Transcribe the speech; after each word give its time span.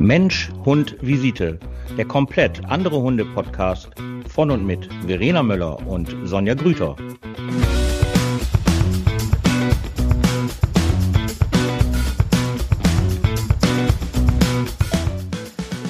Mensch, 0.00 0.50
Hund, 0.64 0.96
Visite. 1.02 1.58
Der 1.98 2.06
komplett 2.06 2.64
andere 2.64 3.02
Hunde-Podcast 3.02 3.90
von 4.28 4.50
und 4.50 4.64
mit 4.66 4.88
Verena 5.06 5.42
Möller 5.42 5.86
und 5.86 6.16
Sonja 6.24 6.54
Grüter. 6.54 6.96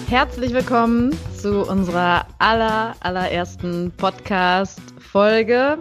Herzlich 0.09 0.53
willkommen 0.53 1.17
zu 1.37 1.65
unserer 1.71 2.27
aller, 2.41 2.97
allerersten 2.99 3.93
Podcast-Folge 3.97 5.79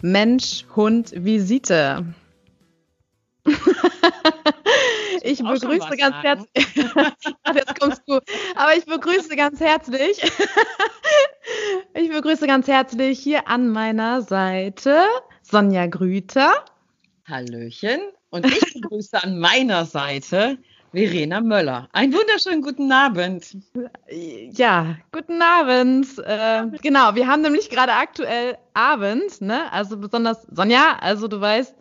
Mensch, 0.00 0.64
Hund, 0.74 1.12
Visite. 1.14 2.06
ich 5.26 5.38
begrüße 5.38 5.96
ganz 5.96 6.16
herzlich. 6.22 6.48
Jetzt 7.54 7.80
kommst 7.80 8.02
du. 8.06 8.20
Aber 8.54 8.76
ich 8.76 8.84
begrüße 8.84 9.34
ganz 9.36 9.60
herzlich. 9.60 10.22
ich 11.94 12.10
begrüße 12.10 12.46
ganz 12.46 12.68
herzlich 12.68 13.18
hier 13.18 13.48
an 13.48 13.68
meiner 13.68 14.22
Seite 14.22 15.04
Sonja 15.42 15.86
Grüter. 15.86 16.64
Hallöchen. 17.28 18.00
Und 18.30 18.46
ich 18.46 18.74
begrüße 18.74 19.22
an 19.22 19.38
meiner 19.38 19.84
Seite 19.84 20.58
Verena 20.92 21.40
Möller. 21.40 21.88
Einen 21.92 22.14
wunderschönen 22.14 22.62
guten 22.62 22.90
Abend. 22.90 23.56
Ja, 24.08 24.96
guten 25.12 25.42
Abend. 25.42 26.06
Äh, 26.24 26.68
genau, 26.80 27.14
wir 27.14 27.26
haben 27.26 27.42
nämlich 27.42 27.68
gerade 27.68 27.92
aktuell 27.92 28.56
Abend, 28.72 29.40
ne? 29.40 29.70
Also 29.72 29.98
besonders 29.98 30.46
Sonja, 30.50 30.96
also 31.00 31.28
du 31.28 31.40
weißt, 31.40 31.74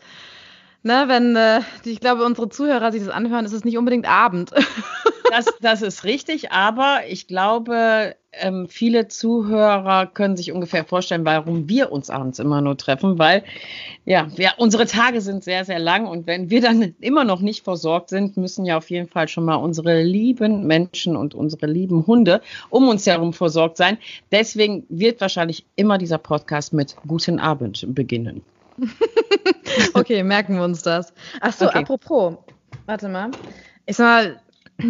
ne, 0.86 1.06
wenn 1.08 1.36
äh, 1.36 1.62
ich 1.84 2.00
glaube, 2.00 2.24
unsere 2.24 2.48
Zuhörer 2.48 2.92
sich 2.92 3.04
das 3.04 3.14
anhören, 3.14 3.46
ist 3.46 3.54
es 3.54 3.66
nicht 3.66 3.78
unbedingt 3.78 4.08
Abend. 4.08 4.52
das, 5.32 5.46
das 5.60 5.82
ist 5.82 6.04
richtig, 6.04 6.52
aber 6.52 7.00
ich 7.10 7.28
glaube, 7.28 8.16
ähm, 8.32 8.68
viele 8.70 9.08
Zuhörer 9.08 10.06
können 10.06 10.38
sich 10.38 10.52
ungefähr 10.52 10.86
vorstellen, 10.86 11.26
warum 11.26 11.68
wir 11.68 11.92
uns 11.92 12.10
abends 12.10 12.38
immer 12.38 12.62
nur 12.62 12.78
treffen, 12.78 13.18
weil 13.18 13.44
ja, 14.06 14.28
wir, 14.36 14.52
unsere 14.58 14.86
Tage 14.86 15.22
sind 15.22 15.44
sehr, 15.44 15.66
sehr 15.66 15.80
lang 15.80 16.06
und 16.06 16.28
wenn 16.28 16.52
wir 16.52 16.62
dann 16.62 16.94
immer 17.00 17.24
noch 17.24 17.42
nicht 17.42 17.64
versorgt 17.64 18.10
sind, 18.10 18.38
müssen 18.38 18.66
ja 18.66 18.78
auf 18.78 18.90
jeden 18.92 19.08
Fall 19.08 19.28
schon 19.28 19.46
mal 19.46 19.56
unsere 19.56 20.04
lieben 20.04 20.68
Menschen 20.68 21.16
und 21.16 21.34
unsere 21.34 21.66
lieben 21.66 22.06
Hunde 22.06 22.42
um 22.70 22.88
uns 22.88 23.08
herum 23.08 23.34
versorgt 23.34 23.78
sein. 23.78 23.98
Deswegen 24.32 24.86
wird 24.90 25.20
wahrscheinlich 25.20 25.66
immer 25.76 25.98
dieser 25.98 26.20
Podcast 26.20 26.74
mit 26.74 26.96
Guten 27.08 27.40
Abend 27.40 27.86
beginnen. 27.90 28.44
okay, 29.94 30.24
merken 30.24 30.56
wir 30.56 30.64
uns 30.64 30.82
das. 30.82 31.14
Ach 31.42 31.54
so, 31.54 31.68
okay. 31.68 31.80
apropos, 31.80 32.38
warte 32.86 33.10
mal. 33.10 33.32
Ich 33.86 33.98
sag 33.98 34.06
mal, 34.06 34.42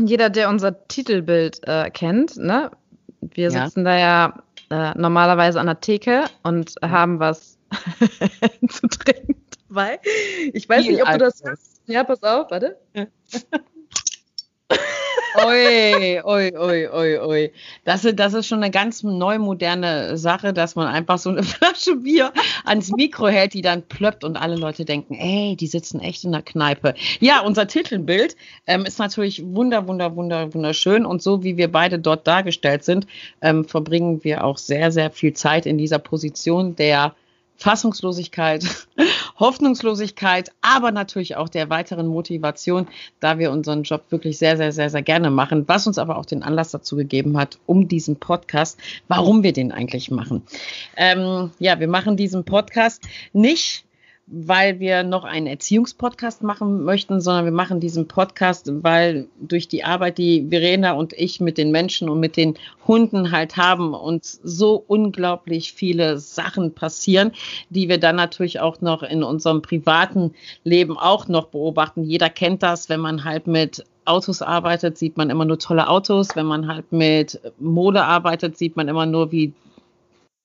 jeder, 0.06 0.30
der 0.30 0.50
unser 0.50 0.88
Titelbild 0.88 1.66
äh, 1.68 1.90
kennt, 1.92 2.38
ne? 2.38 2.72
Wir 3.22 3.50
ja. 3.50 3.66
sitzen 3.66 3.86
da 3.86 3.98
ja 3.98 4.44
äh, 4.70 4.98
normalerweise 4.98 5.60
an 5.60 5.68
der 5.68 5.80
Theke 5.80 6.26
und 6.44 6.74
mhm. 6.82 6.90
haben 6.90 7.20
was 7.20 7.58
zu 8.70 8.88
trinken 8.88 9.36
dabei. 9.76 10.00
Ich 10.54 10.68
weiß 10.68 10.84
Viel 10.84 10.94
nicht, 10.94 11.04
ob 11.04 11.12
du 11.12 11.18
das. 11.18 11.44
Ja, 11.86 12.04
pass 12.04 12.24
auf, 12.24 12.50
warte. 12.50 12.78
Ui, 15.38 16.22
ui, 16.24 16.54
ui, 16.56 16.88
ui, 16.88 17.20
ui. 17.20 17.52
Das, 17.84 18.08
das 18.14 18.34
ist 18.34 18.48
schon 18.48 18.64
eine 18.64 18.72
ganz 18.72 19.04
neu 19.04 19.38
moderne 19.38 20.18
Sache, 20.18 20.54
dass 20.54 20.76
man 20.76 20.88
einfach 20.88 21.18
so 21.18 21.30
eine 21.30 21.44
Flasche 21.44 21.98
Bier 21.98 22.32
ans 22.64 22.92
Mikro 22.92 23.28
hält, 23.28 23.54
die 23.54 23.62
dann 23.62 23.84
plöppt 23.84 24.24
und 24.24 24.38
alle 24.38 24.56
Leute 24.56 24.86
denken, 24.86 25.16
ey, 25.16 25.56
die 25.58 25.68
sitzen 25.68 26.00
echt 26.00 26.24
in 26.24 26.32
der 26.32 26.42
Kneipe. 26.42 26.94
Ja, 27.20 27.42
unser 27.42 27.68
Titelbild 27.68 28.36
ähm, 28.66 28.86
ist 28.86 29.00
natürlich 29.00 29.44
wunder, 29.46 29.88
wunder, 29.88 30.16
wunder, 30.16 30.54
wunderschön 30.54 31.06
und 31.06 31.22
so 31.22 31.44
wie 31.44 31.58
wir 31.58 31.72
beide 31.72 32.00
dort 32.00 32.26
dargestellt 32.28 32.84
sind, 32.84 33.06
ähm, 33.42 33.66
verbringen 33.66 34.24
wir 34.24 34.44
auch 34.44 34.58
sehr, 34.58 34.92
sehr 34.92 35.12
viel 35.12 35.34
Zeit 35.34 35.66
in 35.66 35.78
dieser 35.78 36.00
Position 36.00 36.76
der 36.76 37.14
Fassungslosigkeit, 37.58 38.66
Hoffnungslosigkeit, 39.38 40.52
aber 40.62 40.92
natürlich 40.92 41.36
auch 41.36 41.50
der 41.50 41.70
weiteren 41.70 42.08
Motivation, 42.08 42.88
da 43.20 43.38
wir 43.40 43.52
unseren 43.52 43.84
Job 43.84 44.04
wirklich 44.10 44.38
sehr, 44.38 44.58
sehr, 44.58 44.72
sehr, 44.72 44.90
sehr 44.90 45.02
gerne 45.02 45.30
machen, 45.30 45.68
was 45.68 45.88
uns 45.88 45.98
aber 45.98 46.18
auch 46.18 46.26
den 46.26 46.44
Anlass 46.44 46.72
dazu 46.72 46.96
gegeben 46.96 47.38
hat, 47.38 47.60
um 47.66 47.88
diesen 47.88 48.18
Podcast, 48.18 48.80
warum 49.08 49.44
wir 49.44 49.54
den 49.54 49.72
eigentlich 49.72 50.12
machen. 50.12 50.44
Ähm, 50.96 51.52
ja, 51.60 51.80
wir 51.80 51.88
machen 51.88 52.18
diesen 52.18 52.46
Podcast 52.46 53.04
nicht, 53.34 53.86
weil 54.28 54.80
wir 54.80 55.04
noch 55.04 55.24
einen 55.24 55.46
Erziehungspodcast 55.46 56.42
machen 56.42 56.84
möchten, 56.84 57.22
sondern 57.22 57.46
wir 57.46 57.52
machen 57.52 57.80
diesen 57.80 58.08
Podcast, 58.08 58.72
weil 58.84 59.28
durch 59.40 59.68
die 59.68 59.84
Arbeit, 59.84 60.18
die 60.18 60.48
Verena 60.50 60.94
und 60.94 61.14
ich 61.14 61.40
mit 61.40 61.60
den 61.60 61.70
Menschen 61.70 62.10
und 62.10 62.20
mit 62.20 62.36
den 62.36 62.56
Hunden 62.88 63.32
halt 63.32 63.56
haben, 63.56 63.94
uns 63.94 64.40
so 64.44 64.84
unglaublich 64.88 65.74
viele 65.74 66.18
Sachen 66.18 66.74
passieren, 66.74 67.34
die 67.70 67.88
wir 67.88 68.00
dann 68.00 68.16
natürlich 68.16 68.60
auch 68.60 68.82
noch 68.82 69.04
in 69.04 69.24
unserem 69.24 69.62
privaten 69.62 70.34
Leben 70.64 70.98
auch 70.98 71.28
noch 71.28 71.48
beobachten. 71.48 72.04
Jeder 72.04 72.32
kennt 72.32 72.64
das, 72.64 72.90
wenn 72.90 73.02
man 73.02 73.26
halt 73.26 73.46
mit 73.46 73.86
Autos 74.06 74.42
arbeitet, 74.42 74.98
sieht 74.98 75.18
man 75.18 75.30
immer 75.30 75.46
nur 75.46 75.60
tolle 75.60 75.88
Autos. 75.88 76.36
Wenn 76.36 76.46
man 76.46 76.68
halt 76.68 76.92
mit 76.92 77.40
Mode 77.60 78.04
arbeitet, 78.04 78.58
sieht 78.58 78.76
man 78.76 78.88
immer 78.88 79.06
nur, 79.06 79.32
wie 79.32 79.54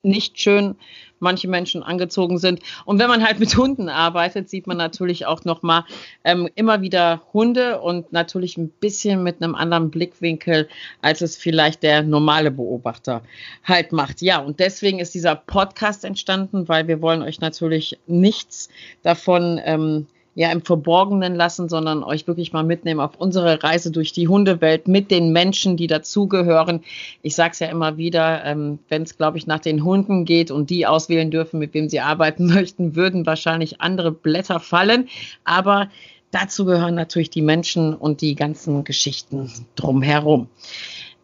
nicht 0.03 0.41
schön 0.41 0.77
manche 1.21 1.49
Menschen 1.49 1.83
angezogen 1.83 2.39
sind. 2.39 2.61
Und 2.85 2.99
wenn 2.99 3.09
man 3.09 3.25
halt 3.25 3.39
mit 3.39 3.57
Hunden 3.57 3.89
arbeitet, 3.89 4.49
sieht 4.49 4.67
man 4.67 4.77
natürlich 4.77 5.27
auch 5.27 5.45
noch 5.45 5.63
mal 5.63 5.85
ähm, 6.25 6.49
immer 6.55 6.83
wieder 6.83 7.23
Hunde 7.33 7.81
und 7.81 8.13
natürlich 8.13 8.57
ein 8.57 8.69
bisschen 8.69 9.23
mit 9.23 9.43
einem 9.43 9.55
anderen 9.55 9.91
Blickwinkel, 9.91 10.69
als 11.03 11.21
es 11.21 11.37
vielleicht 11.37 11.83
der 11.83 12.03
normale 12.03 12.51
Beobachter 12.51 13.23
halt 13.65 13.93
macht. 13.93 14.23
Ja, 14.23 14.39
und 14.39 14.61
deswegen 14.61 14.99
ist 14.99 15.15
dieser 15.15 15.37
Podcast 15.37 16.05
entstanden, 16.05 16.69
weil 16.69 16.89
wir 16.89 17.01
wollen 17.01 17.23
euch 17.23 17.41
natürlich 17.41 17.99
nichts 18.07 18.69
davon 19.03 19.61
ähm, 19.65 20.07
ja 20.35 20.51
im 20.53 20.63
Verborgenen 20.63 21.35
lassen, 21.35 21.69
sondern 21.69 22.03
euch 22.03 22.27
wirklich 22.27 22.53
mal 22.53 22.63
mitnehmen 22.63 23.01
auf 23.01 23.17
unsere 23.19 23.63
Reise 23.63 23.91
durch 23.91 24.13
die 24.13 24.29
Hundewelt 24.29 24.87
mit 24.89 25.11
den 25.11 25.33
Menschen, 25.33 25.77
die 25.77 25.87
dazugehören. 25.87 26.83
Ich 27.23 27.35
sage 27.35 27.53
es 27.53 27.59
ja 27.59 27.69
immer 27.69 27.97
wieder, 27.97 28.45
ähm, 28.45 28.79
wenn 28.89 29.03
es, 29.03 29.17
glaube 29.17 29.39
ich, 29.39 29.47
nach 29.47 29.59
den 29.59 29.85
Hunden 29.85 30.25
geht 30.25 30.51
und 30.51 30.71
die 30.71 30.87
auswählen 30.87 31.31
dürfen, 31.31 31.59
mit 31.59 31.75
wem 31.75 31.89
sie 31.89 32.01
arbeiten 32.01 32.47
möchten, 32.55 32.95
würden 32.95 33.27
wahrscheinlich 33.27 33.81
andere 33.81 34.13
Blätter 34.13 34.61
fallen. 34.61 35.09
Aber 35.45 35.89
dazu 36.31 36.65
gehören 36.65 36.95
natürlich 36.95 37.31
die 37.31 37.43
Menschen 37.43 37.95
und 37.95 38.21
die 38.21 38.35
ganzen 38.35 38.85
Geschichten 38.85 39.51
drumherum. 39.75 40.49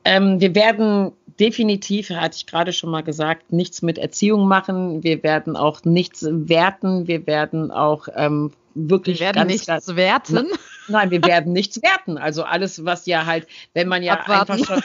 Ähm, 0.05 0.41
wir 0.41 0.55
werden 0.55 1.13
definitiv, 1.41 2.11
hatte 2.11 2.37
ich 2.37 2.47
gerade 2.47 2.73
schon 2.73 2.91
mal 2.91 3.03
gesagt, 3.03 3.53
nichts 3.53 3.83
mit 3.83 3.99
Erziehung 3.99 4.47
machen. 4.49 5.03
Wir 5.03 5.23
werden 5.23 5.57
auch 5.57 5.85
nichts 5.85 6.27
werten. 6.31 7.07
Wir 7.07 7.27
werden 7.27 7.71
auch 7.71 8.09
ähm, 8.15 8.53
wirklich 8.77 9.21
wir 9.21 9.27
werden 9.27 9.37
ganz, 9.37 9.51
nichts 9.53 9.67
ganz, 9.67 9.89
werten. 9.89 10.47
Nein, 10.89 11.11
wir 11.11 11.23
werden 11.25 11.53
nichts 11.53 11.83
werten. 11.83 12.19
Also 12.19 12.45
alles, 12.45 12.85
was 12.85 13.07
ja 13.07 13.27
halt, 13.27 13.49
wenn 13.75 13.89
man 13.89 14.03
ja 14.03 14.15
Abwarten. 14.15 14.53
einfach 14.53 14.67
schon 14.67 14.83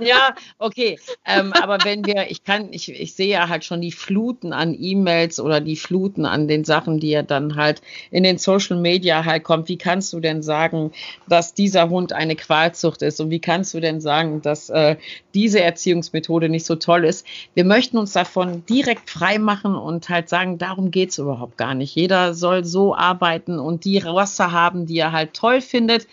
ja, 0.00 0.34
okay. 0.58 0.98
Ähm, 1.24 1.52
aber 1.52 1.78
wenn 1.84 2.04
wir, 2.04 2.30
ich 2.30 2.44
kann, 2.44 2.72
ich, 2.72 2.88
ich 2.88 3.14
sehe 3.14 3.28
ja 3.28 3.48
halt 3.48 3.64
schon 3.64 3.80
die 3.80 3.92
Fluten 3.92 4.52
an 4.52 4.76
E-Mails 4.78 5.40
oder 5.40 5.60
die 5.60 5.76
Fluten 5.76 6.26
an 6.26 6.48
den 6.48 6.64
Sachen, 6.64 7.00
die 7.00 7.10
ja 7.10 7.22
dann 7.22 7.56
halt 7.56 7.82
in 8.10 8.22
den 8.22 8.38
Social 8.38 8.76
Media 8.76 9.24
halt 9.24 9.44
kommt. 9.44 9.68
Wie 9.68 9.78
kannst 9.78 10.12
du 10.12 10.20
denn 10.20 10.42
sagen, 10.42 10.92
dass 11.28 11.54
dieser 11.54 11.88
Hund 11.88 12.12
eine 12.12 12.36
Qualzucht 12.36 13.02
ist? 13.02 13.20
Und 13.20 13.30
wie 13.30 13.40
kannst 13.40 13.74
du 13.74 13.80
denn 13.80 14.00
sagen, 14.00 14.42
dass 14.42 14.70
äh, 14.70 14.96
diese 15.34 15.60
Erziehungsmethode 15.60 16.48
nicht 16.48 16.66
so 16.66 16.76
toll 16.76 17.04
ist? 17.04 17.26
Wir 17.54 17.64
möchten 17.64 17.98
uns 17.98 18.12
davon 18.12 18.64
direkt 18.66 19.10
frei 19.10 19.38
machen 19.38 19.74
und 19.74 20.08
halt 20.08 20.28
sagen, 20.28 20.58
darum 20.58 20.90
geht's 20.90 21.18
überhaupt 21.18 21.56
gar 21.56 21.74
nicht. 21.74 21.94
Jeder 21.94 22.34
soll 22.34 22.64
so 22.64 22.94
arbeiten 22.94 23.58
und 23.58 23.84
die 23.84 23.98
Rasse 23.98 24.52
haben, 24.52 24.86
die 24.86 24.98
er 24.98 25.12
halt 25.12 25.34
toll 25.34 25.60
findet. 25.60 26.06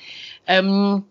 Ähm, 0.48 1.04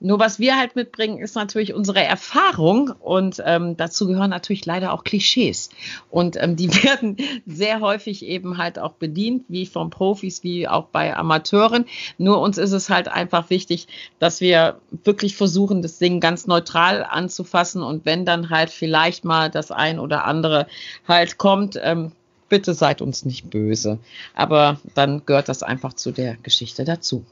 nur 0.00 0.18
was 0.18 0.38
wir 0.38 0.58
halt 0.58 0.76
mitbringen, 0.76 1.18
ist 1.18 1.36
natürlich 1.36 1.74
unsere 1.74 2.02
Erfahrung 2.02 2.92
und 3.00 3.42
ähm, 3.44 3.76
dazu 3.76 4.06
gehören 4.06 4.30
natürlich 4.30 4.64
leider 4.64 4.92
auch 4.92 5.04
Klischees. 5.04 5.68
Und 6.10 6.36
ähm, 6.42 6.56
die 6.56 6.72
werden 6.84 7.18
sehr 7.46 7.80
häufig 7.80 8.24
eben 8.24 8.56
halt 8.56 8.78
auch 8.78 8.92
bedient, 8.92 9.44
wie 9.48 9.66
von 9.66 9.90
Profis, 9.90 10.42
wie 10.42 10.66
auch 10.66 10.86
bei 10.86 11.14
Amateuren. 11.14 11.84
Nur 12.16 12.40
uns 12.40 12.56
ist 12.56 12.72
es 12.72 12.88
halt 12.88 13.08
einfach 13.08 13.50
wichtig, 13.50 13.88
dass 14.18 14.40
wir 14.40 14.80
wirklich 15.04 15.36
versuchen, 15.36 15.82
das 15.82 15.98
Ding 15.98 16.20
ganz 16.20 16.46
neutral 16.46 17.04
anzufassen 17.04 17.82
und 17.82 18.06
wenn 18.06 18.24
dann 18.24 18.48
halt 18.48 18.70
vielleicht 18.70 19.24
mal 19.24 19.50
das 19.50 19.70
ein 19.70 19.98
oder 19.98 20.24
andere 20.24 20.66
halt 21.06 21.36
kommt, 21.36 21.78
ähm, 21.82 22.12
bitte 22.48 22.74
seid 22.74 23.02
uns 23.02 23.24
nicht 23.24 23.50
böse. 23.50 23.98
Aber 24.34 24.80
dann 24.94 25.24
gehört 25.26 25.48
das 25.48 25.62
einfach 25.62 25.92
zu 25.92 26.10
der 26.10 26.36
Geschichte 26.36 26.84
dazu. 26.84 27.24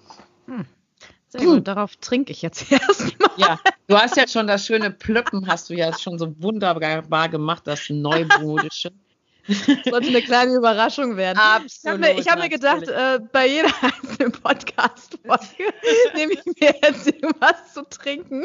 Hm. 0.47 0.67
Sehr 1.29 1.43
gut, 1.43 1.69
darauf 1.69 1.97
trinke 1.97 2.33
ich 2.33 2.43
jetzt 2.43 2.73
erstmal. 2.73 3.31
Ja, 3.37 3.61
du 3.87 3.97
hast 3.97 4.17
ja 4.17 4.27
schon 4.27 4.47
das 4.47 4.67
schöne 4.67 4.91
Plöppen, 4.91 5.47
hast 5.47 5.69
du 5.69 5.75
ja 5.75 5.97
schon 5.97 6.19
so 6.19 6.35
wunderbar 6.41 7.29
gemacht, 7.29 7.63
das 7.67 7.89
neumodische. 7.91 8.93
Sollte 9.89 10.09
eine 10.09 10.23
kleine 10.23 10.55
Überraschung 10.55 11.17
werden. 11.17 11.39
Absolut. 11.39 12.05
Ich 12.07 12.07
habe 12.07 12.15
mir, 12.21 12.25
hab 12.25 12.39
mir, 12.39 12.49
gedacht, 12.49 12.89
äh, 12.89 13.19
bei 13.33 13.47
jeder 13.47 13.71
einzelnen 13.83 14.33
Podcast-Folge 14.33 15.73
nehme 16.15 16.35
ich 16.35 16.45
mir 16.45 16.75
jetzt 16.83 17.15
was 17.41 17.73
zu 17.73 17.83
trinken. 17.89 18.45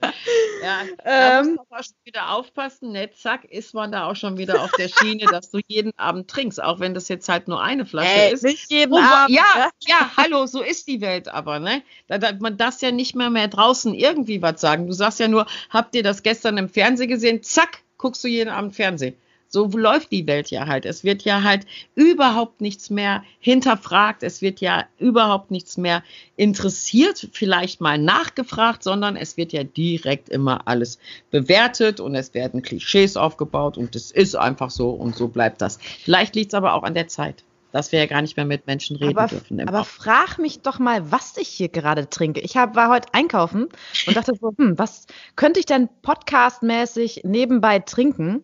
Ja, 0.62 0.82
da 1.02 1.40
ähm, 1.40 1.54
muss 1.54 1.70
man 1.70 1.82
schon 1.82 1.94
wieder 2.04 2.30
aufpassen. 2.32 2.92
Ne? 2.92 3.10
Zack, 3.12 3.46
ist 3.46 3.72
man 3.72 3.92
da 3.92 4.10
auch 4.10 4.16
schon 4.16 4.36
wieder 4.36 4.62
auf 4.62 4.70
der 4.72 4.88
Schiene, 4.88 5.24
dass 5.24 5.50
du 5.50 5.60
jeden 5.66 5.98
Abend 5.98 6.28
trinkst, 6.28 6.62
auch 6.62 6.80
wenn 6.80 6.92
das 6.92 7.08
jetzt 7.08 7.30
halt 7.30 7.48
nur 7.48 7.62
eine 7.62 7.86
Flasche 7.86 8.10
Ey, 8.10 8.34
ist. 8.34 8.44
Nicht 8.44 8.70
jeden 8.70 8.92
oh, 8.92 8.98
Abend. 8.98 9.34
Ja, 9.34 9.42
ne? 9.56 9.70
ja, 9.86 10.10
hallo, 10.18 10.44
so 10.44 10.60
ist 10.62 10.86
die 10.86 11.00
Welt 11.00 11.28
aber, 11.28 11.60
ne? 11.60 11.82
Da, 12.08 12.18
da, 12.18 12.32
man 12.38 12.58
darf 12.58 12.82
ja 12.82 12.90
nicht 12.90 13.14
mehr 13.14 13.30
mehr 13.30 13.48
draußen 13.48 13.94
irgendwie 13.94 14.42
was 14.42 14.60
sagen. 14.60 14.86
Du 14.86 14.92
sagst 14.92 15.18
ja 15.18 15.28
nur, 15.28 15.46
habt 15.70 15.94
ihr 15.94 16.02
das 16.02 16.22
gestern 16.22 16.58
im 16.58 16.68
Fernsehen 16.68 17.08
gesehen? 17.08 17.42
Zack, 17.42 17.78
guckst 17.96 18.22
du 18.22 18.28
jeden 18.28 18.50
Abend 18.50 18.74
Fernsehen. 18.74 19.16
So 19.52 19.66
läuft 19.66 20.12
die 20.12 20.28
Welt 20.28 20.50
ja 20.52 20.68
halt. 20.68 20.86
Es 20.86 21.02
wird 21.02 21.22
ja 21.22 21.42
halt 21.42 21.66
überhaupt 21.96 22.60
nichts 22.60 22.88
mehr 22.88 23.24
hinterfragt. 23.40 24.22
Es 24.22 24.42
wird 24.42 24.60
ja 24.60 24.84
überhaupt 24.98 25.50
nichts 25.50 25.76
mehr 25.76 26.04
interessiert, 26.36 27.28
vielleicht 27.32 27.80
mal 27.80 27.98
nachgefragt, 27.98 28.84
sondern 28.84 29.16
es 29.16 29.36
wird 29.36 29.52
ja 29.52 29.64
direkt 29.64 30.28
immer 30.28 30.68
alles 30.68 31.00
bewertet 31.32 31.98
und 31.98 32.14
es 32.14 32.32
werden 32.32 32.62
Klischees 32.62 33.16
aufgebaut 33.16 33.76
und 33.76 33.96
es 33.96 34.12
ist 34.12 34.36
einfach 34.36 34.70
so 34.70 34.90
und 34.90 35.16
so 35.16 35.26
bleibt 35.26 35.60
das. 35.60 35.78
Vielleicht 36.04 36.36
liegt 36.36 36.52
es 36.52 36.56
aber 36.56 36.74
auch 36.74 36.84
an 36.84 36.94
der 36.94 37.08
Zeit 37.08 37.44
dass 37.72 37.92
wir 37.92 38.00
ja 38.00 38.06
gar 38.06 38.20
nicht 38.20 38.36
mehr 38.36 38.46
mit 38.46 38.66
Menschen 38.66 38.96
reden 38.96 39.16
aber, 39.16 39.28
dürfen. 39.28 39.68
Aber 39.68 39.84
frag 39.84 40.38
mich 40.38 40.62
doch 40.62 40.78
mal, 40.78 41.12
was 41.12 41.36
ich 41.36 41.48
hier 41.48 41.68
gerade 41.68 42.08
trinke. 42.10 42.40
Ich 42.40 42.56
hab, 42.56 42.74
war 42.74 42.90
heute 42.90 43.14
einkaufen 43.14 43.68
und 44.06 44.16
dachte 44.16 44.32
so, 44.40 44.52
hm, 44.56 44.78
was 44.78 45.06
könnte 45.36 45.60
ich 45.60 45.66
denn 45.66 45.88
podcastmäßig 46.02 47.22
nebenbei 47.24 47.78
trinken? 47.78 48.42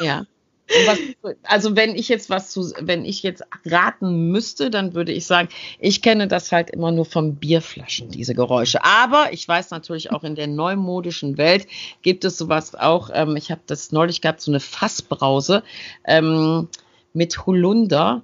Ja. 0.00 0.26
Was, 0.86 0.98
also 1.44 1.76
wenn 1.76 1.94
ich 1.94 2.08
jetzt 2.08 2.28
was 2.28 2.50
zu, 2.50 2.72
wenn 2.80 3.04
ich 3.04 3.22
jetzt 3.22 3.42
raten 3.64 4.28
müsste, 4.28 4.70
dann 4.70 4.94
würde 4.94 5.12
ich 5.12 5.26
sagen, 5.26 5.48
ich 5.78 6.02
kenne 6.02 6.28
das 6.28 6.52
halt 6.52 6.70
immer 6.70 6.90
nur 6.90 7.06
von 7.06 7.36
Bierflaschen, 7.36 8.10
diese 8.10 8.34
Geräusche. 8.34 8.84
Aber 8.84 9.32
ich 9.32 9.48
weiß 9.48 9.70
natürlich 9.70 10.12
auch 10.12 10.24
in 10.24 10.34
der 10.34 10.46
neumodischen 10.46 11.38
Welt 11.38 11.66
gibt 12.02 12.24
es 12.24 12.36
sowas 12.36 12.74
auch. 12.74 13.10
Ähm, 13.12 13.36
ich 13.36 13.50
habe 13.50 13.62
das 13.66 13.92
neulich 13.92 14.20
gehabt, 14.20 14.40
so 14.42 14.50
eine 14.50 14.60
Fassbrause 14.60 15.62
ähm, 16.04 16.68
mit 17.14 17.46
Holunder. 17.46 18.22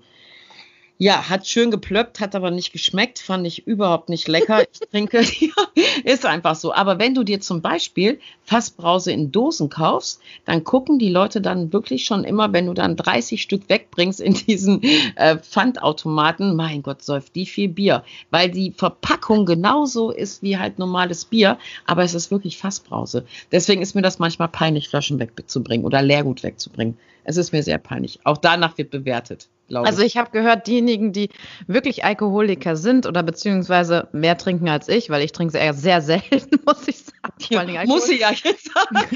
Ja, 0.97 1.29
hat 1.29 1.49
schön 1.49 1.73
geplöppt, 1.73 2.21
hat 2.21 2.37
aber 2.37 2.53
nicht 2.53 2.73
geschmeckt, 2.73 3.19
fand 3.19 3.45
ich 3.49 3.67
überhaupt 3.67 4.09
nicht 4.09 4.29
lecker. 4.29 4.63
Ich 4.63 4.79
trinke, 4.91 5.25
ist 6.05 6.25
einfach 6.25 6.55
so. 6.55 6.73
Aber 6.73 7.01
wenn 7.01 7.17
du 7.17 7.25
dir 7.25 7.41
zum 7.41 7.63
Beispiel 7.63 8.21
Fassbrause 8.45 9.11
in 9.11 9.33
Dosen 9.33 9.71
kaufst, 9.71 10.21
dann 10.45 10.63
gucken 10.63 11.01
die 11.01 11.09
Leute 11.09 11.41
dann 11.41 11.73
wirklich 11.73 12.05
schon 12.05 12.23
immer, 12.23 12.53
wenn 12.53 12.67
du 12.67 12.75
dann 12.75 12.95
30 12.95 13.43
Stück 13.43 13.69
wegbringst 13.69 14.21
in 14.21 14.35
diesen 14.35 14.83
äh, 15.17 15.37
Pfandautomaten, 15.37 16.55
mein 16.55 16.83
Gott, 16.83 17.03
säuft 17.03 17.35
die 17.35 17.47
viel 17.47 17.71
Bier. 17.71 18.05
Weil 18.31 18.49
die 18.49 18.71
Verpackung 18.71 19.47
genauso 19.47 20.13
ist 20.13 20.43
wie 20.43 20.59
halt 20.59 20.79
normales 20.79 21.25
Bier, 21.25 21.59
aber 21.87 22.05
es 22.05 22.15
ist 22.15 22.31
wirklich 22.31 22.57
Fassbrause. 22.57 23.27
Deswegen 23.51 23.83
ist 23.83 23.97
mir 23.97 24.03
das 24.03 24.21
manchmal 24.21 24.49
peinlich, 24.49 24.89
Flaschen 24.89 25.19
wegzubringen 25.19 25.85
oder 25.85 26.03
Leergut 26.03 26.45
wegzubringen. 26.45 26.97
Es 27.25 27.37
ist 27.37 27.51
mir 27.51 27.65
sehr 27.65 27.79
peinlich. 27.79 28.21
Auch 28.23 28.37
danach 28.37 28.79
wird 28.79 28.91
bewertet 28.91 29.49
also 29.73 30.03
ich 30.03 30.17
habe 30.17 30.31
gehört, 30.31 30.67
diejenigen, 30.67 31.13
die 31.13 31.31
wirklich 31.67 32.05
Alkoholiker 32.05 32.77
sind 32.77 33.07
oder 33.07 33.23
beziehungsweise 33.23 34.09
mehr 34.13 34.37
trinken 34.37 34.69
als 34.69 34.89
ich, 34.89 35.11
weil 35.11 35.23
ich 35.23 35.33
trinke 35.33 35.53
sehr, 35.53 35.75
sehr 35.75 36.01
selten, 36.03 36.61
muss 36.67 36.87
ich 36.87 36.99
sagen. 36.99 37.73
Ja, 37.73 37.85
muss 37.87 38.09
ich 38.09 38.21
ja 38.21 38.31
jetzt 38.31 38.71
sagen. 38.73 39.07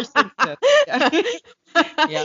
ich 0.00 0.08
ja. 0.88 0.98
ja. 2.08 2.20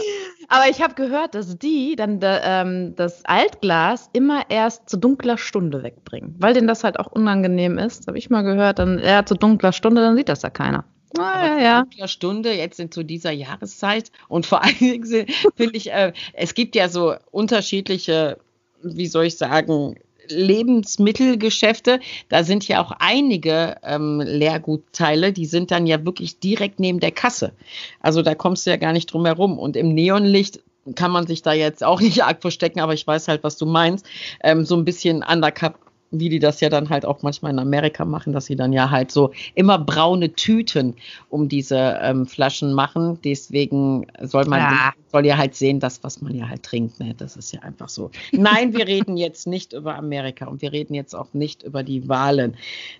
Aber 0.47 0.69
ich 0.69 0.81
habe 0.81 0.95
gehört, 0.95 1.35
dass 1.35 1.57
die 1.57 1.95
dann 1.95 2.19
ähm, 2.23 2.95
das 2.95 3.23
Altglas 3.25 4.09
immer 4.13 4.49
erst 4.49 4.89
zu 4.89 4.97
dunkler 4.97 5.37
Stunde 5.37 5.83
wegbringen, 5.83 6.35
weil 6.39 6.53
denen 6.53 6.67
das 6.67 6.83
halt 6.83 6.99
auch 6.99 7.11
unangenehm 7.11 7.77
ist. 7.77 8.07
Habe 8.07 8.17
ich 8.17 8.29
mal 8.29 8.41
gehört, 8.41 8.79
dann 8.79 8.99
eher 8.99 9.25
zu 9.25 9.35
dunkler 9.35 9.73
Stunde, 9.73 10.01
dann 10.01 10.15
sieht 10.15 10.29
das 10.29 10.41
ja 10.41 10.49
keiner. 10.49 10.85
Ah, 11.17 11.59
ja, 11.59 11.85
ja. 11.95 12.07
Stunde 12.07 12.53
jetzt 12.53 12.79
in 12.79 12.91
zu 12.91 13.03
dieser 13.03 13.31
Jahreszeit 13.31 14.11
und 14.27 14.45
vor 14.45 14.63
allen 14.63 14.77
Dingen 14.77 15.27
finde 15.55 15.77
ich, 15.77 15.91
äh, 15.91 16.13
es 16.33 16.53
gibt 16.53 16.75
ja 16.75 16.89
so 16.89 17.15
unterschiedliche, 17.31 18.37
wie 18.83 19.07
soll 19.07 19.25
ich 19.25 19.37
sagen, 19.37 19.95
Lebensmittelgeschäfte, 20.29 21.99
da 22.29 22.43
sind 22.43 22.67
ja 22.67 22.83
auch 22.83 22.91
einige 22.99 23.77
ähm, 23.83 24.19
Leergutteile, 24.19 25.33
die 25.33 25.45
sind 25.45 25.71
dann 25.71 25.87
ja 25.87 26.05
wirklich 26.05 26.39
direkt 26.39 26.79
neben 26.79 26.99
der 26.99 27.11
Kasse. 27.11 27.53
Also 28.01 28.21
da 28.21 28.35
kommst 28.35 28.65
du 28.65 28.71
ja 28.71 28.77
gar 28.77 28.93
nicht 28.93 29.07
drum 29.07 29.25
herum. 29.25 29.57
Und 29.57 29.75
im 29.75 29.93
Neonlicht 29.93 30.61
kann 30.95 31.11
man 31.11 31.27
sich 31.27 31.41
da 31.41 31.53
jetzt 31.53 31.83
auch 31.83 32.01
nicht 32.01 32.23
arg 32.25 32.41
verstecken, 32.41 32.79
aber 32.79 32.93
ich 32.93 33.05
weiß 33.05 33.27
halt, 33.27 33.43
was 33.43 33.57
du 33.57 33.65
meinst. 33.65 34.05
Ähm, 34.43 34.65
so 34.65 34.75
ein 34.75 34.85
bisschen 34.85 35.23
undercover 35.23 35.75
wie 36.11 36.29
die 36.29 36.39
das 36.39 36.61
ja 36.61 36.69
dann 36.69 36.89
halt 36.89 37.05
auch 37.05 37.21
manchmal 37.21 37.51
in 37.51 37.59
Amerika 37.59 38.05
machen, 38.05 38.33
dass 38.33 38.45
sie 38.45 38.55
dann 38.55 38.73
ja 38.73 38.89
halt 38.89 39.11
so 39.11 39.31
immer 39.55 39.77
braune 39.77 40.33
Tüten 40.33 40.95
um 41.29 41.49
diese 41.49 41.99
ähm, 42.01 42.25
Flaschen 42.25 42.73
machen. 42.73 43.19
Deswegen 43.23 44.07
soll 44.21 44.45
man 44.45 44.59
ja. 44.59 44.93
soll 45.11 45.25
ja 45.25 45.37
halt 45.37 45.55
sehen, 45.55 45.79
das, 45.79 46.03
was 46.03 46.21
man 46.21 46.33
ja 46.35 46.47
halt 46.47 46.63
trinkt. 46.63 46.99
Ne? 46.99 47.13
Das 47.17 47.35
ist 47.35 47.51
ja 47.51 47.61
einfach 47.61 47.89
so. 47.89 48.11
Nein, 48.31 48.73
wir 48.73 48.87
reden 48.87 49.17
jetzt 49.17 49.47
nicht 49.47 49.73
über 49.73 49.95
Amerika 49.95 50.45
und 50.45 50.61
wir 50.61 50.71
reden 50.71 50.93
jetzt 50.93 51.13
auch 51.15 51.33
nicht 51.33 51.63
über 51.63 51.83
die 51.83 52.07
Wahlen. 52.07 52.55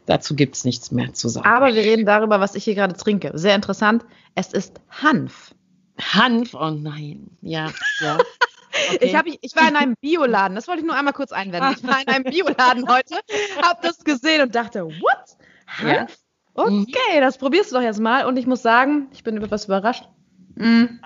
Dazu 0.05 0.35
gibt 0.35 0.55
es 0.55 0.65
nichts 0.65 0.91
mehr 0.91 1.13
zu 1.13 1.29
sagen. 1.29 1.47
Aber 1.47 1.67
wir 1.73 1.83
reden 1.83 2.05
darüber, 2.05 2.39
was 2.39 2.55
ich 2.55 2.63
hier 2.63 2.75
gerade 2.75 2.95
trinke. 2.95 3.31
Sehr 3.35 3.55
interessant. 3.55 4.03
Es 4.35 4.53
ist 4.53 4.81
Hanf. 4.89 5.53
Hanf? 5.99 6.53
Oh 6.53 6.69
nein. 6.69 7.29
Ja, 7.41 7.71
ja. 8.01 8.17
Okay. 8.93 9.05
Ich, 9.05 9.15
hab, 9.15 9.25
ich 9.27 9.55
war 9.55 9.67
in 9.67 9.75
einem 9.75 9.95
Bioladen, 9.99 10.55
das 10.55 10.67
wollte 10.67 10.81
ich 10.81 10.87
nur 10.87 10.95
einmal 10.95 11.13
kurz 11.13 11.31
einwenden. 11.31 11.75
Ich 11.77 11.87
war 11.87 12.01
in 12.01 12.07
einem 12.07 12.23
Bioladen 12.23 12.87
heute, 12.89 13.15
habe 13.61 13.79
das 13.81 14.03
gesehen 14.03 14.41
und 14.41 14.55
dachte, 14.55 14.85
what? 14.85 15.37
Ja. 15.83 16.07
Okay, 16.53 17.19
das 17.19 17.37
probierst 17.37 17.71
du 17.71 17.75
doch 17.75 17.83
jetzt 17.83 17.99
mal. 17.99 18.25
Und 18.25 18.37
ich 18.37 18.47
muss 18.47 18.61
sagen, 18.61 19.09
ich 19.13 19.23
bin 19.23 19.37
etwas 19.41 19.65
überrascht. 19.65 20.07
Mhm. 20.55 20.99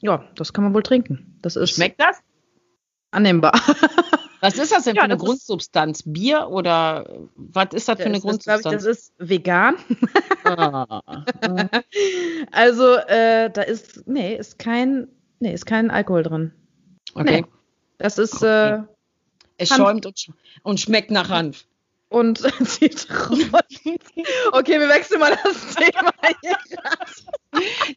Ja, 0.00 0.24
das 0.34 0.52
kann 0.52 0.64
man 0.64 0.74
wohl 0.74 0.82
trinken. 0.82 1.38
Das 1.40 1.56
ist 1.56 1.70
Schmeckt 1.76 2.00
das? 2.00 2.20
Annehmbar. 3.12 3.52
Was 4.40 4.56
ist 4.56 4.72
das 4.72 4.84
denn 4.84 4.96
ja, 4.96 5.02
für 5.02 5.04
eine 5.04 5.18
Grundsubstanz? 5.18 6.02
Bier 6.06 6.48
oder 6.48 7.28
was 7.36 7.74
ist 7.74 7.88
das 7.88 7.98
für 7.98 8.06
eine 8.06 8.20
Grundsubstanz? 8.20 8.62
Das, 8.62 8.72
ich, 8.72 8.78
das 8.78 8.86
ist 8.86 9.12
vegan. 9.18 9.76
Ah. 10.44 11.02
also 12.50 12.94
äh, 12.94 13.50
da 13.50 13.60
ist, 13.60 14.06
nee, 14.06 14.34
ist 14.34 14.58
kein 14.58 15.08
Nee, 15.40 15.54
ist 15.54 15.66
kein 15.66 15.90
Alkohol 15.90 16.22
drin. 16.22 16.52
Okay. 17.14 17.40
Nee, 17.40 17.44
das 17.98 18.18
ist. 18.18 18.36
Okay. 18.36 18.74
Äh, 18.74 18.82
es 19.56 19.70
Hanf. 19.70 19.80
schäumt 19.80 20.06
und, 20.06 20.18
sch 20.18 20.30
und, 20.62 20.80
schmeckt 20.80 21.10
nach 21.10 21.28
Hanf. 21.28 21.64
Und 22.08 22.38
Zitronen. 22.64 23.52
okay, 24.52 24.80
wir 24.80 24.88
wechseln 24.88 25.20
mal 25.20 25.36
das 25.44 25.74
Thema 25.74 26.12
hier 26.42 26.56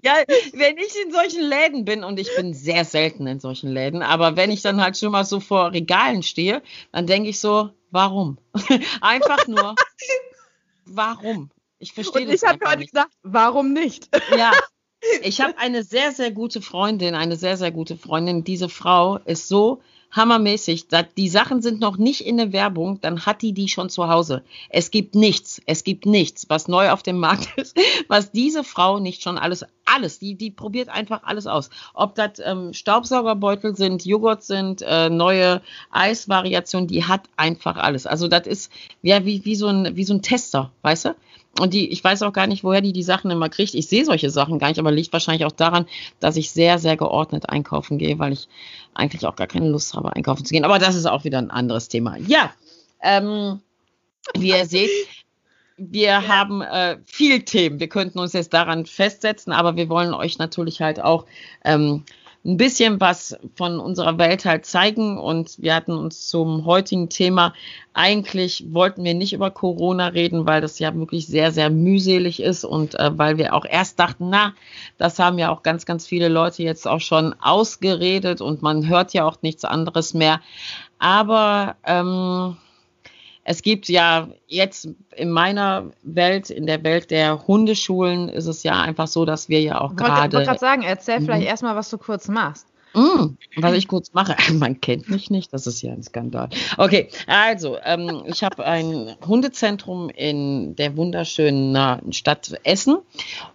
Ja, 0.03 0.13
wenn 0.53 0.77
ich 0.77 0.93
in 1.03 1.12
solchen 1.12 1.41
Läden 1.41 1.85
bin, 1.85 2.03
und 2.03 2.19
ich 2.19 2.35
bin 2.35 2.53
sehr 2.53 2.85
selten 2.85 3.27
in 3.27 3.39
solchen 3.39 3.69
Läden, 3.69 4.01
aber 4.01 4.35
wenn 4.35 4.51
ich 4.51 4.62
dann 4.62 4.81
halt 4.81 4.97
schon 4.97 5.12
mal 5.12 5.25
so 5.25 5.39
vor 5.39 5.71
Regalen 5.71 6.21
stehe, 6.21 6.62
dann 6.91 7.07
denke 7.07 7.29
ich 7.29 7.39
so, 7.39 7.71
warum? 7.91 8.38
Einfach 9.01 9.47
nur, 9.47 9.75
warum? 10.85 11.50
Ich 11.79 11.93
verstehe 11.93 12.21
das 12.25 12.31
nicht. 12.31 12.43
Ich 12.43 12.50
habe 12.50 12.59
gerade 12.59 12.85
gesagt, 12.85 13.12
warum 13.23 13.73
nicht? 13.73 14.09
Ja, 14.38 14.51
ich 15.22 15.41
habe 15.41 15.58
eine 15.58 15.84
sehr, 15.84 16.12
sehr 16.12 16.32
gute 16.32 16.62
Freundin, 16.62 17.15
eine 17.15 17.36
sehr, 17.36 17.58
sehr 17.58 17.72
gute 17.72 17.98
Freundin. 17.98 18.43
Diese 18.43 18.70
Frau 18.70 19.17
ist 19.25 19.48
so 19.48 19.82
hammermäßig. 20.12 20.88
Die 21.17 21.29
Sachen 21.29 21.62
sind 21.62 21.79
noch 21.79 21.98
nicht 21.98 22.22
in 22.22 22.38
der 22.38 22.53
Werbung, 22.53 23.01
dann 23.01 23.25
hat 23.25 23.41
die 23.41 23.53
die 23.53 23.67
schon 23.67 23.89
zu 23.89 24.08
Hause. 24.08 24.43
Es 24.70 24.91
gibt 24.91 25.15
nichts, 25.15 25.62
es 25.65 25.84
gibt 25.84 26.05
nichts, 26.05 26.46
was 26.50 26.67
neu 26.67 26.91
auf 26.91 27.03
dem 27.03 27.20
Markt 27.20 27.50
ist, 27.58 27.75
was 28.08 28.32
diese 28.32 28.63
Frau 28.63 29.00
nicht 29.00 29.24
schon 29.24 29.38
alles, 29.38 29.65
alles, 29.85 30.19
die, 30.19 30.35
die 30.35 30.51
probiert 30.51 30.89
einfach 30.89 31.23
alles 31.23 31.47
aus. 31.47 31.69
Ob 31.93 32.15
das 32.15 32.39
ähm, 32.43 32.73
Staubsaugerbeutel 32.73 33.75
sind, 33.75 34.05
Joghurt 34.05 34.43
sind, 34.43 34.81
äh, 34.81 35.09
neue 35.09 35.61
Eisvariationen, 35.91 36.87
die 36.87 37.03
hat 37.03 37.29
einfach 37.37 37.77
alles. 37.77 38.07
Also 38.07 38.27
das 38.27 38.47
ist 38.47 38.71
ja 39.01 39.25
wie, 39.25 39.43
wie, 39.45 39.55
so 39.55 39.67
ein, 39.67 39.95
wie 39.95 40.03
so 40.03 40.13
ein 40.13 40.21
Tester, 40.21 40.71
weißt 40.81 41.05
du? 41.05 41.15
Und 41.59 41.73
die, 41.73 41.89
ich 41.89 42.03
weiß 42.03 42.23
auch 42.23 42.33
gar 42.33 42.47
nicht, 42.47 42.63
woher 42.63 42.81
die 42.81 42.93
die 42.93 43.03
Sachen 43.03 43.29
immer 43.29 43.47
kriegt. 43.47 43.75
Ich 43.75 43.87
sehe 43.87 44.05
solche 44.05 44.31
Sachen 44.31 44.57
gar 44.57 44.69
nicht, 44.69 44.79
aber 44.79 44.91
liegt 44.91 45.13
wahrscheinlich 45.13 45.45
auch 45.45 45.51
daran, 45.51 45.85
dass 46.19 46.35
ich 46.35 46.49
sehr, 46.49 46.79
sehr 46.79 46.97
geordnet 46.97 47.47
einkaufen 47.49 47.99
gehe, 47.99 48.17
weil 48.17 48.33
ich 48.33 48.47
eigentlich 48.95 49.27
auch 49.27 49.35
gar 49.35 49.45
keine 49.45 49.69
Lust 49.69 49.93
habe, 49.93 50.15
einkaufen 50.15 50.45
zu 50.45 50.53
gehen. 50.53 50.65
Aber 50.65 50.79
das 50.79 50.95
ist 50.95 51.05
auch 51.05 51.25
wieder 51.25 51.37
ein 51.37 51.51
anderes 51.51 51.89
Thema. 51.89 52.17
Ja, 52.17 52.51
ähm, 53.03 53.59
wie 54.33 54.49
ihr 54.49 54.65
seht, 54.65 54.89
wir 55.77 56.08
ja. 56.08 56.27
haben 56.27 56.62
äh, 56.62 56.98
viel 57.06 57.44
Themen. 57.44 57.80
Wir 57.80 57.89
könnten 57.89 58.20
uns 58.20 58.34
jetzt 58.34 58.53
daran 58.53 58.86
festsetzen, 58.86 59.53
aber 59.53 59.75
wir 59.75 59.89
wollen 59.89 60.13
euch 60.13 60.38
natürlich 60.38 60.82
halt 60.82 61.01
auch 61.01 61.25
ähm, 61.63 62.03
ein 62.46 62.58
bisschen 62.58 63.00
was 63.00 63.38
von 63.56 63.80
unserer 63.80 64.18
Welt 64.18 64.44
halt 64.46 64.65
zeigen. 64.65 65.18
Und 65.18 65.62
wir 65.62 65.75
hatten 65.75 65.94
uns 65.94 66.27
zum 66.27 66.65
heutigen 66.65 67.10
Thema, 67.10 67.53
eigentlich 67.94 68.65
wollten 68.70 69.03
wir 69.03 69.13
nicht 69.13 69.34
über 69.34 69.50
Corona 69.50 70.08
reden, 70.08 70.46
weil 70.46 70.60
das 70.60 70.80
ja 70.80 70.94
wirklich 70.94 71.27
sehr, 71.27 71.51
sehr 71.51 71.70
mühselig 71.70 72.42
ist 72.42 72.65
und 72.65 73.00
äh, 73.00 73.18
weil 73.18 73.38
wir 73.38 73.53
auch 73.53 73.65
erst 73.65 74.00
dachten, 74.00 74.30
na, 74.30 74.53
das 74.98 75.20
haben 75.20 75.39
ja 75.39 75.51
auch 75.51 75.63
ganz, 75.63 75.86
ganz 75.86 76.06
viele 76.06 76.27
Leute 76.27 76.63
jetzt 76.63 76.88
auch 76.88 77.01
schon 77.01 77.34
ausgeredet 77.42 78.42
und 78.42 78.62
man 78.62 78.88
hört 78.88 79.13
ja 79.13 79.25
auch 79.25 79.38
nichts 79.42 79.63
anderes 79.63 80.13
mehr. 80.13 80.42
Aber 81.00 81.75
ähm, 81.86 82.58
es 83.45 83.62
gibt 83.62 83.89
ja 83.89 84.29
jetzt 84.47 84.88
in 85.15 85.31
meiner 85.31 85.91
Welt, 86.01 86.50
in 86.50 86.65
der 86.65 86.83
Welt 86.83 87.12
der 87.12 87.45
Hundeschulen, 87.45 88.29
ist 88.29 88.47
es 88.47 88.63
ja 88.63 88.81
einfach 88.81 89.07
so, 89.07 89.25
dass 89.25 89.50
wir 89.50 89.62
ja 89.62 89.81
auch 89.81 89.95
gerade. 89.95 90.27
Ich 90.27 90.33
wollte 90.33 90.47
gerade 90.47 90.59
sagen, 90.59 90.81
erzähl 90.83 91.19
mhm. 91.19 91.25
vielleicht 91.25 91.47
erstmal, 91.47 91.75
was 91.75 91.89
du 91.89 91.97
kurz 91.97 92.27
machst. 92.27 92.67
Mm, 92.93 93.38
was 93.57 93.73
ich 93.73 93.88
kurz 93.88 94.13
mache, 94.13 94.35
man 94.53 94.79
kennt 94.79 95.09
mich 95.09 95.31
nicht, 95.31 95.51
das 95.51 95.65
ist 95.65 95.81
ja 95.81 95.91
ein 95.91 96.03
Skandal. 96.03 96.50
Okay, 96.77 97.09
also 97.27 97.77
ähm, 97.83 98.23
ich 98.27 98.43
habe 98.43 98.65
ein 98.65 99.15
Hundezentrum 99.27 100.09
in 100.09 100.75
der 100.75 100.95
wunderschönen 100.95 102.13
Stadt 102.13 102.53
Essen 102.63 102.97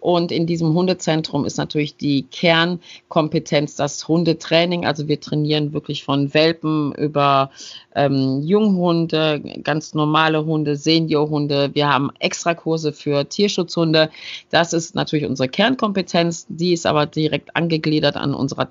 und 0.00 0.33
in 0.33 0.47
diesem 0.47 0.75
Hundezentrum 0.75 1.45
ist 1.45 1.57
natürlich 1.57 1.97
die 1.97 2.25
Kernkompetenz 2.25 3.76
das 3.76 4.09
Hundetraining. 4.09 4.87
Also 4.87 5.07
wir 5.07 5.21
trainieren 5.21 5.73
wirklich 5.73 6.04
von 6.04 6.35
Welpen 6.35 6.92
über 6.95 7.50
ähm, 7.95 8.42
Junghunde, 8.42 9.40
ganz 9.62 9.95
normale 9.95 10.45
Hunde, 10.45 10.76
Seniorhunde. 10.76 11.71
Wir 11.75 11.88
haben 11.88 12.11
Extrakurse 12.21 12.92
für 12.92 13.28
Tierschutzhunde. 13.28 14.11
Das 14.50 14.73
ist 14.73 14.95
natürlich 14.95 15.26
unsere 15.26 15.49
Kernkompetenz. 15.49 16.47
Die 16.49 16.73
ist 16.73 16.87
aber 16.87 17.07
direkt 17.07 17.57
angegliedert 17.57 18.16
an 18.16 18.35
unserer 18.35 18.68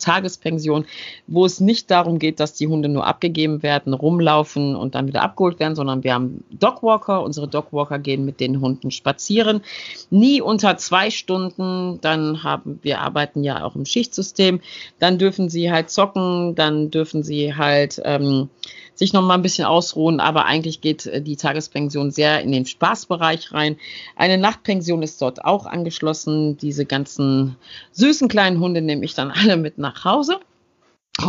Tagespension, 0.57 0.85
wo 1.27 1.45
es 1.45 1.59
nicht 1.59 1.91
darum 1.91 2.19
geht, 2.19 2.39
dass 2.39 2.53
die 2.53 2.67
Hunde 2.67 2.89
nur 2.89 3.05
abgegeben 3.05 3.63
werden, 3.63 3.93
rumlaufen 3.93 4.75
und 4.75 4.95
dann 4.95 5.07
wieder 5.07 5.21
abgeholt 5.21 5.59
werden, 5.59 5.75
sondern 5.75 6.03
wir 6.03 6.13
haben 6.13 6.43
Dogwalker. 6.51 7.23
Unsere 7.23 7.47
Dogwalker 7.47 7.99
gehen 7.99 8.25
mit 8.25 8.39
den 8.39 8.61
Hunden 8.61 8.91
spazieren. 8.91 9.61
Nie 10.09 10.41
unter 10.41 10.77
zwei 10.77 11.09
Stunden. 11.09 11.99
Dann 12.01 12.43
haben 12.43 12.79
wir 12.81 13.01
arbeiten 13.01 13.43
ja 13.43 13.63
auch 13.63 13.75
im 13.75 13.85
Schichtsystem. 13.85 14.61
Dann 14.99 15.17
dürfen 15.17 15.49
sie 15.49 15.71
halt 15.71 15.89
zocken. 15.89 16.55
Dann 16.55 16.91
dürfen 16.91 17.23
sie 17.23 17.55
halt 17.55 18.01
ähm, 18.03 18.49
sich 18.97 19.13
noch 19.13 19.21
mal 19.21 19.35
ein 19.35 19.41
bisschen 19.41 19.65
ausruhen, 19.65 20.19
aber 20.19 20.45
eigentlich 20.45 20.81
geht 20.81 21.05
äh, 21.05 21.21
die 21.21 21.37
Tagespension 21.37 22.11
sehr 22.11 22.41
in 22.41 22.51
den 22.51 22.65
Spaßbereich 22.65 23.53
rein. 23.53 23.77
Eine 24.15 24.37
Nachtpension 24.37 25.03
ist 25.03 25.21
dort 25.21 25.45
auch 25.45 25.65
angeschlossen. 25.65 26.57
Diese 26.57 26.85
ganzen 26.85 27.55
süßen 27.91 28.27
kleinen 28.27 28.59
Hunde 28.59 28.81
nehme 28.81 29.05
ich 29.05 29.13
dann 29.13 29.31
alle 29.35 29.57
mit 29.57 29.77
nach 29.77 30.03
Hause. 30.03 30.39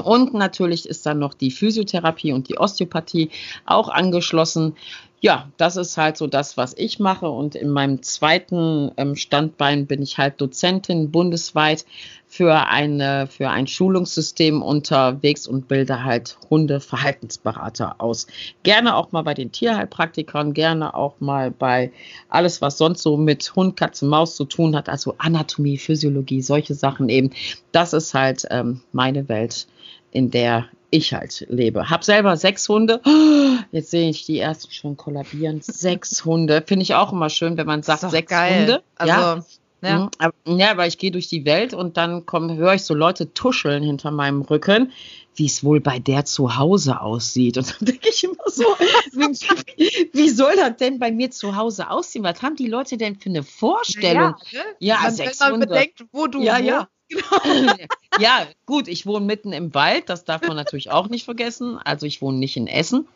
Und 0.04 0.34
natürlich 0.34 0.86
ist 0.86 1.06
dann 1.06 1.18
noch 1.18 1.32
die 1.32 1.50
Physiotherapie 1.50 2.32
und 2.32 2.48
die 2.48 2.58
Osteopathie 2.58 3.30
auch 3.64 3.88
angeschlossen. 3.88 4.76
Ja, 5.20 5.50
das 5.56 5.76
ist 5.76 5.96
halt 5.96 6.16
so 6.16 6.26
das, 6.26 6.56
was 6.56 6.74
ich 6.76 6.98
mache. 6.98 7.28
Und 7.28 7.54
in 7.54 7.70
meinem 7.70 8.02
zweiten 8.02 8.92
ähm, 8.96 9.16
Standbein 9.16 9.86
bin 9.86 10.02
ich 10.02 10.18
halt 10.18 10.40
Dozentin 10.40 11.10
bundesweit 11.10 11.86
für, 12.28 12.68
eine, 12.68 13.26
für 13.26 13.48
ein 13.48 13.66
Schulungssystem 13.66 14.62
unterwegs 14.62 15.46
und 15.46 15.66
bilde 15.66 16.04
halt 16.04 16.36
Hundeverhaltensberater 16.50 17.96
aus. 17.98 18.26
Gerne 18.62 18.94
auch 18.94 19.12
mal 19.12 19.22
bei 19.22 19.34
den 19.34 19.50
Tierheilpraktikern, 19.50 20.52
gerne 20.52 20.94
auch 20.94 21.20
mal 21.20 21.50
bei 21.50 21.90
alles, 22.28 22.60
was 22.60 22.76
sonst 22.76 23.02
so 23.02 23.16
mit 23.16 23.56
Hund, 23.56 23.76
Katze, 23.76 24.04
Maus 24.04 24.36
zu 24.36 24.44
tun 24.44 24.76
hat, 24.76 24.90
also 24.90 25.14
Anatomie, 25.16 25.78
Physiologie, 25.78 26.42
solche 26.42 26.74
Sachen 26.74 27.08
eben. 27.08 27.30
Das 27.72 27.94
ist 27.94 28.12
halt 28.12 28.44
ähm, 28.50 28.82
meine 28.92 29.28
Welt, 29.30 29.66
in 30.12 30.30
der 30.30 30.66
ich 30.90 31.14
halt 31.14 31.46
lebe. 31.48 31.88
Hab 31.88 32.04
selber 32.04 32.36
sechs 32.36 32.68
Hunde. 32.68 33.00
Jetzt 33.72 33.90
sehe 33.90 34.08
ich 34.10 34.26
die 34.26 34.38
ersten 34.38 34.70
schon 34.70 34.96
kollabieren. 34.96 35.60
Sechs 35.62 36.24
Hunde. 36.24 36.62
Finde 36.66 36.82
ich 36.82 36.94
auch 36.94 37.12
immer 37.12 37.30
schön, 37.30 37.56
wenn 37.56 37.66
man 37.66 37.82
sagt 37.82 38.10
sechs 38.10 38.30
geil. 38.30 38.60
Hunde. 38.60 38.82
Also, 38.96 39.12
ja. 39.12 39.44
Ja. 39.80 39.98
Mhm, 39.98 40.10
aber, 40.18 40.34
ja, 40.46 40.70
aber 40.72 40.86
ich 40.86 40.98
gehe 40.98 41.10
durch 41.10 41.28
die 41.28 41.44
Welt 41.44 41.72
und 41.72 41.96
dann 41.96 42.24
höre 42.30 42.74
ich 42.74 42.82
so 42.82 42.94
Leute 42.94 43.32
tuscheln 43.32 43.82
hinter 43.82 44.10
meinem 44.10 44.42
Rücken, 44.42 44.92
wie 45.36 45.46
es 45.46 45.62
wohl 45.62 45.80
bei 45.80 46.00
der 46.00 46.24
zu 46.24 46.56
Hause 46.56 47.00
aussieht. 47.00 47.58
Und 47.58 47.70
dann 47.70 47.86
denke 47.86 48.08
ich 48.08 48.24
immer 48.24 48.34
so, 48.46 48.64
wie, 49.12 50.10
wie, 50.12 50.28
soll 50.30 50.56
das 50.56 50.76
denn 50.78 50.98
bei 50.98 51.12
mir 51.12 51.30
zu 51.30 51.54
Hause 51.54 51.90
aussehen? 51.90 52.24
Was 52.24 52.42
haben 52.42 52.56
die 52.56 52.66
Leute 52.66 52.96
denn 52.96 53.16
für 53.16 53.28
eine 53.28 53.44
Vorstellung? 53.44 54.34
Ja, 54.50 54.60
ne? 54.60 54.64
ja 54.80 54.96
man, 55.02 55.18
Wenn 55.18 55.50
man 55.50 55.60
bedenkt, 55.60 56.04
wo 56.12 56.26
du 56.26 56.42
ja, 56.42 56.58
ja. 56.58 56.88
Genau. 57.08 57.72
ja, 58.20 58.46
gut, 58.66 58.88
ich 58.88 59.06
wohne 59.06 59.24
mitten 59.24 59.52
im 59.52 59.72
Wald, 59.74 60.10
das 60.10 60.24
darf 60.24 60.42
man 60.42 60.56
natürlich 60.56 60.90
auch 60.90 61.08
nicht 61.08 61.24
vergessen. 61.24 61.78
Also 61.78 62.04
ich 62.04 62.20
wohne 62.20 62.38
nicht 62.38 62.56
in 62.56 62.66
Essen. 62.66 63.08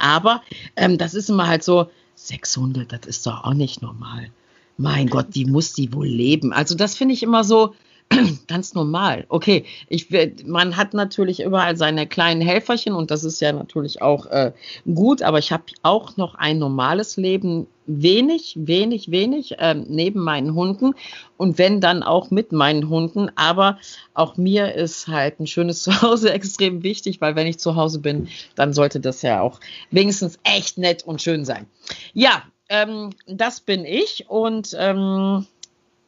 Aber 0.00 0.42
ähm, 0.76 0.98
das 0.98 1.14
ist 1.14 1.30
immer 1.30 1.46
halt 1.46 1.62
so, 1.62 1.88
600, 2.16 2.92
das 2.92 3.06
ist 3.06 3.26
doch 3.26 3.44
auch 3.44 3.54
nicht 3.54 3.80
normal. 3.80 4.30
Mein 4.78 5.08
Gott, 5.08 5.34
die 5.34 5.44
muss 5.44 5.72
die 5.72 5.92
wohl 5.92 6.06
leben. 6.06 6.52
Also 6.52 6.74
das 6.74 6.96
finde 6.96 7.12
ich 7.12 7.22
immer 7.22 7.42
so, 7.44 7.74
ganz 8.46 8.74
normal. 8.74 9.26
Okay, 9.28 9.64
ich, 9.88 10.08
man 10.46 10.76
hat 10.76 10.94
natürlich 10.94 11.42
überall 11.42 11.76
seine 11.76 12.06
kleinen 12.06 12.40
Helferchen 12.40 12.94
und 12.94 13.10
das 13.10 13.24
ist 13.24 13.40
ja 13.40 13.52
natürlich 13.52 14.00
auch 14.00 14.26
äh, 14.26 14.52
gut, 14.86 15.22
aber 15.22 15.38
ich 15.38 15.52
habe 15.52 15.64
auch 15.82 16.16
noch 16.16 16.36
ein 16.36 16.58
normales 16.58 17.16
Leben, 17.16 17.66
wenig, 17.86 18.54
wenig, 18.56 19.10
wenig 19.10 19.58
äh, 19.58 19.74
neben 19.74 20.20
meinen 20.20 20.54
Hunden 20.54 20.94
und 21.36 21.58
wenn 21.58 21.80
dann 21.80 22.02
auch 22.02 22.30
mit 22.30 22.52
meinen 22.52 22.88
Hunden. 22.88 23.30
Aber 23.34 23.78
auch 24.14 24.36
mir 24.36 24.74
ist 24.74 25.08
halt 25.08 25.40
ein 25.40 25.46
schönes 25.46 25.82
Zuhause 25.82 26.32
extrem 26.32 26.82
wichtig, 26.82 27.20
weil 27.20 27.34
wenn 27.34 27.46
ich 27.46 27.58
zu 27.58 27.74
Hause 27.74 27.98
bin, 27.98 28.28
dann 28.54 28.72
sollte 28.72 29.00
das 29.00 29.22
ja 29.22 29.40
auch 29.40 29.60
wenigstens 29.90 30.38
echt 30.44 30.78
nett 30.78 31.02
und 31.04 31.20
schön 31.20 31.44
sein. 31.44 31.66
Ja, 32.14 32.44
ähm, 32.68 33.10
das 33.26 33.60
bin 33.60 33.84
ich 33.84 34.28
und 34.28 34.74
ähm, 34.78 35.46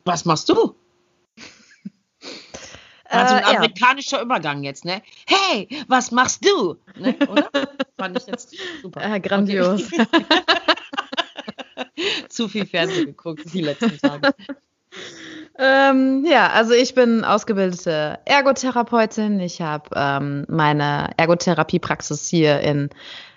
was 0.04 0.24
machst 0.24 0.48
du? 0.48 0.74
Also 3.10 3.34
ein 3.34 3.42
äh, 3.42 3.56
amerikanischer 3.56 4.18
ja. 4.18 4.22
Übergang 4.22 4.62
jetzt, 4.62 4.84
ne? 4.84 5.02
Hey, 5.26 5.68
was 5.88 6.12
machst 6.12 6.44
du? 6.44 6.76
Ne, 6.96 7.16
oder? 7.28 7.50
Fand 7.98 8.16
ich 8.16 8.26
jetzt 8.26 8.54
super. 8.82 9.02
Äh, 9.02 9.20
grandios. 9.20 9.90
Okay. 9.92 10.06
Zu 12.28 12.48
viel 12.48 12.66
Fernsehen 12.66 13.06
geguckt 13.06 13.52
die 13.52 13.62
letzten 13.62 13.98
Tage. 13.98 14.34
Ähm, 15.62 16.24
ja, 16.24 16.48
also 16.48 16.72
ich 16.72 16.94
bin 16.94 17.22
ausgebildete 17.22 18.18
Ergotherapeutin. 18.24 19.40
Ich 19.40 19.60
habe 19.60 19.90
ähm, 19.94 20.46
meine 20.48 21.10
Ergotherapiepraxis 21.18 22.28
hier 22.28 22.60
in, 22.60 22.88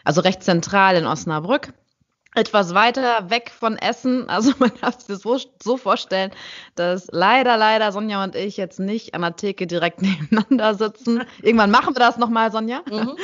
also 0.06 0.22
recht 0.22 0.42
zentral 0.42 0.96
in 0.96 1.06
Osnabrück 1.06 1.74
etwas 2.36 2.74
weiter 2.74 3.30
weg 3.30 3.52
von 3.52 3.78
Essen. 3.78 4.28
Also 4.34 4.52
man 4.58 4.72
darf 4.82 4.96
sich 4.96 5.08
das 5.08 5.22
so, 5.22 5.38
so, 5.62 5.78
vorstellen, 5.78 6.32
dass 6.76 7.08
leider, 7.12 7.56
leider 7.56 7.92
Sonja 7.92 8.24
und 8.24 8.36
ich 8.36 8.58
jetzt 8.58 8.80
nicht 8.80 9.14
an 9.14 9.22
der 9.22 9.36
Theke 9.36 9.68
direkt 9.68 10.02
nebeneinander 10.02 10.74
sitzen. 10.74 11.24
Irgendwann 11.42 11.70
machen 11.70 11.96
wir 11.96 12.00
das 12.00 12.18
nochmal, 12.18 12.52
Sonja. 12.52 12.82
Mhm. 12.90 13.16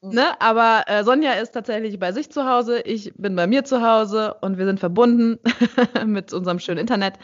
Mhm. 0.00 0.10
ne? 0.14 0.40
Aber 0.40 0.82
äh, 0.86 1.04
Sonja 1.04 1.34
ist 1.34 1.52
tatsächlich 1.52 1.98
bei 1.98 2.12
sich 2.12 2.32
zu 2.32 2.44
Hause, 2.44 2.80
ich 2.80 3.12
bin 3.16 3.36
bei 3.36 3.46
mir 3.46 3.64
zu 3.64 3.82
Hause 3.82 4.34
und 4.40 4.58
wir 4.58 4.66
sind 4.66 4.80
verbunden 4.80 5.38
mit 6.04 6.32
unserem 6.32 6.58
schönen 6.58 6.78
Internet 6.78 7.14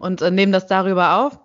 und 0.00 0.20
äh, 0.22 0.30
nehmen 0.30 0.52
das 0.52 0.66
darüber 0.66 1.16
auf. 1.18 1.38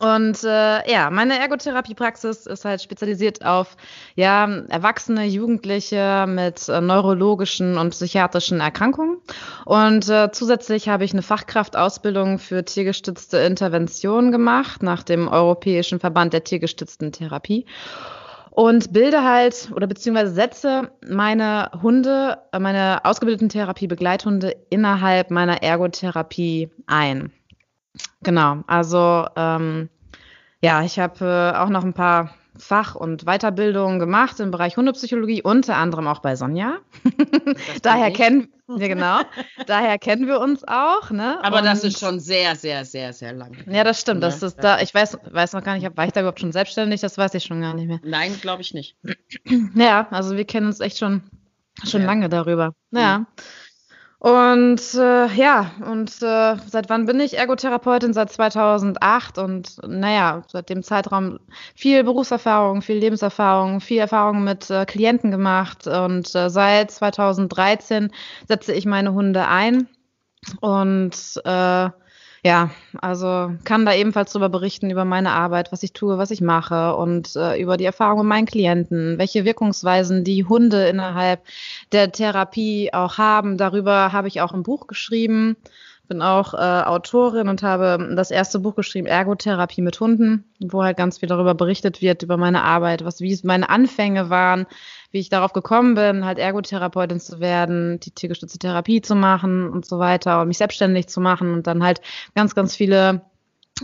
Und 0.00 0.44
äh, 0.44 0.90
ja, 0.90 1.10
meine 1.10 1.38
Ergotherapiepraxis 1.38 2.46
ist 2.46 2.64
halt 2.64 2.82
spezialisiert 2.82 3.44
auf 3.44 3.76
ja, 4.14 4.46
Erwachsene, 4.68 5.24
Jugendliche 5.24 6.26
mit 6.28 6.68
äh, 6.68 6.80
neurologischen 6.80 7.78
und 7.78 7.90
psychiatrischen 7.90 8.60
Erkrankungen. 8.60 9.18
Und 9.64 10.08
äh, 10.08 10.30
zusätzlich 10.32 10.88
habe 10.88 11.04
ich 11.04 11.12
eine 11.12 11.22
Fachkraftausbildung 11.22 12.38
für 12.38 12.64
tiergestützte 12.64 13.38
Intervention 13.38 14.32
gemacht 14.32 14.82
nach 14.82 15.02
dem 15.02 15.28
Europäischen 15.28 15.98
Verband 15.98 16.32
der 16.32 16.44
tiergestützten 16.44 17.12
Therapie 17.12 17.64
und 18.50 18.92
bilde 18.92 19.22
halt 19.22 19.70
oder 19.74 19.86
beziehungsweise 19.86 20.32
setze 20.32 20.90
meine 21.06 21.70
Hunde, 21.82 22.38
äh, 22.52 22.58
meine 22.58 23.04
ausgebildeten 23.04 23.50
Therapiebegleithunde 23.50 24.56
innerhalb 24.70 25.30
meiner 25.30 25.62
Ergotherapie 25.62 26.70
ein. 26.86 27.32
Genau, 28.26 28.64
also 28.66 29.24
ähm, 29.36 29.88
ja, 30.60 30.82
ich 30.82 30.98
habe 30.98 31.52
äh, 31.54 31.56
auch 31.56 31.68
noch 31.68 31.84
ein 31.84 31.92
paar 31.92 32.34
Fach- 32.58 32.96
und 32.96 33.24
Weiterbildungen 33.24 34.00
gemacht 34.00 34.40
im 34.40 34.50
Bereich 34.50 34.76
Hundepsychologie, 34.76 35.42
unter 35.42 35.76
anderem 35.76 36.08
auch 36.08 36.18
bei 36.18 36.34
Sonja. 36.34 36.78
Daher 37.82 38.10
kennen 38.10 38.48
wir 38.66 38.88
genau. 38.88 39.20
Daher 39.68 39.96
kennen 40.00 40.26
wir 40.26 40.40
uns 40.40 40.64
auch. 40.66 41.12
Ne? 41.12 41.38
Aber 41.44 41.58
und, 41.58 41.66
das 41.66 41.84
ist 41.84 42.00
schon 42.00 42.18
sehr, 42.18 42.56
sehr, 42.56 42.84
sehr, 42.84 43.12
sehr 43.12 43.32
lang. 43.32 43.58
Ja, 43.70 43.84
das 43.84 44.00
stimmt. 44.00 44.24
Das 44.24 44.42
ist 44.42 44.56
da. 44.56 44.80
Ich 44.80 44.92
weiß, 44.92 45.18
weiß 45.30 45.52
noch 45.52 45.62
gar 45.62 45.78
nicht, 45.78 45.96
war 45.96 46.04
ich 46.04 46.12
da 46.12 46.18
überhaupt 46.18 46.40
schon 46.40 46.50
selbstständig? 46.50 47.02
Das 47.02 47.16
weiß 47.16 47.32
ich 47.34 47.44
schon 47.44 47.60
gar 47.60 47.74
nicht 47.74 47.86
mehr. 47.86 48.00
Nein, 48.02 48.36
glaube 48.40 48.62
ich 48.62 48.74
nicht. 48.74 48.96
Ja, 49.76 50.08
also 50.10 50.36
wir 50.36 50.46
kennen 50.46 50.66
uns 50.66 50.80
echt 50.80 50.98
schon 50.98 51.22
schon 51.84 52.00
ja. 52.00 52.06
lange 52.06 52.28
darüber. 52.28 52.74
Ja. 52.90 53.18
Mhm. 53.18 53.26
Und 54.18 54.94
äh, 54.94 55.26
ja, 55.34 55.72
und 55.84 56.10
äh, 56.22 56.56
seit 56.66 56.88
wann 56.88 57.04
bin 57.04 57.20
ich 57.20 57.36
Ergotherapeutin? 57.36 58.14
Seit 58.14 58.32
2008 58.32 59.38
und 59.38 59.76
naja, 59.86 60.42
seit 60.48 60.70
dem 60.70 60.82
Zeitraum 60.82 61.38
viel 61.74 62.02
Berufserfahrung, 62.02 62.80
viel 62.80 62.96
Lebenserfahrung, 62.96 63.80
viel 63.80 63.98
Erfahrung 63.98 64.42
mit 64.42 64.70
äh, 64.70 64.86
Klienten 64.86 65.30
gemacht 65.30 65.86
und 65.86 66.34
äh, 66.34 66.48
seit 66.48 66.90
2013 66.90 68.10
setze 68.48 68.72
ich 68.72 68.86
meine 68.86 69.12
Hunde 69.12 69.48
ein 69.48 69.86
und 70.60 71.14
äh, 71.44 71.90
Ja, 72.46 72.70
also 73.00 73.56
kann 73.64 73.84
da 73.86 73.92
ebenfalls 73.92 74.30
darüber 74.30 74.48
berichten, 74.48 74.88
über 74.88 75.04
meine 75.04 75.32
Arbeit, 75.32 75.72
was 75.72 75.82
ich 75.82 75.92
tue, 75.92 76.16
was 76.16 76.30
ich 76.30 76.40
mache 76.40 76.94
und 76.94 77.34
äh, 77.34 77.60
über 77.60 77.76
die 77.76 77.84
Erfahrung 77.84 78.18
mit 78.18 78.28
meinen 78.28 78.46
Klienten, 78.46 79.18
welche 79.18 79.44
Wirkungsweisen 79.44 80.22
die 80.22 80.44
Hunde 80.44 80.86
innerhalb 80.86 81.42
der 81.90 82.12
Therapie 82.12 82.92
auch 82.92 83.18
haben. 83.18 83.56
Darüber 83.56 84.12
habe 84.12 84.28
ich 84.28 84.42
auch 84.42 84.52
ein 84.54 84.62
Buch 84.62 84.86
geschrieben 84.86 85.56
bin 86.06 86.22
auch 86.22 86.54
äh, 86.54 86.56
Autorin 86.56 87.48
und 87.48 87.62
habe 87.62 88.14
das 88.16 88.30
erste 88.30 88.58
Buch 88.58 88.74
geschrieben, 88.74 89.06
Ergotherapie 89.06 89.82
mit 89.82 89.98
Hunden, 90.00 90.44
wo 90.60 90.82
halt 90.82 90.96
ganz 90.96 91.18
viel 91.18 91.28
darüber 91.28 91.54
berichtet 91.54 92.00
wird, 92.00 92.22
über 92.22 92.36
meine 92.36 92.62
Arbeit, 92.62 93.04
was, 93.04 93.20
wie 93.20 93.38
meine 93.44 93.68
Anfänge 93.68 94.30
waren, 94.30 94.66
wie 95.10 95.18
ich 95.18 95.28
darauf 95.28 95.52
gekommen 95.52 95.94
bin, 95.94 96.24
halt 96.24 96.38
Ergotherapeutin 96.38 97.20
zu 97.20 97.40
werden, 97.40 98.00
die 98.00 98.10
tiergestützte 98.10 98.58
Therapie 98.58 99.00
zu 99.00 99.14
machen 99.14 99.68
und 99.70 99.86
so 99.86 99.98
weiter 99.98 100.40
und 100.40 100.48
mich 100.48 100.58
selbstständig 100.58 101.08
zu 101.08 101.20
machen 101.20 101.52
und 101.52 101.66
dann 101.66 101.82
halt 101.82 102.00
ganz, 102.34 102.54
ganz 102.54 102.76
viele 102.76 103.22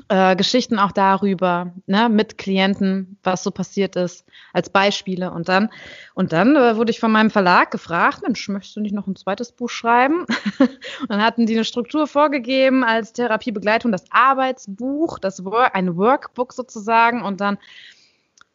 äh, 0.09 0.37
Geschichten 0.37 0.79
auch 0.79 0.93
darüber, 0.93 1.73
ne, 1.87 2.09
mit 2.09 2.39
Klienten, 2.39 3.19
was 3.23 3.43
so 3.43 3.51
passiert 3.51 3.95
ist, 3.97 4.25
als 4.53 4.71
Beispiele. 4.71 5.31
Und 5.31 5.49
dann, 5.49 5.71
und 6.15 6.33
dann 6.33 6.57
äh, 6.57 6.77
wurde 6.77 6.91
ich 6.91 7.01
von 7.01 7.13
meinem 7.13 7.31
Verlag 7.31 7.71
gefragt, 7.71 8.23
Mensch, 8.23 8.49
möchtest 8.49 8.77
du 8.77 8.81
nicht 8.81 8.95
noch 8.95 9.07
ein 9.07 9.17
zweites 9.17 9.53
Buch 9.53 9.69
schreiben? 9.69 10.25
und 10.59 10.69
dann 11.11 11.23
hatten 11.23 11.47
die 11.47 11.55
eine 11.55 11.65
Struktur 11.65 12.07
vorgegeben 12.07 12.85
als 12.85 13.13
Therapiebegleitung, 13.13 13.93
das 13.93 14.05
Arbeitsbuch, 14.11 15.19
das 15.19 15.45
ein 15.45 15.97
Workbook 15.97 16.55
sozusagen. 16.55 17.23
Und 17.23 17.41
dann 17.41 17.59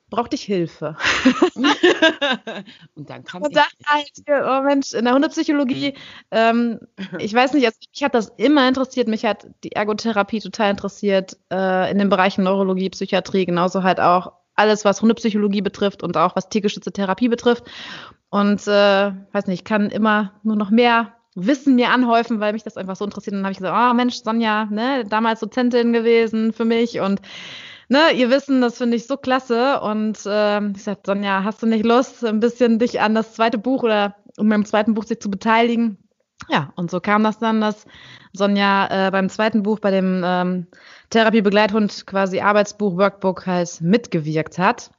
brauchte 0.10 0.36
ich 0.36 0.44
Hilfe. 0.44 0.96
und 2.96 3.10
dann 3.10 3.24
kam 3.24 3.44
und 3.44 3.56
dann 3.56 3.66
ich. 3.80 3.86
Halt, 3.86 4.46
oh 4.46 4.64
Mensch, 4.64 4.94
in 4.94 5.06
der 5.06 5.14
Hundepsychologie, 5.14 5.94
ähm, 6.32 6.80
ich 7.20 7.34
weiß 7.34 7.54
nicht, 7.54 7.66
also 7.66 7.78
mich 7.92 8.04
hat 8.04 8.16
das 8.16 8.32
immer 8.38 8.68
interessiert, 8.68 9.08
mich 9.08 9.26
hat 9.26 9.48
die 9.64 9.74
Ergotherapie 9.74 10.40
total 10.40 10.72
interessiert, 10.72 11.38
äh, 11.52 11.92
in 11.92 11.98
den 11.98 12.10
Bereichen 12.10 12.44
Neurologie, 12.44 12.90
Psychiatrie, 12.90 13.46
genauso 13.46 13.84
halt 13.84 14.00
auch 14.00 14.32
alles, 14.56 14.86
was 14.86 15.02
Hundepsychologie 15.02 15.62
betrifft 15.62 16.04
und 16.04 16.18
auch 16.18 16.36
was 16.36 16.50
tiergeschützte 16.50 16.92
Therapie 16.92 17.28
betrifft. 17.30 17.66
Und 18.30 18.68
äh, 18.68 19.12
weiß 19.32 19.48
nicht, 19.48 19.60
ich 19.60 19.66
kann 19.66 19.90
immer 19.90 20.34
nur 20.44 20.56
noch 20.56 20.70
mehr 20.70 21.14
Wissen 21.40 21.76
mir 21.76 21.92
anhäufen, 21.92 22.40
weil 22.40 22.54
mich 22.54 22.64
das 22.64 22.78
einfach 22.78 22.96
so 22.96 23.06
interessiert. 23.06 23.34
Und 23.34 23.40
dann 23.40 23.46
habe 23.46 23.52
ich 23.52 23.60
gesagt, 23.60 23.78
oh 23.78 23.94
Mensch, 23.94 24.16
Sonja, 24.24 24.66
ne, 24.66 25.06
damals 25.08 25.40
Dozentin 25.40 25.94
gewesen 25.94 26.52
für 26.52 26.66
mich 26.66 27.00
und 27.00 27.22
ne, 27.90 28.12
ihr 28.14 28.30
Wissen, 28.30 28.62
das 28.62 28.78
finde 28.78 28.98
ich 28.98 29.08
so 29.08 29.18
klasse. 29.18 29.80
Und 29.82 30.26
äh, 30.26 30.70
ich 30.72 30.84
sagte, 30.84 31.12
Sonja, 31.12 31.44
hast 31.44 31.62
du 31.62 31.68
nicht 31.68 31.86
Lust, 31.86 32.24
ein 32.26 32.40
bisschen 32.40 32.80
dich 32.80 33.02
an 33.02 33.16
das 33.16 33.34
zweite 33.34 33.58
Buch 33.58 33.84
oder 33.84 34.16
um 34.38 34.50
beim 34.50 34.66
zweiten 34.66 34.94
Buch 34.94 35.04
sich 35.04 35.20
zu 35.20 35.30
beteiligen? 35.30 35.98
Ja, 36.50 36.72
und 36.76 36.92
so 36.92 37.00
kam 37.00 37.24
das 37.24 37.40
dann, 37.40 37.62
dass 37.62 37.86
Sonja 38.34 39.08
äh, 39.08 39.12
beim 39.12 39.30
zweiten 39.30 39.64
Buch, 39.64 39.80
bei 39.80 39.92
dem 39.92 40.22
ähm, 40.24 40.68
Therapiebegleithund 41.10 42.06
quasi 42.06 42.40
Arbeitsbuch, 42.40 42.98
Workbook 42.98 43.48
halt 43.48 43.82
mitgewirkt 43.82 44.58
hat. 44.58 44.92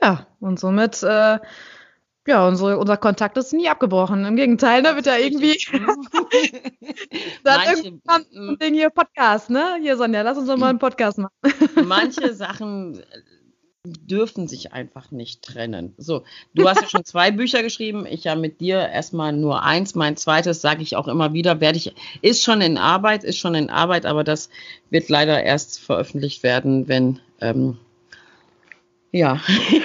Ja, 0.00 0.26
und 0.40 0.58
somit 0.58 1.02
äh, 1.02 1.38
ja, 2.26 2.46
unsere, 2.46 2.78
unser 2.78 2.96
Kontakt 2.96 3.36
ist 3.36 3.52
nie 3.52 3.68
abgebrochen. 3.68 4.24
Im 4.24 4.36
Gegenteil, 4.36 4.82
ne, 4.82 4.94
wird 4.94 5.06
ja 5.06 5.16
irgendwie 5.16 5.58
dann 7.42 7.60
manche, 7.64 7.82
irgendwann 7.84 8.24
ein 8.34 8.58
Ding 8.58 8.74
hier 8.74 8.90
Podcast, 8.90 9.50
ne? 9.50 9.78
Hier, 9.80 9.96
Sonja, 9.96 10.22
lass 10.22 10.38
uns 10.38 10.46
doch 10.46 10.56
mal 10.56 10.70
einen 10.70 10.78
Podcast 10.78 11.18
machen. 11.18 11.32
manche 11.84 12.32
Sachen 12.34 13.02
dürfen 13.84 14.46
sich 14.46 14.72
einfach 14.72 15.10
nicht 15.10 15.42
trennen. 15.42 15.94
So, 15.98 16.22
du 16.54 16.68
hast 16.68 16.80
ja 16.80 16.88
schon 16.88 17.04
zwei 17.04 17.32
Bücher 17.32 17.64
geschrieben, 17.64 18.06
ich 18.06 18.24
ja 18.24 18.36
mit 18.36 18.60
dir 18.60 18.78
erstmal 18.78 19.32
nur 19.32 19.64
eins. 19.64 19.96
Mein 19.96 20.16
zweites 20.16 20.60
sage 20.60 20.82
ich 20.82 20.94
auch 20.94 21.08
immer 21.08 21.32
wieder, 21.32 21.60
werde 21.60 21.78
ich 21.78 21.92
ist 22.20 22.44
schon 22.44 22.60
in 22.60 22.78
Arbeit, 22.78 23.24
ist 23.24 23.38
schon 23.38 23.56
in 23.56 23.70
Arbeit, 23.70 24.06
aber 24.06 24.22
das 24.22 24.50
wird 24.90 25.08
leider 25.08 25.42
erst 25.42 25.80
veröffentlicht 25.80 26.44
werden, 26.44 26.86
wenn 26.86 27.18
ähm, 27.40 27.78
ja, 29.12 29.40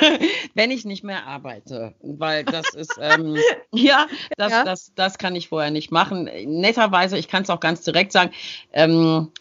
wenn 0.55 0.71
ich 0.71 0.85
nicht 0.85 1.03
mehr 1.03 1.27
arbeite, 1.27 1.93
weil 2.01 2.45
das 2.45 2.73
ist, 2.73 2.97
ähm, 2.99 3.35
ja, 3.73 4.07
das, 4.37 4.51
ja. 4.51 4.63
Das, 4.63 4.93
das 4.95 5.17
kann 5.17 5.35
ich 5.35 5.49
vorher 5.49 5.69
nicht 5.69 5.91
machen. 5.91 6.29
Netterweise, 6.45 7.17
ich 7.17 7.27
kann 7.27 7.43
es 7.43 7.49
auch 7.49 7.59
ganz 7.59 7.81
direkt 7.83 8.13
sagen, 8.13 8.31
ähm, 8.71 9.31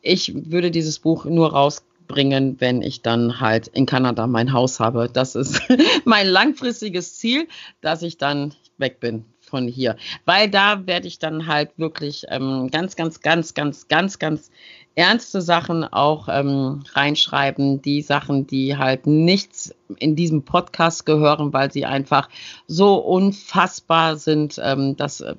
ich 0.00 0.32
würde 0.34 0.70
dieses 0.70 0.98
Buch 0.98 1.26
nur 1.26 1.52
rausbringen, 1.52 2.56
wenn 2.60 2.80
ich 2.80 3.02
dann 3.02 3.38
halt 3.38 3.66
in 3.68 3.84
Kanada 3.84 4.26
mein 4.26 4.52
Haus 4.54 4.80
habe. 4.80 5.10
Das 5.12 5.34
ist 5.34 5.60
mein 6.06 6.26
langfristiges 6.26 7.18
Ziel, 7.18 7.48
dass 7.82 8.02
ich 8.02 8.16
dann 8.16 8.54
weg 8.78 8.98
bin 8.98 9.26
von 9.42 9.68
hier, 9.68 9.96
weil 10.24 10.48
da 10.48 10.86
werde 10.86 11.06
ich 11.06 11.18
dann 11.18 11.46
halt 11.46 11.70
wirklich 11.76 12.24
ähm, 12.28 12.70
ganz, 12.70 12.96
ganz, 12.96 13.20
ganz, 13.20 13.52
ganz, 13.52 13.88
ganz, 13.88 14.18
ganz 14.18 14.50
ernste 14.94 15.40
Sachen 15.42 15.84
auch 15.84 16.28
ähm, 16.28 16.82
reinschreiben, 16.92 17.82
die 17.82 18.02
Sachen, 18.02 18.46
die 18.46 18.76
halt 18.76 19.06
nichts 19.06 19.74
in 19.96 20.16
diesem 20.16 20.44
Podcast 20.44 21.06
gehören, 21.06 21.52
weil 21.52 21.72
sie 21.72 21.84
einfach 21.84 22.28
so 22.66 22.96
unfassbar 22.96 24.16
sind. 24.16 24.60
Ähm, 24.62 24.96
dass, 24.96 25.20
äh, 25.20 25.34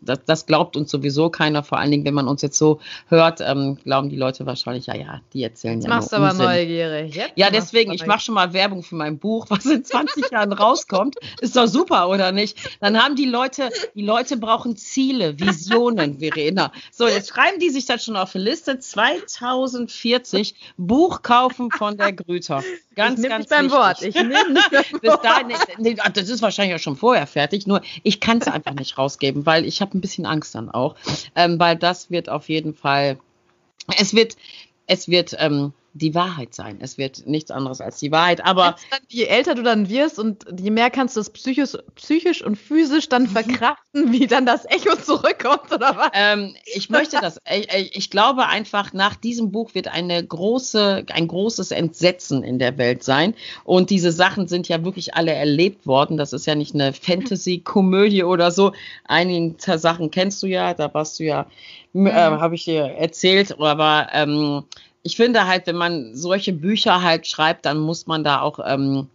das, 0.00 0.20
das 0.24 0.46
glaubt 0.46 0.76
uns 0.76 0.90
sowieso 0.90 1.30
keiner. 1.30 1.62
Vor 1.62 1.78
allen 1.78 1.90
Dingen, 1.90 2.04
wenn 2.04 2.14
man 2.14 2.28
uns 2.28 2.42
jetzt 2.42 2.58
so 2.58 2.80
hört, 3.08 3.40
ähm, 3.40 3.78
glauben 3.84 4.08
die 4.08 4.16
Leute 4.16 4.46
wahrscheinlich, 4.46 4.86
ja, 4.86 4.96
ja, 4.96 5.20
die 5.32 5.42
erzählen 5.42 5.80
jetzt 5.80 5.88
ja 5.88 5.94
machst 5.94 6.12
nur 6.12 6.20
aber 6.20 6.30
Unsinn. 6.30 6.46
neugierig. 6.46 7.14
Jetzt 7.14 7.32
ja, 7.36 7.50
deswegen, 7.50 7.92
ich 7.92 8.06
mache 8.06 8.20
schon 8.20 8.34
mal 8.34 8.52
Werbung 8.52 8.82
für 8.82 8.94
mein 8.94 9.18
Buch, 9.18 9.46
was 9.48 9.66
in 9.66 9.84
20 9.84 10.30
Jahren 10.30 10.52
rauskommt. 10.52 11.16
Ist 11.40 11.56
doch 11.56 11.66
super, 11.66 12.08
oder 12.08 12.32
nicht? 12.32 12.58
Dann 12.80 13.02
haben 13.02 13.16
die 13.16 13.26
Leute, 13.26 13.70
die 13.94 14.02
Leute 14.02 14.36
brauchen 14.36 14.76
Ziele, 14.76 15.38
Visionen, 15.38 16.18
Verena. 16.18 16.72
So, 16.90 17.06
jetzt 17.06 17.30
schreiben 17.30 17.58
die 17.58 17.70
sich 17.70 17.86
das 17.86 18.04
schon 18.04 18.16
auf 18.16 18.34
eine 18.34 18.44
Liste. 18.44 18.78
2040 18.78 20.54
Buch 20.76 21.22
kaufen 21.22 21.70
von 21.70 21.96
der 21.96 22.12
Grüter. 22.12 22.62
Ganz, 22.94 23.22
ganz 23.22 23.48
beim 23.68 23.78
Wort. 23.78 24.02
Ich 24.02 24.14
nehme 24.14 24.52
nicht 24.52 24.70
Bis 25.00 25.18
dahin, 25.22 25.52
nee, 25.78 25.96
das 26.14 26.28
ist 26.28 26.42
wahrscheinlich 26.42 26.76
auch 26.76 26.82
schon 26.82 26.96
vorher 26.96 27.26
fertig, 27.26 27.66
nur 27.66 27.80
ich 28.02 28.20
kann 28.20 28.38
es 28.38 28.48
einfach 28.48 28.74
nicht 28.74 28.98
rausgeben, 28.98 29.46
weil 29.46 29.64
ich 29.64 29.80
habe 29.80 29.96
ein 29.96 30.00
bisschen 30.00 30.26
Angst 30.26 30.54
dann 30.54 30.70
auch, 30.70 30.96
ähm, 31.34 31.58
weil 31.58 31.76
das 31.76 32.10
wird 32.10 32.28
auf 32.28 32.48
jeden 32.48 32.74
Fall, 32.74 33.18
es 33.98 34.14
wird, 34.14 34.36
es 34.86 35.08
wird 35.08 35.36
ähm, 35.38 35.72
die 35.98 36.14
Wahrheit 36.14 36.54
sein. 36.54 36.78
Es 36.80 36.98
wird 36.98 37.26
nichts 37.26 37.50
anderes 37.50 37.80
als 37.80 37.98
die 37.98 38.12
Wahrheit. 38.12 38.44
Aber 38.44 38.76
je 39.08 39.24
älter 39.24 39.54
du 39.54 39.62
dann 39.62 39.88
wirst 39.88 40.18
und 40.18 40.44
je 40.58 40.70
mehr 40.70 40.90
kannst 40.90 41.16
du 41.16 41.20
es 41.20 41.30
psychisch, 41.30 41.72
psychisch 41.94 42.44
und 42.44 42.56
physisch 42.56 43.08
dann 43.08 43.24
mhm. 43.24 43.28
verkraften, 43.28 44.12
wie 44.12 44.26
dann 44.26 44.46
das 44.46 44.64
Echo 44.66 44.96
zurückkommt 44.96 45.72
oder 45.72 45.96
was? 45.96 46.10
Ähm, 46.12 46.54
ich 46.74 46.90
möchte 46.90 47.18
das. 47.20 47.40
Ich, 47.56 47.96
ich, 47.96 48.10
glaube 48.10 48.46
einfach, 48.46 48.92
nach 48.92 49.14
diesem 49.14 49.50
Buch 49.50 49.74
wird 49.74 49.88
eine 49.88 50.24
große, 50.24 51.06
ein 51.10 51.28
großes 51.28 51.70
Entsetzen 51.70 52.42
in 52.42 52.58
der 52.58 52.76
Welt 52.76 53.02
sein. 53.02 53.34
Und 53.64 53.90
diese 53.90 54.12
Sachen 54.12 54.46
sind 54.48 54.68
ja 54.68 54.84
wirklich 54.84 55.14
alle 55.14 55.32
erlebt 55.32 55.86
worden. 55.86 56.16
Das 56.16 56.32
ist 56.32 56.46
ja 56.46 56.54
nicht 56.54 56.74
eine 56.74 56.92
Fantasy-Komödie 56.92 58.24
oder 58.24 58.50
so. 58.50 58.72
Einige 59.04 59.78
Sachen 59.78 60.10
kennst 60.10 60.42
du 60.42 60.46
ja, 60.46 60.74
da 60.74 60.92
warst 60.92 61.18
du 61.18 61.24
ja, 61.24 61.46
äh, 61.94 61.98
mhm. 61.98 62.10
habe 62.10 62.54
ich 62.56 62.64
dir 62.64 62.84
erzählt. 62.84 63.58
Aber 63.58 64.08
ähm, 64.12 64.64
ich 65.06 65.14
finde 65.14 65.46
halt, 65.46 65.68
wenn 65.68 65.76
man 65.76 66.16
solche 66.16 66.52
Bücher 66.52 67.00
halt 67.00 67.28
schreibt, 67.28 67.64
dann 67.64 67.78
muss 67.78 68.08
man 68.08 68.24
da 68.24 68.40
auch, 68.40 68.58
ähm, 68.66 69.06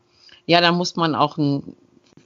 ja, 0.46 0.62
da 0.62 0.72
muss 0.72 0.96
man 0.96 1.16
auch 1.16 1.38
ein, 1.38 1.76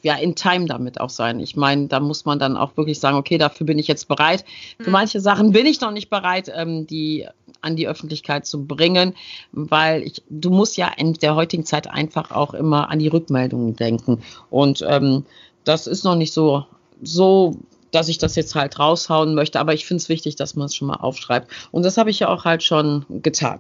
ja, 0.04 0.14
in 0.18 0.36
Time 0.36 0.68
damit 0.68 1.02
auch 1.02 1.10
sein. 1.10 1.40
Ich 1.40 1.56
meine, 1.56 1.88
da 1.88 2.00
muss 2.00 2.26
man 2.26 2.38
dann 2.38 2.58
auch 2.58 2.78
wirklich 2.78 3.00
sagen, 3.00 3.18
okay, 3.18 3.40
dafür 3.40 3.66
bin 3.66 3.80
ich 3.80 3.88
jetzt 3.88 4.08
bereit. 4.08 4.46
Für 4.78 4.92
mhm. 4.92 4.92
manche 4.92 5.20
Sachen 5.20 5.52
bin 5.52 5.66
ich 5.66 5.82
noch 5.82 5.90
nicht 5.90 6.12
bereit, 6.12 6.52
ähm, 6.56 6.86
die 6.86 7.28
an 7.62 7.76
die 7.76 7.88
Öffentlichkeit 7.88 8.46
zu 8.46 8.68
bringen, 8.68 9.16
weil 9.52 10.04
ich, 10.04 10.22
du 10.30 10.52
musst 10.52 10.78
ja 10.78 10.92
in 10.96 11.14
der 11.14 11.34
heutigen 11.34 11.66
Zeit 11.66 11.88
einfach 11.88 12.30
auch 12.30 12.54
immer 12.54 12.92
an 12.92 13.00
die 13.00 13.08
Rückmeldungen 13.08 13.76
denken. 13.76 14.22
Und 14.52 14.86
ähm, 14.88 15.26
das 15.64 15.88
ist 15.88 16.04
noch 16.04 16.16
nicht 16.16 16.34
so, 16.34 16.66
so 17.02 17.56
dass 17.96 18.10
ich 18.10 18.18
das 18.18 18.36
jetzt 18.36 18.56
halt 18.56 18.78
raushauen 18.78 19.36
möchte, 19.36 19.60
aber 19.60 19.74
ich 19.74 19.86
finde 19.86 20.02
es 20.02 20.10
wichtig, 20.10 20.36
dass 20.36 20.56
man 20.56 20.66
es 20.66 20.76
schon 20.76 20.88
mal 20.88 20.98
aufschreibt. 20.98 21.50
Und 21.72 21.84
das 21.84 21.98
habe 21.98 22.10
ich 22.10 22.20
ja 22.20 22.28
auch 22.28 22.46
halt 22.46 22.62
schon 22.62 23.06
getan. 23.10 23.60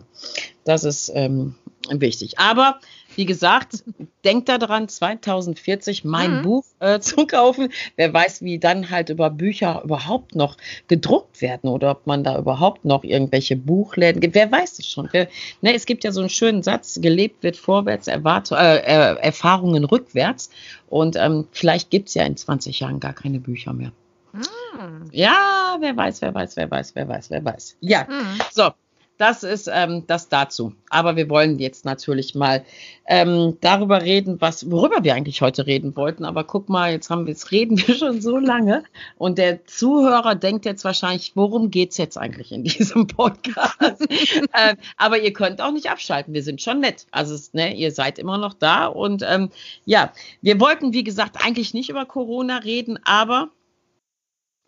Das 0.65 0.83
ist 0.83 1.11
ähm, 1.15 1.55
wichtig. 1.89 2.37
Aber 2.39 2.79
wie 3.15 3.25
gesagt, 3.25 3.83
denkt 4.25 4.49
daran, 4.49 4.87
2040 4.87 6.03
mein 6.03 6.37
mhm. 6.37 6.41
Buch 6.41 6.65
äh, 6.79 6.99
zu 7.01 7.25
kaufen. 7.27 7.69
Wer 7.95 8.13
weiß, 8.13 8.41
wie 8.41 8.59
dann 8.59 8.89
halt 8.89 9.09
über 9.09 9.29
Bücher 9.29 9.81
überhaupt 9.83 10.35
noch 10.35 10.57
gedruckt 10.87 11.41
werden 11.41 11.69
oder 11.69 11.91
ob 11.91 12.07
man 12.07 12.23
da 12.23 12.37
überhaupt 12.37 12.85
noch 12.85 13.03
irgendwelche 13.03 13.55
Buchläden 13.55 14.19
gibt. 14.19 14.35
Wer 14.35 14.51
weiß 14.51 14.79
es 14.79 14.87
schon. 14.87 15.09
Wer, 15.11 15.27
ne, 15.61 15.73
es 15.73 15.85
gibt 15.85 16.03
ja 16.03 16.11
so 16.11 16.19
einen 16.19 16.29
schönen 16.29 16.63
Satz, 16.63 16.99
gelebt 17.01 17.43
wird 17.43 17.57
vorwärts, 17.57 18.07
Erwart 18.07 18.51
äh, 18.51 18.77
äh, 18.77 19.15
Erfahrungen 19.19 19.85
rückwärts. 19.85 20.49
Und 20.87 21.15
ähm, 21.15 21.47
vielleicht 21.51 21.89
gibt 21.89 22.09
es 22.09 22.15
ja 22.15 22.25
in 22.25 22.37
20 22.37 22.79
Jahren 22.79 22.99
gar 22.99 23.13
keine 23.13 23.39
Bücher 23.39 23.73
mehr. 23.73 23.91
Hm. 24.35 25.09
Ja, 25.11 25.77
wer 25.79 25.95
weiß, 25.95 26.21
wer 26.21 26.33
weiß, 26.33 26.55
wer 26.57 26.69
weiß, 26.69 26.95
wer 26.95 27.07
weiß, 27.07 27.29
wer 27.29 27.45
weiß. 27.45 27.77
Ja, 27.79 28.07
hm. 28.07 28.39
so. 28.51 28.71
das 29.17 29.43
ist 29.43 29.69
ähm, 29.71 30.03
das 30.07 30.27
dazu. 30.27 30.73
Aber 30.89 31.15
wir 31.15 31.29
wollen 31.29 31.57
jetzt 31.59 31.85
natürlich 31.85 32.35
mal 32.35 32.65
ähm, 33.07 33.57
darüber 33.61 34.01
reden, 34.01 34.41
was, 34.41 34.69
worüber 34.69 35.03
wir 35.03 35.15
eigentlich 35.15 35.41
heute 35.41 35.65
reden 35.65 35.95
wollten. 35.95 36.25
Aber 36.25 36.43
guck 36.43 36.67
mal, 36.67 36.91
jetzt 36.91 37.09
haben 37.09 37.25
wir, 37.25 37.31
jetzt 37.31 37.51
reden 37.51 37.77
wir 37.77 37.95
schon 37.95 38.21
so 38.21 38.37
lange. 38.37 38.83
Und 39.17 39.37
der 39.37 39.65
Zuhörer 39.65 40.35
denkt 40.35 40.65
jetzt 40.65 40.83
wahrscheinlich, 40.83 41.31
worum 41.35 41.71
geht's 41.71 41.97
jetzt 41.97 42.17
eigentlich 42.17 42.51
in 42.51 42.63
diesem 42.63 43.07
Podcast? 43.07 44.01
äh, 44.51 44.75
aber 44.97 45.19
ihr 45.19 45.31
könnt 45.31 45.61
auch 45.61 45.71
nicht 45.71 45.89
abschalten. 45.89 46.33
Wir 46.33 46.43
sind 46.43 46.61
schon 46.61 46.81
nett. 46.81 47.07
Also, 47.11 47.35
ne, 47.53 47.73
ihr 47.73 47.91
seid 47.91 48.19
immer 48.19 48.37
noch 48.37 48.53
da. 48.53 48.87
Und 48.87 49.23
ähm, 49.25 49.49
ja, 49.85 50.11
wir 50.41 50.59
wollten, 50.59 50.91
wie 50.91 51.03
gesagt, 51.05 51.37
eigentlich 51.43 51.73
nicht 51.73 51.89
über 51.89 52.05
Corona 52.05 52.57
reden, 52.57 52.99
aber 53.05 53.49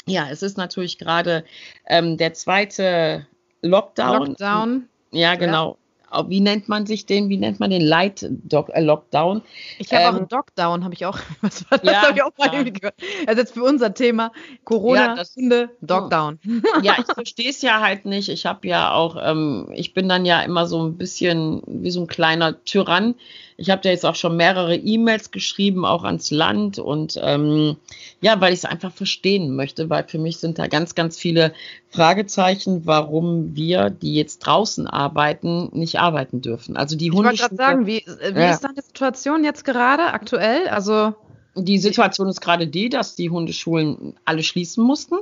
ja, 0.08 0.30
es 0.30 0.42
ist 0.42 0.58
natürlich 0.58 0.98
gerade 0.98 1.44
ähm, 1.86 2.18
der 2.18 2.34
zweite 2.34 3.28
Lockdown. 3.62 4.28
Lockdown. 4.28 4.90
Ja, 5.12 5.36
genau. 5.36 5.72
Ja. 5.72 5.87
Wie 6.28 6.40
nennt 6.40 6.70
man 6.70 6.86
sich 6.86 7.06
den? 7.06 7.30
Wie 7.30 7.38
nennt 7.38 7.60
man 7.60 7.70
den 7.70 7.82
Light 7.82 8.24
äh, 8.24 8.82
Lockdown? 8.82 9.42
Ich 9.78 9.92
habe 9.94 10.04
ähm, 10.04 10.10
auch 10.10 10.18
einen 10.18 10.28
Lockdown, 10.30 10.84
habe 10.84 10.94
ich 10.94 11.06
auch. 11.06 11.18
Was 11.42 11.70
war 11.70 11.78
das? 11.78 11.92
Ja, 11.92 12.12
ich 12.14 12.24
auch 12.24 12.32
mal 12.38 12.54
ja. 12.54 12.64
gehört. 12.64 12.96
Also 13.26 13.42
jetzt 13.42 13.54
für 13.54 13.64
unser 13.64 13.94
Thema 13.94 14.32
Corona, 14.64 15.06
ja, 15.08 15.16
das, 15.16 15.36
Hunde, 15.36 15.70
Lockdown. 15.82 16.40
Ja, 16.82 16.96
ich 17.00 17.14
verstehe 17.14 17.50
es 17.50 17.62
ja 17.62 17.82
halt 17.82 18.06
nicht. 18.06 18.30
Ich 18.30 18.46
habe 18.46 18.68
ja 18.68 18.92
auch, 18.94 19.18
ähm, 19.22 19.70
ich 19.74 19.94
bin 19.94 20.08
dann 20.10 20.26
ja 20.26 20.42
immer 20.42 20.66
so 20.66 20.84
ein 20.84 20.98
bisschen 20.98 21.62
wie 21.66 21.92
so 21.92 22.02
ein 22.02 22.08
kleiner 22.08 22.64
Tyrann 22.64 23.16
ich 23.58 23.72
habe 23.72 23.82
da 23.82 23.90
jetzt 23.90 24.06
auch 24.06 24.16
schon 24.16 24.38
mehrere 24.38 24.76
E-Mails 24.76 25.32
geschrieben, 25.32 25.84
auch 25.84 26.04
ans 26.04 26.30
Land 26.30 26.78
und 26.78 27.20
ähm, 27.22 27.76
ja, 28.22 28.40
weil 28.40 28.54
ich 28.54 28.60
es 28.60 28.66
einfach 28.66 28.94
verstehen 28.94 29.56
möchte, 29.56 29.90
weil 29.90 30.08
für 30.08 30.20
mich 30.20 30.38
sind 30.38 30.60
da 30.60 30.68
ganz, 30.68 30.94
ganz 30.94 31.18
viele 31.18 31.54
Fragezeichen, 31.98 32.86
warum 32.86 33.56
wir, 33.56 33.90
die 33.90 34.14
jetzt 34.14 34.40
draußen 34.40 34.86
arbeiten, 34.86 35.70
nicht 35.74 36.00
arbeiten 36.00 36.42
dürfen. 36.42 36.78
Also 36.78 36.96
die 36.96 37.10
Hunde. 37.10 37.34
Ich 37.34 37.42
wollte 37.42 37.56
gerade 37.56 37.72
sagen, 37.72 37.88
wie, 37.88 38.02
äh, 38.02 38.36
wie 38.36 38.40
ja. 38.40 38.52
ist 38.52 38.64
deine 38.64 38.84
Situation 38.84 39.44
jetzt 39.44 39.66
gerade 39.66 40.14
aktuell? 40.14 40.68
Also 40.68 41.16
die 41.56 41.80
Situation 41.80 42.30
ist 42.30 42.40
gerade 42.40 42.68
die, 42.68 42.90
dass 42.90 43.16
die 43.16 43.32
Hundeschulen 43.32 44.14
alle 44.26 44.44
schließen 44.44 44.84
mussten. 44.84 45.16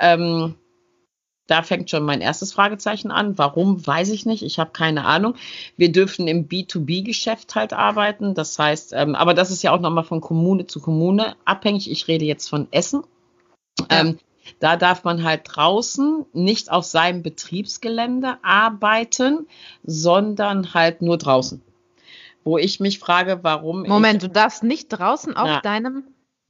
Ähm, 0.00 0.56
da 1.46 1.62
fängt 1.62 1.90
schon 1.90 2.02
mein 2.02 2.20
erstes 2.20 2.52
Fragezeichen 2.52 3.12
an. 3.12 3.38
Warum, 3.38 3.86
weiß 3.86 4.08
ich 4.08 4.26
nicht. 4.26 4.42
Ich 4.42 4.58
habe 4.58 4.72
keine 4.72 5.04
Ahnung. 5.04 5.36
Wir 5.76 5.92
dürfen 5.92 6.26
im 6.26 6.48
B2B-Geschäft 6.48 7.54
halt 7.54 7.72
arbeiten. 7.72 8.34
Das 8.34 8.58
heißt, 8.58 8.94
ähm, 8.94 9.14
aber 9.14 9.32
das 9.32 9.52
ist 9.52 9.62
ja 9.62 9.70
auch 9.70 9.80
nochmal 9.80 10.02
von 10.02 10.20
Kommune 10.20 10.66
zu 10.66 10.80
Kommune 10.80 11.36
abhängig. 11.44 11.88
Ich 11.88 12.08
rede 12.08 12.24
jetzt 12.24 12.48
von 12.48 12.66
Essen. 12.72 13.04
Ja. 13.78 14.00
Ähm, 14.00 14.18
da 14.58 14.76
darf 14.76 15.04
man 15.04 15.24
halt 15.24 15.42
draußen 15.44 16.26
nicht 16.32 16.70
auf 16.70 16.84
seinem 16.84 17.22
Betriebsgelände 17.22 18.38
arbeiten, 18.42 19.46
sondern 19.84 20.74
halt 20.74 21.02
nur 21.02 21.18
draußen. 21.18 21.62
Wo 22.44 22.58
ich 22.58 22.78
mich 22.80 22.98
frage, 22.98 23.40
warum. 23.42 23.82
Moment, 23.82 24.22
du 24.22 24.28
darfst 24.28 24.62
nicht 24.62 24.88
draußen 24.88 25.36
auf 25.36 25.48
ja. 25.48 25.60
deinem 25.60 26.04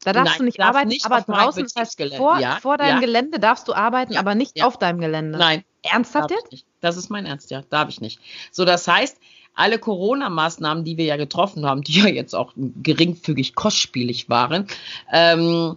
da 0.04 0.12
darfst 0.12 0.34
Nein, 0.34 0.38
du 0.38 0.44
nicht 0.44 0.60
arbeiten, 0.60 0.88
nicht 0.88 1.04
aber 1.04 1.22
draußen, 1.22 1.64
das 1.64 1.74
heißt, 1.74 2.14
vor, 2.16 2.38
ja, 2.38 2.58
vor 2.60 2.76
deinem 2.76 2.96
ja. 2.96 3.00
Gelände 3.00 3.40
darfst 3.40 3.66
du 3.66 3.72
arbeiten, 3.72 4.12
ja, 4.12 4.20
aber 4.20 4.36
nicht 4.36 4.62
auf 4.62 4.78
deinem 4.78 5.00
Gelände. 5.00 5.36
Nein. 5.36 5.64
Ernsthaft 5.82 6.30
jetzt? 6.30 6.64
Das 6.80 6.96
ist 6.96 7.10
mein 7.10 7.26
Ernst, 7.26 7.50
ja. 7.50 7.62
Darf 7.70 7.88
ich 7.88 8.00
nicht. 8.00 8.20
So, 8.52 8.64
das 8.64 8.86
heißt, 8.86 9.18
alle 9.54 9.78
Corona-Maßnahmen, 9.78 10.84
die 10.84 10.96
wir 10.96 11.06
ja 11.06 11.16
getroffen 11.16 11.66
haben, 11.66 11.82
die 11.82 12.00
ja 12.00 12.06
jetzt 12.06 12.34
auch 12.34 12.52
geringfügig 12.54 13.56
kostspielig 13.56 14.28
waren, 14.28 14.68
ähm, 15.10 15.76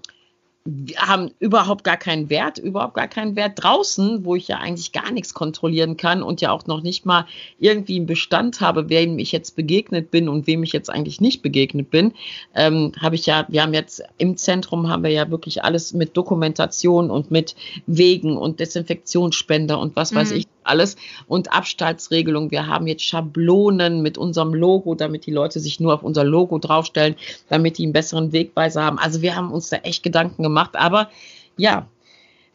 haben 0.98 1.32
überhaupt 1.40 1.84
gar 1.84 1.98
keinen 1.98 2.30
Wert, 2.30 2.58
überhaupt 2.58 2.96
gar 2.96 3.08
keinen 3.08 3.36
Wert 3.36 3.64
draußen, 3.64 4.26
wo 4.26 4.36
ich 4.36 4.48
ja 4.48 4.58
eigentlich 4.58 4.92
gar 4.92 5.12
nichts 5.12 5.34
kontrollieren 5.34 5.98
kann 5.98 6.24
und 6.24 6.42
ja 6.42 6.52
auch 6.52 6.66
noch 6.68 6.82
nicht 6.82 7.06
mal 7.06 7.26
irgendwie 7.60 7.98
einen 7.98 8.06
Bestand 8.06 8.62
habe, 8.62 8.90
wem 8.90 9.20
ich 9.20 9.32
jetzt 9.32 9.56
begegnet 9.56 10.12
bin 10.12 10.30
und 10.30 10.48
wem 10.48 10.64
ich 10.64 10.74
jetzt 10.74 10.90
eigentlich 10.90 11.22
nicht 11.22 11.42
begegnet 11.42 11.90
bin, 11.90 12.14
ähm, 12.56 12.92
habe 13.00 13.16
ich 13.16 13.26
ja, 13.26 13.46
wir 13.50 13.64
haben 13.64 13.74
jetzt 13.74 14.04
im 14.18 14.38
Zentrum 14.38 14.90
haben 14.90 15.04
wir 15.04 15.12
ja 15.12 15.30
wirklich 15.30 15.64
alles 15.64 15.94
mit 15.94 16.16
Dokumentation 16.16 17.10
und 17.12 17.32
mit 17.32 17.56
Wegen 17.86 18.38
und 18.38 18.60
Desinfektionsspender 18.60 19.80
und 19.80 19.96
was 19.96 20.14
weiß 20.14 20.32
mhm. 20.32 20.38
ich 20.38 20.48
alles 20.70 20.96
und 21.28 21.52
Abstandsregelung. 21.52 22.52
Wir 22.52 22.68
haben 22.68 22.88
jetzt 22.88 23.04
Schablonen 23.04 24.02
mit 24.02 24.18
unserem 24.18 24.54
Logo, 24.54 24.96
damit 24.96 25.26
die 25.26 25.32
Leute 25.32 25.60
sich 25.60 25.80
nur 25.80 25.94
auf 25.94 26.04
unser 26.04 26.24
Logo 26.24 26.58
draufstellen, 26.60 27.16
damit 27.50 27.78
die 27.78 27.84
einen 27.84 27.94
besseren 27.94 28.32
Wegweiser 28.32 28.84
haben. 28.84 29.00
Also 29.00 29.22
wir 29.22 29.36
haben 29.36 29.52
uns 29.52 29.70
da 29.70 29.78
echt 29.78 30.04
Gedanken 30.04 30.44
gemacht, 30.44 30.76
aber 30.76 31.10
ja. 31.58 31.88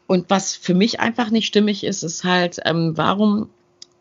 Und 0.07 0.29
was 0.29 0.55
für 0.55 0.75
mich 0.75 0.99
einfach 0.99 1.31
nicht 1.31 1.47
stimmig 1.47 1.83
ist, 1.83 2.03
ist 2.03 2.23
halt, 2.23 2.59
ähm, 2.65 2.93
warum 2.95 3.49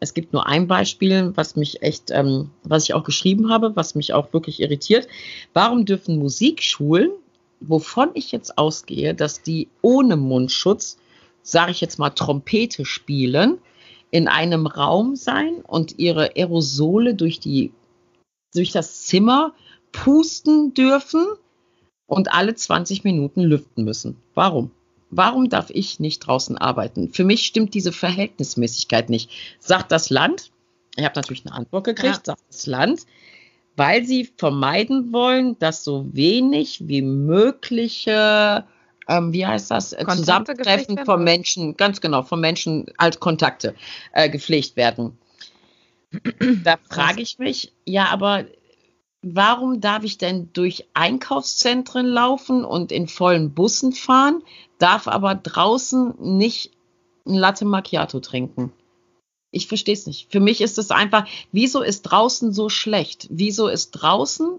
es 0.00 0.12
gibt 0.12 0.32
nur 0.34 0.46
ein 0.46 0.66
Beispiel, 0.66 1.32
was 1.34 1.56
mich 1.56 1.82
echt, 1.82 2.10
ähm, 2.10 2.50
was 2.62 2.84
ich 2.84 2.94
auch 2.94 3.04
geschrieben 3.04 3.50
habe, 3.50 3.74
was 3.74 3.94
mich 3.94 4.12
auch 4.12 4.32
wirklich 4.34 4.60
irritiert. 4.60 5.08
Warum 5.54 5.86
dürfen 5.86 6.18
Musikschulen, 6.18 7.10
wovon 7.60 8.10
ich 8.12 8.30
jetzt 8.30 8.58
ausgehe, 8.58 9.14
dass 9.14 9.42
die 9.42 9.68
ohne 9.80 10.16
Mundschutz, 10.16 10.98
sage 11.42 11.70
ich 11.70 11.80
jetzt 11.80 11.98
mal, 11.98 12.10
Trompete 12.10 12.84
spielen, 12.84 13.58
in 14.14 14.28
einem 14.28 14.68
Raum 14.68 15.16
sein 15.16 15.56
und 15.66 15.98
ihre 15.98 16.36
Aerosole 16.36 17.16
durch 17.16 17.40
die 17.40 17.72
durch 18.54 18.70
das 18.70 19.02
Zimmer 19.02 19.52
pusten 19.90 20.72
dürfen 20.72 21.26
und 22.06 22.32
alle 22.32 22.54
20 22.54 23.02
Minuten 23.02 23.40
lüften 23.40 23.82
müssen. 23.82 24.16
Warum? 24.34 24.70
Warum 25.10 25.48
darf 25.48 25.68
ich 25.70 25.98
nicht 25.98 26.20
draußen 26.20 26.56
arbeiten? 26.56 27.12
Für 27.12 27.24
mich 27.24 27.44
stimmt 27.44 27.74
diese 27.74 27.90
Verhältnismäßigkeit 27.90 29.10
nicht. 29.10 29.30
Sagt 29.58 29.90
das 29.90 30.10
Land, 30.10 30.52
ich 30.96 31.04
habe 31.04 31.16
natürlich 31.16 31.44
eine 31.44 31.56
Antwort 31.56 31.82
gekriegt, 31.82 32.28
ja. 32.28 32.36
sagt 32.36 32.42
das 32.48 32.66
Land, 32.68 33.06
weil 33.74 34.04
sie 34.04 34.30
vermeiden 34.36 35.12
wollen, 35.12 35.58
dass 35.58 35.82
so 35.82 36.06
wenig 36.12 36.86
wie 36.86 37.02
mögliche 37.02 38.64
ähm, 39.08 39.32
wie 39.32 39.46
heißt 39.46 39.70
das, 39.70 39.92
äh, 39.92 40.04
Kontakte 40.04 40.20
Zusammentreffen 40.20 41.04
von 41.04 41.24
Menschen, 41.24 41.76
ganz 41.76 42.00
genau, 42.00 42.22
von 42.22 42.40
Menschen 42.40 42.86
als 42.96 43.20
Kontakte 43.20 43.74
äh, 44.12 44.28
gepflegt 44.28 44.76
werden. 44.76 45.18
da 46.62 46.76
frage 46.88 47.22
ich 47.22 47.38
mich, 47.38 47.72
ja, 47.84 48.06
aber 48.06 48.44
warum 49.22 49.80
darf 49.80 50.04
ich 50.04 50.18
denn 50.18 50.50
durch 50.52 50.86
Einkaufszentren 50.94 52.06
laufen 52.06 52.64
und 52.64 52.92
in 52.92 53.08
vollen 53.08 53.54
Bussen 53.54 53.92
fahren, 53.92 54.42
darf 54.78 55.08
aber 55.08 55.34
draußen 55.34 56.14
nicht 56.18 56.72
ein 57.26 57.34
Latte 57.34 57.64
Macchiato 57.64 58.20
trinken? 58.20 58.72
Ich 59.50 59.68
verstehe 59.68 59.94
es 59.94 60.06
nicht. 60.06 60.32
Für 60.32 60.40
mich 60.40 60.60
ist 60.60 60.78
es 60.78 60.90
einfach, 60.90 61.26
wieso 61.52 61.80
ist 61.80 62.02
draußen 62.02 62.52
so 62.52 62.68
schlecht? 62.68 63.28
Wieso 63.30 63.68
ist 63.68 63.92
draußen 63.92 64.58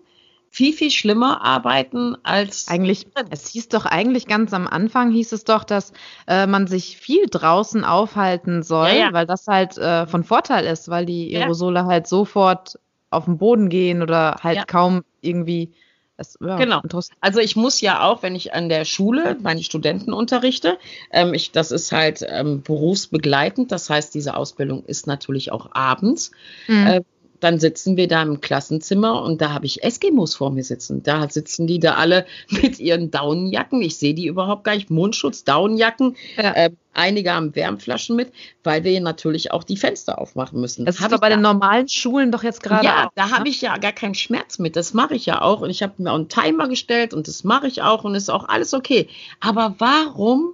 viel, 0.56 0.72
viel 0.72 0.90
schlimmer 0.90 1.44
arbeiten 1.44 2.16
als. 2.24 2.70
Eigentlich, 2.70 3.08
es 3.30 3.50
hieß 3.50 3.68
doch 3.68 3.86
eigentlich 3.86 4.26
ganz 4.26 4.54
am 4.54 4.68
Anfang, 4.68 5.12
hieß 5.12 5.34
es 5.34 5.44
doch, 5.44 5.66
dass 5.66 5.92
äh, 6.28 6.48
man 6.48 6.66
sich 6.66 6.96
viel 6.96 7.26
draußen 7.30 7.84
aufhalten 7.84 8.64
soll, 8.64 8.88
ja, 8.88 8.96
ja. 8.96 9.14
weil 9.14 9.26
das 9.26 9.48
halt 9.48 9.78
äh, 9.78 10.08
von 10.08 10.24
Vorteil 10.24 10.66
ist, 10.66 10.88
weil 10.88 11.06
die 11.06 11.36
Aerosole 11.36 11.82
ja. 11.82 11.86
halt 11.88 12.08
sofort 12.08 12.80
auf 13.10 13.26
den 13.26 13.38
Boden 13.38 13.68
gehen 13.68 14.02
oder 14.02 14.38
halt 14.42 14.66
kaum 14.68 15.04
irgendwie. 15.20 15.74
Das, 16.18 16.38
genau. 16.40 16.82
Also 17.20 17.42
ich 17.42 17.58
muss 17.58 17.82
ja 17.82 18.02
auch, 18.02 18.24
wenn 18.24 18.36
ich 18.36 18.54
an 18.54 18.70
der 18.70 18.86
Schule 18.86 19.36
meine 19.42 19.62
Studenten 19.62 20.14
unterrichte, 20.14 20.78
ähm, 21.12 21.34
ich, 21.34 21.52
das 21.52 21.72
ist 21.72 21.92
halt 21.92 22.26
ähm, 22.26 22.62
berufsbegleitend, 22.62 23.74
das 23.74 23.90
heißt, 23.90 24.16
diese 24.16 24.38
Ausbildung 24.38 24.86
ist 24.86 25.08
natürlich 25.08 25.52
auch 25.52 25.72
abends. 25.74 26.32
Mhm. 26.70 26.88
Äh, 26.88 27.02
dann 27.46 27.60
sitzen 27.60 27.96
wir 27.96 28.08
da 28.08 28.24
im 28.24 28.42
Klassenzimmer 28.42 29.22
und 29.22 29.40
da 29.40 29.52
habe 29.52 29.68
ich 29.68 29.84
Eskimos 29.84 30.34
vor 30.34 30.50
mir 30.50 30.64
sitzen. 30.64 31.04
Da 31.04 31.30
sitzen 31.30 31.68
die 31.68 31.78
da 31.78 31.94
alle 31.94 32.26
mit 32.50 32.80
ihren 32.80 33.12
Daunenjacken. 33.12 33.84
Ich 33.84 33.98
sehe 33.98 34.16
die 34.16 34.26
überhaupt 34.26 34.64
gar 34.64 34.74
nicht. 34.74 34.90
Mundschutz, 34.90 35.44
Daunenjacken. 35.44 36.16
Ja. 36.38 36.54
Äh, 36.54 36.72
einige 36.94 37.36
haben 37.36 37.56
Wärmflaschen 37.56 38.16
mit, 38.16 38.32
weil 38.64 38.84
wir 38.84 39.00
natürlich 39.00 39.52
auch 39.52 39.64
die 39.64 39.78
Fenster 39.78 40.18
aufmachen 40.18 40.60
müssen. 40.60 40.86
Das 40.86 40.96
ist 40.96 41.06
aber 41.06 41.20
bei 41.20 41.30
da, 41.30 41.36
den 41.36 41.44
normalen 41.44 41.88
Schulen 41.88 42.32
doch 42.32 42.42
jetzt 42.42 42.64
gerade. 42.64 42.84
Ja, 42.84 43.06
auch, 43.06 43.12
da 43.14 43.28
ne? 43.28 43.32
habe 43.34 43.48
ich 43.48 43.62
ja 43.62 43.78
gar 43.78 43.92
keinen 43.92 44.16
Schmerz 44.16 44.58
mit. 44.58 44.76
Das 44.76 44.96
mache 44.96 45.14
ich 45.14 45.28
ja 45.28 45.42
auch. 45.42 45.62
Und 45.62 45.70
ich 45.70 45.84
habe 45.84 45.94
mir 46.02 46.12
auch 46.12 46.16
einen 46.16 46.30
Timer 46.30 46.68
gestellt 46.68 47.14
und 47.14 47.28
das 47.28 47.44
mache 47.44 47.68
ich 47.68 47.84
auch 47.84 48.04
und 48.06 48.16
ist 48.16 48.32
auch 48.32 48.50
alles 48.50 48.74
okay. 48.74 49.08
Aber 49.40 49.76
warum 49.78 50.54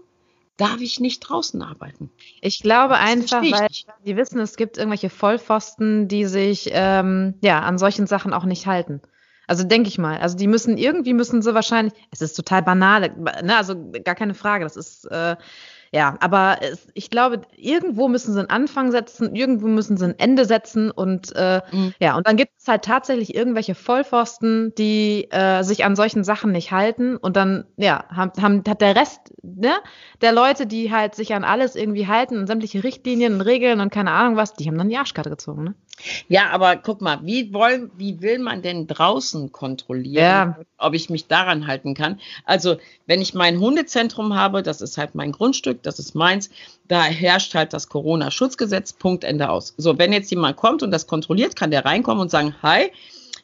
darf 0.62 0.82
ich 0.82 1.00
nicht 1.00 1.20
draußen 1.22 1.62
arbeiten. 1.62 2.12
Ich 2.42 2.62
glaube 2.62 2.96
einfach, 2.98 3.42
weil 3.42 3.68
sie 4.04 4.16
wissen, 4.16 4.40
es 4.40 4.56
gibt 4.56 4.78
irgendwelche 4.78 5.10
Vollpfosten, 5.10 6.08
die 6.08 6.26
sich 6.26 6.70
ähm, 6.72 7.36
ja 7.42 7.62
an 7.62 7.78
solchen 7.78 8.08
Sachen 8.08 8.34
auch 8.34 8.46
nicht 8.46 8.68
halten. 8.68 9.02
Also 9.48 9.64
denke 9.64 9.90
ich 9.90 9.98
mal. 9.98 10.20
Also 10.20 10.38
die 10.38 10.48
müssen 10.48 10.78
irgendwie 10.78 11.14
müssen 11.14 11.42
sie 11.42 11.54
wahrscheinlich. 11.56 11.94
Es 12.12 12.22
ist 12.22 12.36
total 12.36 12.62
banal, 12.62 13.10
ne? 13.44 13.58
Also 13.58 13.76
gar 14.04 14.16
keine 14.16 14.34
Frage. 14.34 14.64
Das 14.64 14.78
ist 14.78 15.06
äh, 15.06 15.36
ja, 15.94 16.16
aber 16.22 16.60
es, 16.62 16.88
ich 16.94 17.10
glaube, 17.10 17.42
irgendwo 17.58 18.08
müssen 18.08 18.34
sie 18.34 18.40
einen 18.40 18.50
Anfang 18.50 18.92
setzen, 18.92 19.36
irgendwo 19.36 19.68
müssen 19.68 19.98
sie 19.98 20.06
ein 20.06 20.18
Ende 20.18 20.46
setzen 20.46 20.90
und 20.90 21.36
äh, 21.36 21.62
mhm. 21.72 21.94
ja, 22.00 22.16
und 22.16 22.26
dann 22.26 22.38
gibt 22.38 22.54
es 22.58 22.68
halt 22.68 22.86
tatsächlich 22.86 23.36
irgendwelche 23.36 23.76
Vollpfosten, 23.76 24.74
die 24.78 25.30
äh, 25.32 25.64
sich 25.64 25.84
an 25.84 25.98
solchen 25.98 26.24
Sachen 26.24 26.54
nicht 26.54 26.72
halten 26.72 27.18
und 27.18 27.36
dann, 27.36 27.66
ja, 27.76 28.06
haben, 28.10 28.32
haben, 28.42 28.64
hat 28.66 28.80
der 28.80 28.96
Rest 28.96 29.34
ne, 29.44 29.74
der 30.22 30.32
Leute, 30.32 30.66
die 30.66 30.94
halt 30.94 31.14
sich 31.14 31.34
an 31.34 31.44
alles 31.44 31.76
irgendwie 31.76 32.08
halten 32.08 32.38
und 32.38 32.48
sämtliche 32.48 32.86
Richtlinien 32.86 33.34
und 33.34 33.42
Regeln 33.42 33.82
und 33.82 33.92
keine 33.92 34.12
Ahnung 34.12 34.38
was, 34.38 34.54
die 34.54 34.68
haben 34.68 34.78
dann 34.78 34.90
die 34.90 34.98
Arschkarte 34.98 35.30
gezogen, 35.30 35.64
ne? 35.66 35.76
Ja, 36.28 36.50
aber 36.50 36.76
guck 36.78 37.02
mal, 37.02 37.20
wie 37.24 37.54
wollen, 37.54 37.92
wie 37.98 38.22
will 38.22 38.40
man 38.40 38.62
denn 38.62 38.88
draußen 38.88 39.52
kontrollieren, 39.52 40.24
ja. 40.24 40.60
ob 40.78 40.94
ich 40.94 41.10
mich 41.10 41.28
daran 41.28 41.68
halten 41.68 41.94
kann? 41.94 42.20
Also, 42.46 42.78
wenn 43.06 43.22
ich 43.22 43.34
mein 43.34 43.60
Hundezentrum 43.60 44.36
habe, 44.36 44.64
das 44.64 44.82
ist 44.82 44.98
halt 44.98 45.16
mein 45.16 45.32
Grundstück, 45.32 45.84
das 45.84 46.00
ist 46.00 46.16
meins, 46.16 46.50
da 46.88 47.04
herrscht 47.04 47.56
halt 47.56 47.74
das 47.74 47.90
Corona-Schutzgesetz, 47.90 48.94
Punkt, 48.94 49.24
Ende 49.24 49.50
aus. 49.50 49.74
So, 49.78 49.98
wenn 49.98 50.14
jetzt 50.14 50.32
jemand 50.32 50.58
kommt 50.58 50.84
und 50.84 50.92
das 50.92 51.08
kontrolliert, 51.08 51.56
kann 51.56 51.72
der 51.72 51.86
reinkommen 51.86 52.22
und 52.22 52.32
sagen, 52.32 52.56
hi, 52.62 52.92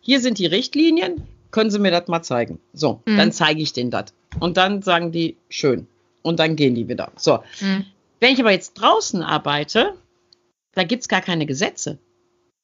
hier 0.02 0.20
sind 0.20 0.38
die 0.40 0.46
Richtlinien, 0.46 1.24
können 1.52 1.72
Sie 1.72 1.80
mir 1.80 1.92
das 1.92 2.08
mal 2.08 2.24
zeigen? 2.24 2.60
So, 2.74 3.02
mhm. 3.06 3.18
dann 3.18 3.32
zeige 3.32 3.62
ich 3.62 3.74
denen 3.74 3.92
das. 3.92 4.14
Und 4.40 4.58
dann 4.58 4.82
sagen 4.82 5.12
die, 5.12 5.38
schön. 5.50 5.88
Und 6.22 6.40
dann 6.40 6.56
gehen 6.56 6.76
die 6.76 6.88
wieder. 6.88 7.12
So. 7.16 7.40
Mhm. 7.62 7.86
Wenn 8.20 8.34
ich 8.34 8.40
aber 8.40 8.52
jetzt 8.52 8.74
draußen 8.74 9.22
arbeite, 9.22 9.94
da 10.74 10.84
gibt 10.84 11.02
es 11.02 11.08
gar 11.08 11.22
keine 11.22 11.46
Gesetze. 11.46 11.98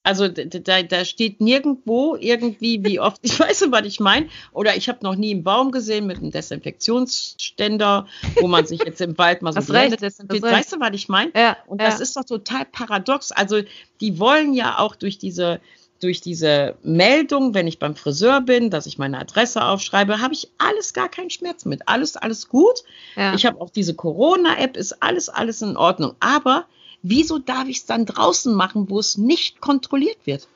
Also 0.05 0.27
da, 0.27 0.83
da 0.83 1.05
steht 1.05 1.39
nirgendwo 1.39 2.17
irgendwie, 2.19 2.83
wie 2.83 2.99
oft, 2.99 3.19
ich 3.21 3.39
weiß 3.39 3.61
nicht, 3.61 3.71
was 3.71 3.85
ich 3.85 4.01
meine. 4.01 4.27
Oder 4.51 4.75
ich 4.75 4.89
habe 4.89 4.99
noch 5.01 5.15
nie 5.15 5.31
einen 5.31 5.43
Baum 5.43 5.71
gesehen 5.71 6.07
mit 6.07 6.17
einem 6.17 6.31
Desinfektionsständer, 6.31 8.05
wo 8.41 8.47
man 8.47 8.65
sich 8.65 8.83
jetzt 8.83 8.99
im 8.99 9.17
Wald 9.17 9.41
mal 9.41 9.53
so 9.53 9.61
die 9.61 9.77
Hände 9.77 9.95
desinfiziert. 9.95 10.51
Weißt 10.51 10.73
du, 10.73 10.79
was 10.81 10.91
ich 10.93 11.07
meine? 11.07 11.31
Ja, 11.35 11.57
Und 11.67 11.81
das 11.81 11.95
ja. 11.95 12.01
ist 12.01 12.17
doch 12.17 12.25
total 12.25 12.65
paradox. 12.65 13.31
Also 13.31 13.61
die 14.01 14.19
wollen 14.19 14.53
ja 14.53 14.77
auch 14.79 14.97
durch 14.97 15.17
diese, 15.17 15.61
durch 16.01 16.19
diese 16.19 16.75
Meldung, 16.83 17.53
wenn 17.53 17.67
ich 17.67 17.79
beim 17.79 17.95
Friseur 17.95 18.41
bin, 18.41 18.69
dass 18.69 18.85
ich 18.87 18.97
meine 18.97 19.17
Adresse 19.19 19.63
aufschreibe, 19.63 20.19
habe 20.19 20.33
ich 20.33 20.49
alles 20.57 20.91
gar 20.91 21.07
keinen 21.07 21.29
Schmerz 21.29 21.63
mit. 21.63 21.87
Alles, 21.87 22.17
alles 22.17 22.49
gut. 22.49 22.83
Ja. 23.15 23.35
Ich 23.35 23.45
habe 23.45 23.61
auch 23.61 23.69
diese 23.69 23.93
Corona-App, 23.93 24.75
ist 24.75 25.01
alles, 25.01 25.29
alles 25.29 25.61
in 25.61 25.77
Ordnung. 25.77 26.15
Aber 26.19 26.65
wieso 27.03 27.37
darf 27.37 27.67
ich 27.67 27.77
es 27.77 27.85
dann 27.85 28.05
draußen 28.05 28.53
machen, 28.53 28.89
wo 28.89 28.99
es 28.99 29.17
nicht 29.17 29.61
kontrolliert 29.61 30.25
wird? 30.25 30.47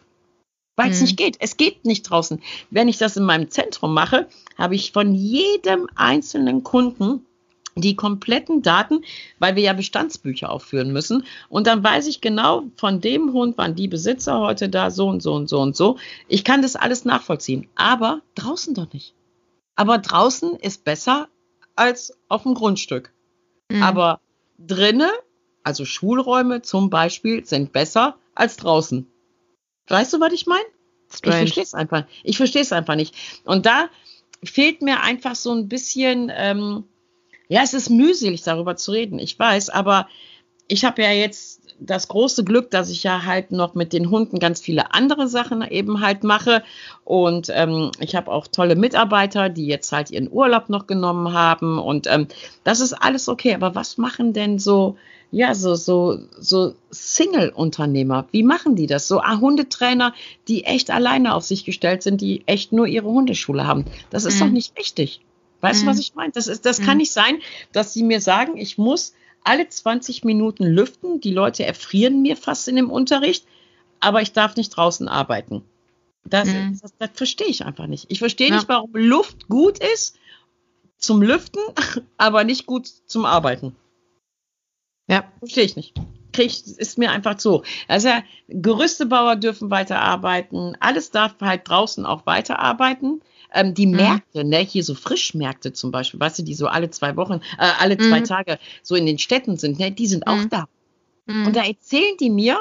Weil 0.76 0.92
es 0.92 0.98
hm. 0.98 1.06
nicht 1.06 1.18
geht. 1.18 1.38
Es 1.40 1.58
geht 1.58 1.86
nicht 1.86 2.04
draußen. 2.04 2.42
Wenn 2.72 2.88
ich 2.88 2.98
das 2.98 3.18
in 3.18 3.24
meinem 3.24 3.52
Zentrum 3.52 3.94
mache, 3.94 4.28
habe 4.58 4.76
ich 4.76 4.92
von 4.92 5.14
jedem 5.14 5.88
einzelnen 5.96 6.64
Kunden 6.64 7.26
die 7.76 7.96
kompletten 7.96 8.62
Daten, 8.62 9.04
weil 9.40 9.56
wir 9.56 9.64
ja 9.64 9.74
Bestandsbücher 9.74 10.50
aufführen 10.50 10.92
müssen. 10.92 11.26
Und 11.50 11.68
dann 11.68 11.84
weiß 11.84 12.08
ich 12.08 12.22
genau, 12.22 12.64
von 12.76 13.02
dem 13.02 13.34
Hund 13.34 13.58
waren 13.58 13.76
die 13.76 13.88
Besitzer 13.88 14.40
heute 14.40 14.70
da, 14.70 14.90
so 14.90 15.08
und 15.08 15.22
so 15.22 15.34
und 15.34 15.48
so 15.48 15.60
und 15.60 15.76
so. 15.76 15.98
Ich 16.28 16.44
kann 16.44 16.62
das 16.62 16.76
alles 16.76 17.06
nachvollziehen. 17.06 17.68
Aber 17.76 18.22
draußen 18.36 18.74
doch 18.74 18.92
nicht. 18.94 19.14
Aber 19.76 20.00
draußen 20.00 20.56
ist 20.56 20.84
besser 20.84 21.28
als 21.76 22.18
auf 22.30 22.44
dem 22.44 22.56
Grundstück. 22.56 23.14
Mhm. 23.72 23.84
Aber 23.84 24.20
drinnen 24.58 25.12
also 25.68 25.86
Schulräume 25.86 26.62
zum 26.62 26.90
Beispiel, 26.90 27.46
sind 27.46 27.74
besser 27.74 28.16
als 28.34 28.56
draußen. 28.56 29.06
Weißt 29.90 30.14
du, 30.14 30.20
was 30.20 30.34
ich 30.34 30.48
meine? 30.48 30.66
Ich 31.14 31.22
verstehe 31.22 31.64
es 31.64 31.74
einfach. 31.74 32.06
Ich 32.24 32.38
verstehe 32.38 32.62
es 32.62 32.72
einfach 32.72 32.96
nicht. 32.96 33.16
Und 33.44 33.66
da 33.66 33.90
fehlt 34.44 34.82
mir 34.82 35.02
einfach 35.02 35.36
so 35.36 35.54
ein 35.54 35.68
bisschen, 35.68 36.32
ähm, 36.34 36.86
ja, 37.50 37.62
es 37.64 37.74
ist 37.74 37.90
mühselig, 37.90 38.44
darüber 38.44 38.76
zu 38.76 38.92
reden. 38.92 39.20
Ich 39.20 39.38
weiß, 39.38 39.70
aber 39.70 40.08
ich 40.68 40.86
habe 40.86 41.02
ja 41.02 41.12
jetzt 41.12 41.62
das 41.80 42.08
große 42.08 42.44
Glück, 42.44 42.72
dass 42.72 42.90
ich 42.90 43.04
ja 43.04 43.24
halt 43.24 43.52
noch 43.52 43.76
mit 43.76 43.94
den 43.94 44.10
Hunden 44.10 44.40
ganz 44.40 44.60
viele 44.60 44.94
andere 44.94 45.28
Sachen 45.28 45.62
eben 45.62 46.02
halt 46.02 46.24
mache. 46.24 46.64
Und 47.04 47.52
ähm, 47.54 47.92
ich 48.00 48.16
habe 48.16 48.32
auch 48.32 48.48
tolle 48.48 48.76
Mitarbeiter, 48.76 49.50
die 49.50 49.68
jetzt 49.68 49.92
halt 49.92 50.12
ihren 50.12 50.32
Urlaub 50.32 50.70
noch 50.70 50.88
genommen 50.88 51.34
haben. 51.34 51.78
Und 51.78 52.08
ähm, 52.08 52.28
das 52.64 52.80
ist 52.80 52.94
alles 52.94 53.30
okay. 53.30 53.54
Aber 53.54 53.76
was 53.76 53.98
machen 53.98 54.34
denn 54.34 54.60
so 54.60 54.98
ja, 55.32 55.54
so, 55.54 55.76
so, 55.76 56.20
so 56.40 56.76
Single-Unternehmer, 56.90 58.28
wie 58.32 58.44
machen 58.44 58.76
die 58.76 58.88
das? 58.88 59.08
So 59.08 59.20
ah, 59.20 59.40
Hundetrainer, 59.40 60.14
die 60.48 60.64
echt 60.64 60.90
alleine 60.90 61.36
auf 61.36 61.44
sich 61.44 61.66
gestellt 61.66 62.02
sind, 62.02 62.22
die 62.22 62.44
echt 62.48 62.72
nur 62.72 62.88
ihre 62.88 63.08
Hundeschule 63.08 63.68
haben. 63.68 63.86
Das 64.10 64.26
ist 64.26 64.36
mhm. 64.36 64.40
doch 64.40 64.52
nicht 64.52 64.78
richtig. 64.78 65.22
Weißt 65.62 65.82
mhm. 65.82 65.86
du, 65.86 65.92
was 65.92 66.00
ich 66.00 66.16
meine? 66.16 66.32
Das, 66.32 66.48
ist, 66.48 66.66
das 66.66 66.80
mhm. 66.80 66.86
kann 66.86 66.98
nicht 66.98 67.12
sein, 67.12 67.40
dass 67.74 67.94
sie 67.94 68.04
mir 68.04 68.22
sagen, 68.22 68.58
ich 68.58 68.78
muss 68.78 69.14
alle 69.44 69.68
20 69.68 70.24
Minuten 70.24 70.64
lüften. 70.64 71.20
Die 71.20 71.34
Leute 71.34 71.66
erfrieren 71.66 72.22
mir 72.22 72.38
fast 72.38 72.68
in 72.68 72.78
dem 72.78 72.90
Unterricht, 72.90 73.46
aber 74.00 74.22
ich 74.22 74.32
darf 74.32 74.56
nicht 74.56 74.70
draußen 74.70 75.08
arbeiten. 75.10 75.64
Das, 76.24 76.48
mhm. 76.48 76.78
das, 76.82 76.94
das 76.98 77.10
verstehe 77.14 77.48
ich 77.48 77.66
einfach 77.66 77.88
nicht. 77.88 78.06
Ich 78.10 78.20
verstehe 78.20 78.50
ja. 78.50 78.56
nicht, 78.56 78.70
warum 78.70 78.92
Luft 78.94 79.50
gut 79.50 79.80
ist 79.80 80.18
zum 80.98 81.22
Lüften, 81.22 81.62
aber 82.18 82.44
nicht 82.44 82.66
gut 82.66 82.88
zum 83.06 83.26
Arbeiten. 83.26 83.76
Ja. 85.08 85.24
Verstehe 85.40 85.64
ich 85.64 85.76
nicht. 85.76 85.94
Krieg, 86.34 86.52
ist 86.52 86.98
mir 86.98 87.12
einfach 87.12 87.36
zu. 87.36 87.64
Also 87.88 88.10
Gerüstebauer 88.48 89.38
dürfen 89.38 89.72
weiterarbeiten, 89.72 90.78
alles 90.80 91.10
darf 91.12 91.36
halt 91.42 91.68
draußen 91.68 92.06
auch 92.06 92.26
weiterarbeiten. 92.26 93.22
Ähm, 93.54 93.74
die 93.74 93.88
mhm. 93.88 93.96
Märkte, 93.96 94.44
ne, 94.44 94.58
hier 94.60 94.84
so 94.84 94.94
Frischmärkte 94.94 95.72
zum 95.72 95.90
Beispiel, 95.90 96.20
weißt 96.20 96.40
du, 96.40 96.44
die 96.44 96.54
so 96.54 96.68
alle 96.68 96.90
zwei 96.90 97.16
Wochen, 97.16 97.42
äh, 97.58 97.72
alle 97.80 97.98
zwei 97.98 98.20
mhm. 98.20 98.26
Tage 98.26 98.60
so 98.84 98.96
in 98.96 99.06
den 99.06 99.18
Städten 99.18 99.58
sind, 99.58 99.80
ne, 99.80 99.92
die 99.92 100.08
sind 100.08 100.28
mhm. 100.28 100.34
auch 100.34 100.46
da. 100.50 100.68
Mhm. 101.26 101.48
Und 101.48 101.56
da 101.56 101.64
erzählen 101.64 102.18
die 102.20 102.30
mir, 102.30 102.60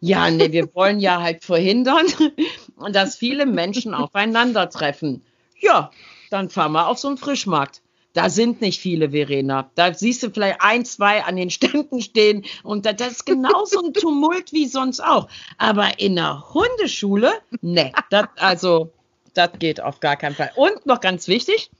ja, 0.00 0.30
ne, 0.30 0.52
wir 0.52 0.68
wollen 0.74 1.00
ja 1.00 1.22
halt 1.22 1.42
verhindern, 1.42 2.06
dass 2.92 3.16
viele 3.16 3.46
Menschen 3.46 3.94
aufeinandertreffen. 3.94 5.22
Ja, 5.58 5.90
dann 6.30 6.50
fahren 6.50 6.72
wir 6.72 6.88
auf 6.88 6.98
so 6.98 7.08
einen 7.08 7.16
Frischmarkt. 7.16 7.80
Da 8.16 8.30
sind 8.30 8.62
nicht 8.62 8.80
viele, 8.80 9.10
Verena. 9.10 9.70
Da 9.74 9.92
siehst 9.92 10.22
du 10.22 10.30
vielleicht 10.30 10.62
ein, 10.62 10.86
zwei 10.86 11.22
an 11.22 11.36
den 11.36 11.50
Ständen 11.50 12.00
stehen 12.00 12.46
und 12.62 12.86
das 12.86 13.12
ist 13.12 13.26
genauso 13.26 13.84
ein 13.84 13.92
Tumult 13.92 14.54
wie 14.54 14.66
sonst 14.66 15.00
auch. 15.00 15.28
Aber 15.58 16.00
in 16.00 16.16
der 16.16 16.42
Hundeschule, 16.54 17.30
ne, 17.60 17.92
also, 18.36 18.90
das 19.34 19.50
geht 19.58 19.82
auf 19.82 20.00
gar 20.00 20.16
keinen 20.16 20.34
Fall. 20.34 20.50
Und 20.56 20.86
noch 20.86 21.02
ganz 21.02 21.28
wichtig, 21.28 21.70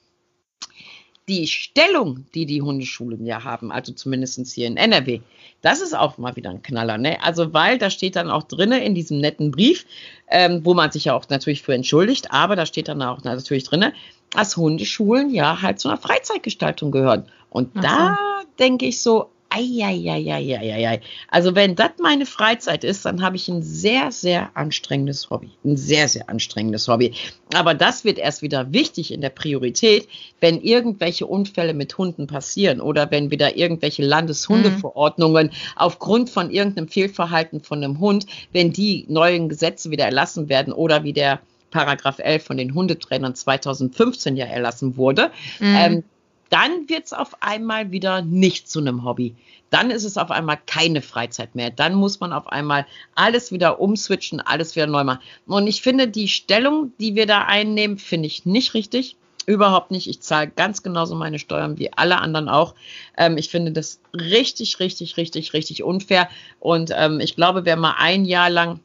die 1.26 1.46
Stellung, 1.46 2.26
die 2.34 2.44
die 2.44 2.60
Hundeschulen 2.60 3.24
ja 3.24 3.42
haben, 3.42 3.72
also 3.72 3.94
zumindest 3.94 4.46
hier 4.52 4.66
in 4.66 4.76
NRW, 4.76 5.20
das 5.62 5.80
ist 5.80 5.96
auch 5.96 6.18
mal 6.18 6.36
wieder 6.36 6.50
ein 6.50 6.62
Knaller. 6.62 6.98
Ne? 6.98 7.16
Also, 7.22 7.54
weil 7.54 7.78
da 7.78 7.88
steht 7.88 8.14
dann 8.14 8.30
auch 8.30 8.42
drinne 8.42 8.84
in 8.84 8.94
diesem 8.94 9.18
netten 9.20 9.52
Brief, 9.52 9.86
ähm, 10.28 10.60
wo 10.64 10.74
man 10.74 10.92
sich 10.92 11.06
ja 11.06 11.14
auch 11.14 11.26
natürlich 11.30 11.62
für 11.62 11.74
entschuldigt, 11.74 12.30
aber 12.30 12.56
da 12.56 12.66
steht 12.66 12.88
dann 12.88 13.00
auch 13.00 13.24
natürlich 13.24 13.64
drinne, 13.64 13.94
dass 14.36 14.56
Hundeschulen 14.56 15.30
ja 15.30 15.62
halt 15.62 15.80
zu 15.80 15.88
einer 15.88 15.98
Freizeitgestaltung 15.98 16.90
gehören. 16.90 17.24
Und 17.50 17.70
Ach 17.76 17.82
da 17.82 18.18
denke 18.58 18.86
ich 18.86 19.00
so, 19.00 19.30
Eieieiei. 19.48 21.00
Also 21.30 21.54
wenn 21.54 21.76
das 21.76 21.92
meine 22.00 22.26
Freizeit 22.26 22.84
ist, 22.84 23.06
dann 23.06 23.22
habe 23.22 23.36
ich 23.36 23.48
ein 23.48 23.62
sehr, 23.62 24.10
sehr 24.12 24.50
anstrengendes 24.54 25.30
Hobby. 25.30 25.50
Ein 25.64 25.76
sehr, 25.76 26.08
sehr 26.08 26.28
anstrengendes 26.28 26.88
Hobby. 26.88 27.14
Aber 27.54 27.72
das 27.72 28.04
wird 28.04 28.18
erst 28.18 28.42
wieder 28.42 28.72
wichtig 28.72 29.12
in 29.12 29.20
der 29.20 29.30
Priorität, 29.30 30.08
wenn 30.40 30.60
irgendwelche 30.60 31.26
Unfälle 31.26 31.74
mit 31.74 31.96
Hunden 31.96 32.26
passieren 32.26 32.80
oder 32.80 33.10
wenn 33.10 33.30
wieder 33.30 33.56
irgendwelche 33.56 34.04
Landeshundeverordnungen 34.04 35.46
mhm. 35.46 35.52
aufgrund 35.76 36.28
von 36.28 36.50
irgendeinem 36.50 36.88
Fehlverhalten 36.88 37.60
von 37.60 37.82
einem 37.82 38.00
Hund, 38.00 38.26
wenn 38.52 38.72
die 38.72 39.06
neuen 39.08 39.48
Gesetze 39.48 39.90
wieder 39.90 40.04
erlassen 40.04 40.48
werden 40.48 40.72
oder 40.72 41.04
wie 41.04 41.12
der 41.12 41.40
Paragraph 41.76 42.18
11 42.20 42.42
von 42.42 42.56
den 42.56 42.72
Hundetrainern 42.72 43.34
2015 43.34 44.34
ja 44.34 44.46
erlassen 44.46 44.96
wurde, 44.96 45.30
mhm. 45.60 45.76
ähm, 45.76 46.04
dann 46.48 46.88
wird 46.88 47.04
es 47.04 47.12
auf 47.12 47.42
einmal 47.42 47.90
wieder 47.90 48.22
nicht 48.22 48.70
zu 48.70 48.78
einem 48.78 49.04
Hobby. 49.04 49.34
Dann 49.68 49.90
ist 49.90 50.04
es 50.04 50.16
auf 50.16 50.30
einmal 50.30 50.58
keine 50.64 51.02
Freizeit 51.02 51.54
mehr. 51.54 51.70
Dann 51.70 51.94
muss 51.94 52.18
man 52.20 52.32
auf 52.32 52.46
einmal 52.46 52.86
alles 53.14 53.52
wieder 53.52 53.78
umswitchen, 53.78 54.40
alles 54.40 54.74
wieder 54.74 54.86
neu 54.86 55.04
machen. 55.04 55.18
Und 55.46 55.66
ich 55.66 55.82
finde, 55.82 56.08
die 56.08 56.28
Stellung, 56.28 56.92
die 56.98 57.14
wir 57.14 57.26
da 57.26 57.42
einnehmen, 57.42 57.98
finde 57.98 58.28
ich 58.28 58.46
nicht 58.46 58.72
richtig. 58.72 59.16
Überhaupt 59.44 59.90
nicht. 59.90 60.08
Ich 60.08 60.22
zahle 60.22 60.48
ganz 60.48 60.82
genauso 60.82 61.14
meine 61.14 61.38
Steuern 61.38 61.78
wie 61.78 61.92
alle 61.92 62.18
anderen 62.18 62.48
auch. 62.48 62.74
Ähm, 63.18 63.36
ich 63.36 63.50
finde 63.50 63.72
das 63.72 64.00
richtig, 64.14 64.80
richtig, 64.80 65.18
richtig, 65.18 65.52
richtig 65.52 65.82
unfair. 65.82 66.30
Und 66.58 66.90
ähm, 66.96 67.20
ich 67.20 67.36
glaube, 67.36 67.66
wer 67.66 67.76
mal 67.76 67.96
ein 67.98 68.24
Jahr 68.24 68.48
lang 68.48 68.80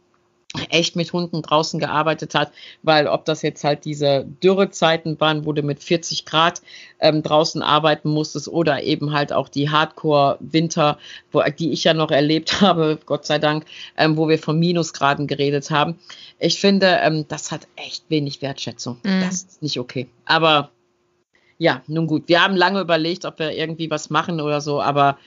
echt 0.69 0.95
mit 0.95 1.13
Hunden 1.13 1.41
draußen 1.41 1.79
gearbeitet 1.79 2.35
hat, 2.35 2.51
weil 2.83 3.07
ob 3.07 3.25
das 3.25 3.41
jetzt 3.41 3.63
halt 3.63 3.85
diese 3.85 4.25
Dürrezeiten 4.43 5.19
waren, 5.19 5.45
wo 5.45 5.53
du 5.53 5.61
mit 5.61 5.81
40 5.81 6.25
Grad 6.25 6.61
ähm, 6.99 7.23
draußen 7.23 7.61
arbeiten 7.61 8.09
musstest 8.09 8.49
oder 8.49 8.83
eben 8.83 9.13
halt 9.13 9.31
auch 9.31 9.47
die 9.47 9.69
Hardcore-Winter, 9.69 10.97
die 11.57 11.71
ich 11.71 11.85
ja 11.85 11.93
noch 11.93 12.11
erlebt 12.11 12.61
habe, 12.61 12.99
Gott 13.05 13.25
sei 13.25 13.39
Dank, 13.39 13.65
ähm, 13.97 14.17
wo 14.17 14.27
wir 14.27 14.39
von 14.39 14.59
Minusgraden 14.59 15.27
geredet 15.27 15.71
haben. 15.71 15.99
Ich 16.39 16.59
finde, 16.59 16.99
ähm, 17.01 17.25
das 17.27 17.51
hat 17.51 17.67
echt 17.77 18.09
wenig 18.09 18.41
Wertschätzung. 18.41 18.97
Mhm. 19.03 19.21
Das 19.21 19.43
ist 19.43 19.61
nicht 19.61 19.79
okay. 19.79 20.09
Aber 20.25 20.71
ja, 21.57 21.83
nun 21.87 22.07
gut, 22.07 22.23
wir 22.27 22.43
haben 22.43 22.55
lange 22.55 22.81
überlegt, 22.81 23.23
ob 23.23 23.37
wir 23.39 23.51
irgendwie 23.51 23.89
was 23.91 24.09
machen 24.09 24.41
oder 24.41 24.61
so, 24.61 24.81
aber 24.81 25.17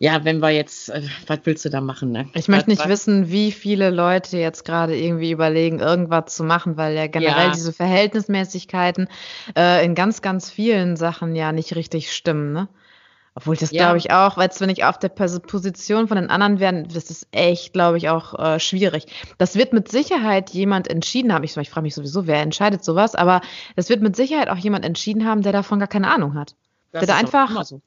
ja, 0.00 0.24
wenn 0.24 0.38
wir 0.40 0.50
jetzt, 0.50 0.90
äh, 0.90 1.02
was 1.26 1.40
willst 1.44 1.64
du 1.64 1.70
da 1.70 1.80
machen? 1.80 2.12
Ne? 2.12 2.28
Ich 2.34 2.46
möchte 2.46 2.70
nicht 2.70 2.82
was, 2.82 2.88
wissen, 2.88 3.30
wie 3.30 3.50
viele 3.50 3.90
Leute 3.90 4.38
jetzt 4.38 4.64
gerade 4.64 4.96
irgendwie 4.96 5.32
überlegen, 5.32 5.80
irgendwas 5.80 6.36
zu 6.36 6.44
machen, 6.44 6.76
weil 6.76 6.94
ja 6.94 7.08
generell 7.08 7.48
ja. 7.48 7.52
diese 7.52 7.72
Verhältnismäßigkeiten 7.72 9.08
äh, 9.56 9.84
in 9.84 9.96
ganz, 9.96 10.22
ganz 10.22 10.50
vielen 10.50 10.96
Sachen 10.96 11.34
ja 11.34 11.50
nicht 11.50 11.74
richtig 11.74 12.12
stimmen. 12.12 12.52
Ne? 12.52 12.68
Obwohl 13.34 13.56
das 13.56 13.72
ja. 13.72 13.84
glaube 13.84 13.98
ich 13.98 14.12
auch, 14.12 14.36
weil 14.36 14.50
wenn 14.58 14.70
ich 14.70 14.84
auf 14.84 15.00
der 15.00 15.08
Position 15.08 16.06
von 16.06 16.16
den 16.16 16.30
anderen 16.30 16.60
wäre, 16.60 16.84
das 16.84 17.10
ist 17.10 17.26
echt, 17.32 17.72
glaube 17.72 17.98
ich, 17.98 18.08
auch 18.08 18.38
äh, 18.38 18.60
schwierig. 18.60 19.06
Das 19.38 19.56
wird 19.56 19.72
mit 19.72 19.88
Sicherheit 19.88 20.50
jemand 20.50 20.88
entschieden 20.88 21.32
haben. 21.32 21.42
Ich, 21.42 21.56
ich 21.56 21.70
frage 21.70 21.82
mich 21.82 21.94
sowieso, 21.96 22.28
wer 22.28 22.40
entscheidet 22.40 22.84
sowas, 22.84 23.16
aber 23.16 23.40
das 23.74 23.88
wird 23.88 24.02
mit 24.02 24.14
Sicherheit 24.14 24.48
auch 24.48 24.56
jemand 24.56 24.84
entschieden 24.84 25.24
haben, 25.24 25.42
der 25.42 25.52
davon 25.52 25.80
gar 25.80 25.88
keine 25.88 26.08
Ahnung 26.10 26.34
hat. 26.34 26.54
Das 26.92 27.00
der 27.00 27.14
da 27.14 27.20
einfach 27.20 27.64
so. 27.64 27.80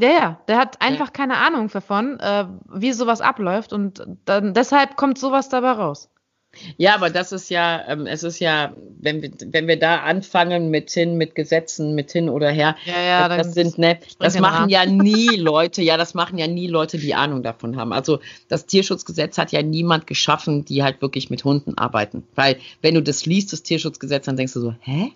Ja, 0.00 0.08
ja, 0.08 0.40
der 0.46 0.58
hat 0.58 0.82
einfach 0.82 1.06
ja. 1.06 1.12
keine 1.12 1.36
Ahnung 1.38 1.68
davon, 1.68 2.20
äh, 2.20 2.44
wie 2.68 2.92
sowas 2.92 3.20
abläuft 3.20 3.72
und 3.72 4.02
dann, 4.26 4.52
deshalb 4.52 4.96
kommt 4.96 5.18
sowas 5.18 5.48
dabei 5.48 5.72
raus. 5.72 6.10
Ja, 6.76 6.94
aber 6.94 7.10
das 7.10 7.32
ist 7.32 7.50
ja, 7.50 7.82
ähm, 7.88 8.06
es 8.06 8.22
ist 8.22 8.38
ja, 8.38 8.74
wenn 8.98 9.22
wir, 9.22 9.30
wenn 9.46 9.66
wir 9.68 9.78
da 9.78 9.96
anfangen 10.00 10.70
mit 10.70 10.90
hin, 10.90 11.16
mit 11.16 11.34
Gesetzen, 11.34 11.94
mit 11.94 12.12
hin 12.12 12.28
oder 12.28 12.50
her, 12.50 12.76
ja, 12.84 13.00
ja, 13.00 13.28
das, 13.28 13.48
das 13.48 13.54
sind, 13.54 13.78
ne, 13.78 13.98
das 14.18 14.38
machen 14.38 14.68
ja 14.68 14.86
nie 14.86 15.36
Leute, 15.36 15.82
ja, 15.82 15.96
das 15.96 16.14
machen 16.14 16.38
ja 16.38 16.46
nie 16.46 16.66
Leute, 16.66 16.98
die 16.98 17.14
Ahnung 17.14 17.42
davon 17.42 17.76
haben. 17.76 17.92
Also 17.92 18.20
das 18.48 18.66
Tierschutzgesetz 18.66 19.38
hat 19.38 19.52
ja 19.52 19.62
niemand 19.62 20.06
geschaffen, 20.06 20.64
die 20.64 20.82
halt 20.82 21.02
wirklich 21.02 21.30
mit 21.30 21.44
Hunden 21.44 21.76
arbeiten. 21.76 22.24
Weil 22.34 22.56
wenn 22.82 22.94
du 22.94 23.02
das 23.02 23.26
liest, 23.26 23.52
das 23.52 23.62
Tierschutzgesetz, 23.62 24.26
dann 24.26 24.36
denkst 24.36 24.54
du 24.54 24.60
so, 24.60 24.74
hä? 24.80 25.12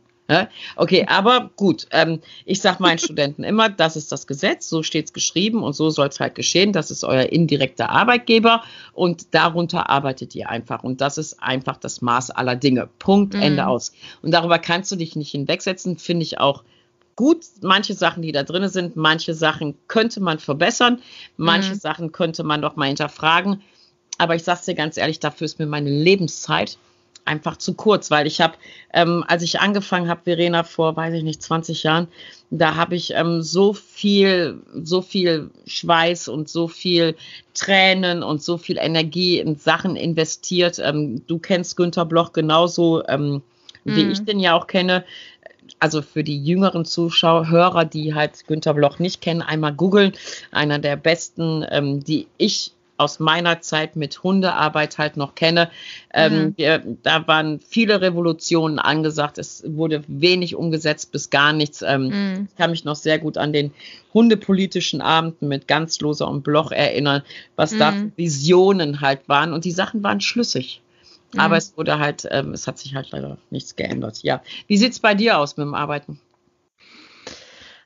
Okay, 0.77 1.07
aber 1.09 1.51
gut. 1.57 1.87
Ähm, 1.90 2.21
ich 2.45 2.61
sage 2.61 2.83
meinen 2.83 2.99
Studenten 3.01 3.45
immer, 3.45 3.69
das 3.69 3.97
ist 3.97 4.12
das 4.12 4.27
Gesetz, 4.27 4.69
so 4.69 4.83
steht 4.83 5.07
es 5.07 5.12
geschrieben 5.12 5.62
und 5.62 5.75
so 5.75 5.90
soll 5.90 6.09
es 6.09 6.21
halt 6.21 6.35
geschehen. 6.35 6.73
Das 6.73 6.90
ist 6.90 7.05
euer 7.05 7.25
indirekter 7.25 7.90
Arbeitgeber 7.90 8.62
und 8.93 9.35
darunter 9.35 9.90
arbeitet 9.90 10.35
ihr 10.35 10.49
einfach. 10.49 10.83
Und 10.83 11.01
das 11.01 11.19
ist 11.19 11.43
einfach 11.43 11.77
das 11.77 12.01
Maß 12.01 12.31
aller 12.31 12.57
Dinge. 12.57 12.88
Punkt, 12.99 13.35
mhm. 13.35 13.43
Ende 13.43 13.66
aus. 13.66 13.93
Und 14.23 14.33
darüber 14.33 14.59
kannst 14.59 14.93
du 14.93 14.97
dich 14.97 15.16
nicht 15.16 15.31
hinwegsetzen, 15.31 15.99
finde 15.99 16.23
ich 16.23 16.38
auch 16.38 16.64
gut. 17.16 17.45
Manche 17.62 17.95
Sachen, 17.95 18.23
die 18.23 18.33
da 18.33 18.45
drin 18.45 18.69
sind, 18.69 18.97
manche 18.97 19.35
Sachen 19.35 19.75
könnte 19.88 20.21
man 20.21 20.38
verbessern, 20.38 21.01
manche 21.37 21.75
mhm. 21.75 21.79
Sachen 21.79 22.12
könnte 22.12 22.45
man 22.45 22.61
noch 22.61 22.77
mal 22.77 22.87
hinterfragen. 22.87 23.62
Aber 24.19 24.35
ich 24.35 24.45
sage 24.45 24.61
dir 24.66 24.75
ganz 24.75 24.97
ehrlich, 24.97 25.19
dafür 25.19 25.47
ist 25.47 25.59
mir 25.59 25.66
meine 25.66 25.90
Lebenszeit 25.90 26.79
einfach 27.31 27.57
zu 27.57 27.75
kurz, 27.75 28.11
weil 28.11 28.27
ich 28.27 28.40
habe, 28.40 28.55
ähm, 28.93 29.25
als 29.29 29.43
ich 29.43 29.61
angefangen 29.61 30.09
habe, 30.09 30.23
Verena, 30.25 30.64
vor, 30.64 30.97
weiß 30.97 31.14
ich 31.14 31.23
nicht, 31.23 31.40
20 31.43 31.85
Jahren, 31.85 32.09
da 32.51 32.75
habe 32.75 32.97
ich 32.97 33.12
ähm, 33.14 33.40
so 33.43 33.73
viel, 33.73 34.61
so 34.83 35.01
viel 35.01 35.51
Schweiß 35.66 36.29
und 36.29 36.49
so 36.49 36.66
viel 36.66 37.14
Tränen 37.55 38.25
und 38.25 38.43
so 38.43 38.59
viel 38.59 38.77
Energie 38.79 39.38
in 39.38 39.57
Sachen 39.57 39.95
investiert. 39.95 40.81
Ähm, 40.81 41.23
du 41.29 41.38
kennst 41.38 41.77
Günter 41.77 42.05
Bloch 42.05 42.33
genauso, 42.33 43.07
ähm, 43.07 43.43
wie 43.85 44.05
mhm. 44.05 44.11
ich 44.11 44.25
den 44.25 44.40
ja 44.40 44.55
auch 44.55 44.66
kenne. 44.66 45.05
Also 45.79 46.03
für 46.03 46.25
die 46.25 46.45
jüngeren 46.45 46.85
Zuschauer, 46.85 47.49
Hörer, 47.49 47.85
die 47.85 48.12
halt 48.12 48.47
Günter 48.49 48.75
Bloch 48.75 48.99
nicht 48.99 49.21
kennen, 49.21 49.40
einmal 49.40 49.73
googeln. 49.73 50.12
Einer 50.51 50.81
der 50.81 50.97
besten, 50.97 51.64
ähm, 51.71 52.03
die 52.03 52.27
ich 52.37 52.73
aus 53.00 53.18
meiner 53.18 53.62
Zeit 53.62 53.96
mit 53.96 54.22
Hundearbeit 54.22 54.98
halt 54.98 55.16
noch 55.16 55.34
kenne. 55.34 55.70
Ähm, 56.12 56.32
mhm. 56.32 56.54
wir, 56.56 56.82
da 57.02 57.26
waren 57.26 57.58
viele 57.60 58.02
Revolutionen 58.02 58.78
angesagt. 58.78 59.38
Es 59.38 59.64
wurde 59.66 60.04
wenig 60.06 60.54
umgesetzt 60.54 61.10
bis 61.10 61.30
gar 61.30 61.54
nichts. 61.54 61.82
Ähm, 61.82 62.08
mhm. 62.08 62.48
Ich 62.50 62.56
kann 62.56 62.70
mich 62.70 62.84
noch 62.84 62.96
sehr 62.96 63.18
gut 63.18 63.38
an 63.38 63.54
den 63.54 63.72
hundepolitischen 64.12 65.00
Abenden 65.00 65.48
mit 65.48 65.66
Ganzloser 65.66 66.28
und 66.28 66.44
Bloch 66.44 66.72
erinnern, 66.72 67.22
was 67.56 67.72
mhm. 67.72 67.78
da 67.78 67.94
Visionen 68.16 69.00
halt 69.00 69.28
waren. 69.28 69.54
Und 69.54 69.64
die 69.64 69.72
Sachen 69.72 70.02
waren 70.02 70.20
schlüssig. 70.20 70.82
Aber 71.36 71.54
mhm. 71.54 71.58
es 71.58 71.76
wurde 71.78 71.98
halt, 71.98 72.28
ähm, 72.30 72.52
es 72.52 72.66
hat 72.66 72.78
sich 72.78 72.94
halt 72.94 73.10
leider 73.12 73.38
nichts 73.48 73.76
geändert. 73.76 74.22
Ja. 74.22 74.42
Wie 74.66 74.76
sieht 74.76 74.92
es 74.92 75.00
bei 75.00 75.14
dir 75.14 75.38
aus 75.38 75.56
mit 75.56 75.64
dem 75.64 75.74
Arbeiten? 75.74 76.20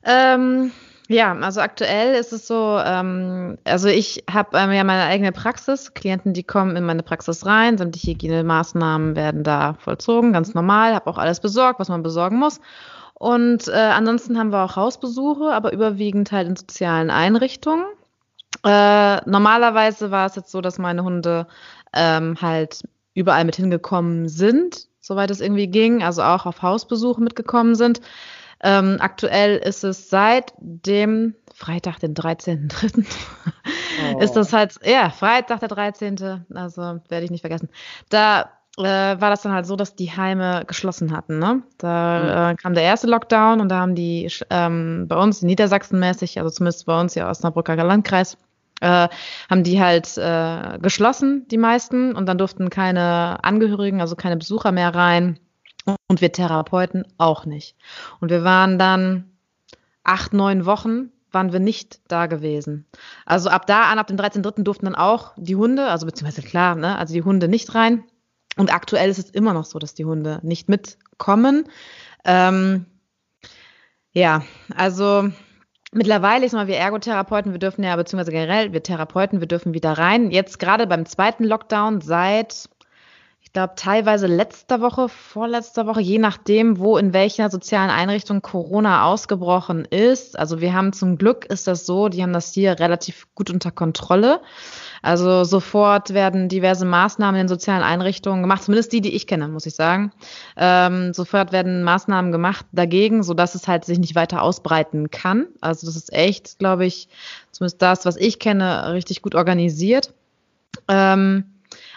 Ähm, 0.03 0.71
ja, 1.07 1.33
also 1.33 1.61
aktuell 1.61 2.15
ist 2.15 2.33
es 2.33 2.47
so, 2.47 2.79
ähm, 2.83 3.57
also 3.63 3.87
ich 3.87 4.23
habe 4.31 4.57
ähm, 4.57 4.71
ja 4.71 4.83
meine 4.83 5.03
eigene 5.03 5.31
Praxis, 5.31 5.93
Klienten, 5.93 6.33
die 6.33 6.43
kommen 6.43 6.75
in 6.75 6.83
meine 6.83 7.03
Praxis 7.03 7.45
rein, 7.45 7.77
sämtliche 7.77 8.11
Hygienemaßnahmen 8.11 9.15
werden 9.15 9.43
da 9.43 9.75
vollzogen, 9.75 10.33
ganz 10.33 10.53
normal, 10.53 10.95
habe 10.95 11.09
auch 11.09 11.17
alles 11.17 11.39
besorgt, 11.39 11.79
was 11.79 11.89
man 11.89 12.03
besorgen 12.03 12.37
muss. 12.37 12.59
Und 13.13 13.67
äh, 13.67 13.71
ansonsten 13.71 14.37
haben 14.37 14.51
wir 14.51 14.63
auch 14.63 14.75
Hausbesuche, 14.75 15.53
aber 15.53 15.71
überwiegend 15.73 16.31
halt 16.31 16.47
in 16.47 16.55
sozialen 16.55 17.09
Einrichtungen. 17.09 17.85
Äh, 18.63 19.29
normalerweise 19.29 20.11
war 20.11 20.25
es 20.25 20.35
jetzt 20.35 20.51
so, 20.51 20.59
dass 20.59 20.79
meine 20.79 21.03
Hunde 21.03 21.47
ähm, 21.93 22.37
halt 22.41 22.83
überall 23.13 23.45
mit 23.45 23.55
hingekommen 23.55 24.27
sind, 24.27 24.87
soweit 24.99 25.31
es 25.31 25.39
irgendwie 25.39 25.67
ging, 25.67 26.03
also 26.03 26.23
auch 26.23 26.45
auf 26.45 26.61
Hausbesuche 26.61 27.21
mitgekommen 27.21 27.75
sind. 27.75 28.01
Ähm, 28.65 28.97
aktuell 28.99 29.57
ist 29.57 29.83
es 29.83 30.09
seit 30.09 30.53
dem 30.57 31.35
Freitag, 31.53 31.99
den 31.99 32.15
13.3. 32.15 33.05
Oh. 34.15 34.19
ist 34.19 34.33
das 34.33 34.51
halt, 34.51 34.75
ja, 34.83 35.09
Freitag, 35.09 35.59
der 35.59 35.69
13. 35.69 36.43
Also 36.53 36.81
werde 37.07 37.23
ich 37.23 37.31
nicht 37.31 37.41
vergessen. 37.41 37.69
Da 38.09 38.49
äh, 38.77 38.81
war 38.83 39.29
das 39.29 39.43
dann 39.43 39.53
halt 39.53 39.67
so, 39.67 39.75
dass 39.75 39.95
die 39.95 40.11
Heime 40.11 40.63
geschlossen 40.65 41.15
hatten. 41.15 41.37
Ne? 41.37 41.61
Da 41.77 42.49
mhm. 42.49 42.53
äh, 42.53 42.55
kam 42.55 42.73
der 42.73 42.83
erste 42.83 43.07
Lockdown 43.07 43.61
und 43.61 43.69
da 43.69 43.79
haben 43.79 43.93
die 43.93 44.29
ähm, 44.49 45.05
bei 45.07 45.15
uns 45.15 45.43
in 45.43 45.47
Niedersachsen 45.47 45.99
mäßig, 45.99 46.39
also 46.39 46.49
zumindest 46.49 46.87
bei 46.87 46.99
uns 46.99 47.13
hier 47.13 47.27
Osnabrücker 47.27 47.75
Landkreis, 47.75 48.35
äh, 48.81 49.07
haben 49.49 49.63
die 49.63 49.79
halt 49.79 50.17
äh, 50.17 50.79
geschlossen, 50.79 51.47
die 51.49 51.57
meisten, 51.57 52.15
und 52.15 52.25
dann 52.25 52.39
durften 52.39 52.69
keine 52.69 53.43
Angehörigen, 53.43 54.01
also 54.01 54.15
keine 54.15 54.37
Besucher 54.37 54.71
mehr 54.71 54.93
rein. 54.93 55.39
Und 56.07 56.21
wir 56.21 56.31
Therapeuten 56.31 57.05
auch 57.17 57.45
nicht. 57.45 57.75
Und 58.19 58.31
wir 58.31 58.43
waren 58.43 58.79
dann 58.79 59.31
acht, 60.03 60.33
neun 60.33 60.65
Wochen 60.65 61.11
waren 61.31 61.51
wir 61.51 61.59
nicht 61.59 61.99
da 62.07 62.25
gewesen. 62.25 62.85
Also 63.25 63.49
ab 63.49 63.67
da 63.67 63.91
an, 63.91 63.99
ab 63.99 64.07
dem 64.07 64.17
13.3. 64.17 64.63
durften 64.63 64.85
dann 64.85 64.95
auch 64.95 65.33
die 65.37 65.55
Hunde, 65.55 65.87
also 65.87 66.05
beziehungsweise 66.05 66.47
klar, 66.47 66.75
ne, 66.75 66.97
also 66.97 67.13
die 67.13 67.23
Hunde 67.23 67.47
nicht 67.47 67.75
rein. 67.75 68.03
Und 68.57 68.73
aktuell 68.73 69.09
ist 69.09 69.19
es 69.19 69.29
immer 69.29 69.53
noch 69.53 69.65
so, 69.65 69.77
dass 69.77 69.93
die 69.93 70.05
Hunde 70.05 70.39
nicht 70.41 70.69
mitkommen. 70.69 71.65
Ähm, 72.23 72.85
ja, 74.11 74.43
also 74.73 75.29
mittlerweile, 75.91 76.45
ich 76.45 76.51
sag 76.51 76.59
mal, 76.59 76.67
wir 76.67 76.77
Ergotherapeuten, 76.77 77.51
wir 77.51 77.59
dürfen 77.59 77.83
ja, 77.83 77.95
beziehungsweise 77.97 78.31
generell, 78.31 78.71
wir 78.71 78.81
Therapeuten, 78.81 79.41
wir 79.41 79.47
dürfen 79.47 79.73
wieder 79.73 79.97
rein. 79.97 80.31
Jetzt 80.31 80.57
gerade 80.57 80.87
beim 80.87 81.05
zweiten 81.05 81.43
Lockdown 81.43 81.99
seit 81.99 82.69
glaube, 83.55 83.73
teilweise 83.77 84.27
letzter 84.27 84.81
Woche, 84.81 85.07
vorletzter 85.07 85.87
Woche, 85.87 86.01
je 86.01 86.19
nachdem, 86.19 86.77
wo 86.77 86.97
in 86.97 87.13
welcher 87.13 87.49
sozialen 87.49 87.89
Einrichtung 87.89 88.41
Corona 88.41 89.05
ausgebrochen 89.05 89.85
ist. 89.85 90.37
Also 90.37 90.59
wir 90.59 90.73
haben 90.73 90.91
zum 90.91 91.17
Glück 91.17 91.45
ist 91.45 91.65
das 91.65 91.85
so, 91.85 92.09
die 92.09 92.21
haben 92.21 92.33
das 92.33 92.51
hier 92.51 92.77
relativ 92.79 93.27
gut 93.33 93.49
unter 93.49 93.71
Kontrolle. 93.71 94.41
Also 95.01 95.45
sofort 95.45 96.13
werden 96.13 96.49
diverse 96.49 96.83
Maßnahmen 96.83 97.39
in 97.39 97.47
sozialen 97.47 97.81
Einrichtungen 97.81 98.41
gemacht, 98.41 98.63
zumindest 98.63 98.91
die, 98.91 98.99
die 98.99 99.15
ich 99.15 99.25
kenne, 99.25 99.47
muss 99.47 99.65
ich 99.65 99.75
sagen. 99.75 100.11
Ähm, 100.57 101.13
sofort 101.13 101.53
werden 101.53 101.83
Maßnahmen 101.83 102.33
gemacht 102.33 102.65
dagegen, 102.73 103.23
sodass 103.23 103.55
es 103.55 103.69
halt 103.69 103.85
sich 103.85 103.99
nicht 103.99 104.15
weiter 104.15 104.41
ausbreiten 104.41 105.11
kann. 105.11 105.47
Also 105.61 105.87
das 105.87 105.95
ist 105.95 106.11
echt, 106.11 106.59
glaube 106.59 106.85
ich, 106.85 107.07
zumindest 107.51 107.81
das, 107.81 108.05
was 108.05 108.17
ich 108.17 108.37
kenne, 108.39 108.91
richtig 108.91 109.21
gut 109.21 109.33
organisiert. 109.33 110.13
Ähm, 110.89 111.54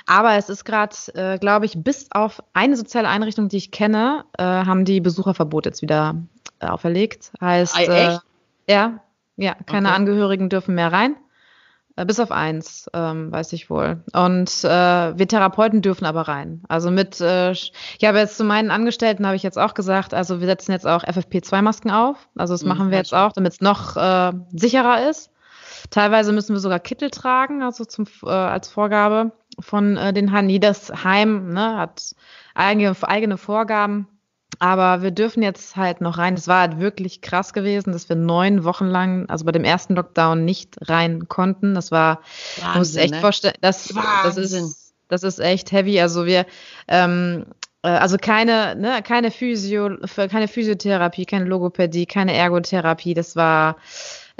aber 0.09 0.37
es 0.37 0.49
ist 0.49 0.65
gerade, 0.65 0.97
äh, 1.15 1.39
glaube 1.39 1.67
ich, 1.67 1.83
bis 1.85 2.09
auf 2.11 2.43
eine 2.55 2.77
soziale 2.77 3.09
Einrichtung, 3.09 3.49
die 3.49 3.59
ich 3.59 3.71
kenne, 3.71 4.25
äh, 4.39 4.43
haben 4.43 4.87
die 4.87 5.03
Besucherverbot 5.03 5.67
jetzt 5.67 5.83
wieder 5.83 6.17
äh, 6.61 6.67
auferlegt. 6.67 7.31
Heißt, 7.43 7.79
äh, 7.79 8.17
ja, 8.67 9.01
ja, 9.37 9.55
keine 9.67 9.89
okay. 9.89 9.97
Angehörigen 9.97 10.49
dürfen 10.49 10.75
mehr 10.75 10.91
rein. 10.91 11.15
Äh, 11.95 12.07
bis 12.07 12.21
auf 12.21 12.33
eins, 12.33 12.89
ähm, 12.95 13.31
weiß 13.31 13.53
ich 13.53 13.69
wohl. 13.69 14.03
Und 14.15 14.65
äh, 14.65 15.19
wir 15.19 15.29
Therapeuten 15.29 15.83
dürfen 15.83 16.07
aber 16.07 16.23
rein. 16.23 16.63
Also 16.69 16.91
mit, 16.91 17.21
äh, 17.21 17.51
ich 17.51 17.73
habe 18.03 18.17
jetzt 18.19 18.39
zu 18.39 18.45
meinen 18.45 18.71
Angestellten, 18.71 19.27
habe 19.27 19.37
ich 19.37 19.43
jetzt 19.43 19.59
auch 19.59 19.75
gesagt, 19.75 20.15
also 20.15 20.41
wir 20.41 20.47
setzen 20.47 20.73
jetzt 20.73 20.87
auch 20.87 21.05
FFP2-Masken 21.05 21.91
auf. 21.91 22.29
Also 22.35 22.55
das 22.55 22.63
mhm, 22.63 22.69
machen 22.69 22.91
wir 22.91 22.97
jetzt 22.97 23.13
auch, 23.13 23.33
damit 23.33 23.53
es 23.53 23.61
noch 23.61 23.97
äh, 23.97 24.33
sicherer 24.55 25.11
ist. 25.11 25.31
Teilweise 25.91 26.33
müssen 26.33 26.55
wir 26.55 26.61
sogar 26.61 26.81
Kittel 26.81 27.11
tragen, 27.11 27.63
also 27.63 27.85
zum, 27.85 28.07
äh, 28.25 28.31
als 28.31 28.69
Vorgabe. 28.69 29.33
Von 29.61 29.97
äh, 29.97 30.13
den 30.13 30.33
Heim. 30.33 30.49
Jedes 30.49 30.91
Heim 31.05 31.53
ne, 31.53 31.77
hat 31.77 32.15
eigene, 32.55 32.95
eigene 33.03 33.39
Vorgaben. 33.39 34.07
Aber 34.61 35.03
wir 35.03 35.13
dürfen 35.13 35.43
jetzt 35.43 35.77
halt 35.77 36.01
noch 36.01 36.19
rein. 36.19 36.35
Es 36.35 36.49
war 36.49 36.61
halt 36.61 36.81
wirklich 36.81 37.21
krass 37.21 37.53
gewesen, 37.53 37.93
dass 37.93 38.09
wir 38.09 38.17
neun 38.17 38.65
Wochen 38.65 38.87
lang, 38.87 39.29
also 39.29 39.45
bei 39.45 39.53
dem 39.53 39.63
ersten 39.63 39.95
Lockdown, 39.95 40.45
nicht 40.45 40.77
rein 40.89 41.29
konnten. 41.29 41.75
Das 41.75 41.93
war, 41.93 42.23
Wahnsinn, 42.61 42.79
muss 42.79 42.97
echt 42.97 43.15
ne? 43.15 43.21
vorstellen, 43.21 43.55
das, 43.61 43.95
das 44.25 44.37
ist, 44.37 44.95
das 45.09 45.23
ist 45.23 45.39
echt 45.39 45.71
heavy. 45.71 46.01
Also 46.01 46.27
wir, 46.27 46.45
ähm, 46.89 47.47
äh, 47.83 47.89
also 47.89 48.17
keine, 48.17 48.75
ne, 48.75 49.01
keine 49.03 49.31
Physio, 49.31 49.97
keine 50.17 50.49
Physiotherapie, 50.49 51.25
keine 51.25 51.45
Logopädie, 51.45 52.07
keine 52.07 52.35
Ergotherapie. 52.35 53.15
Das 53.15 53.37
war, 53.37 53.77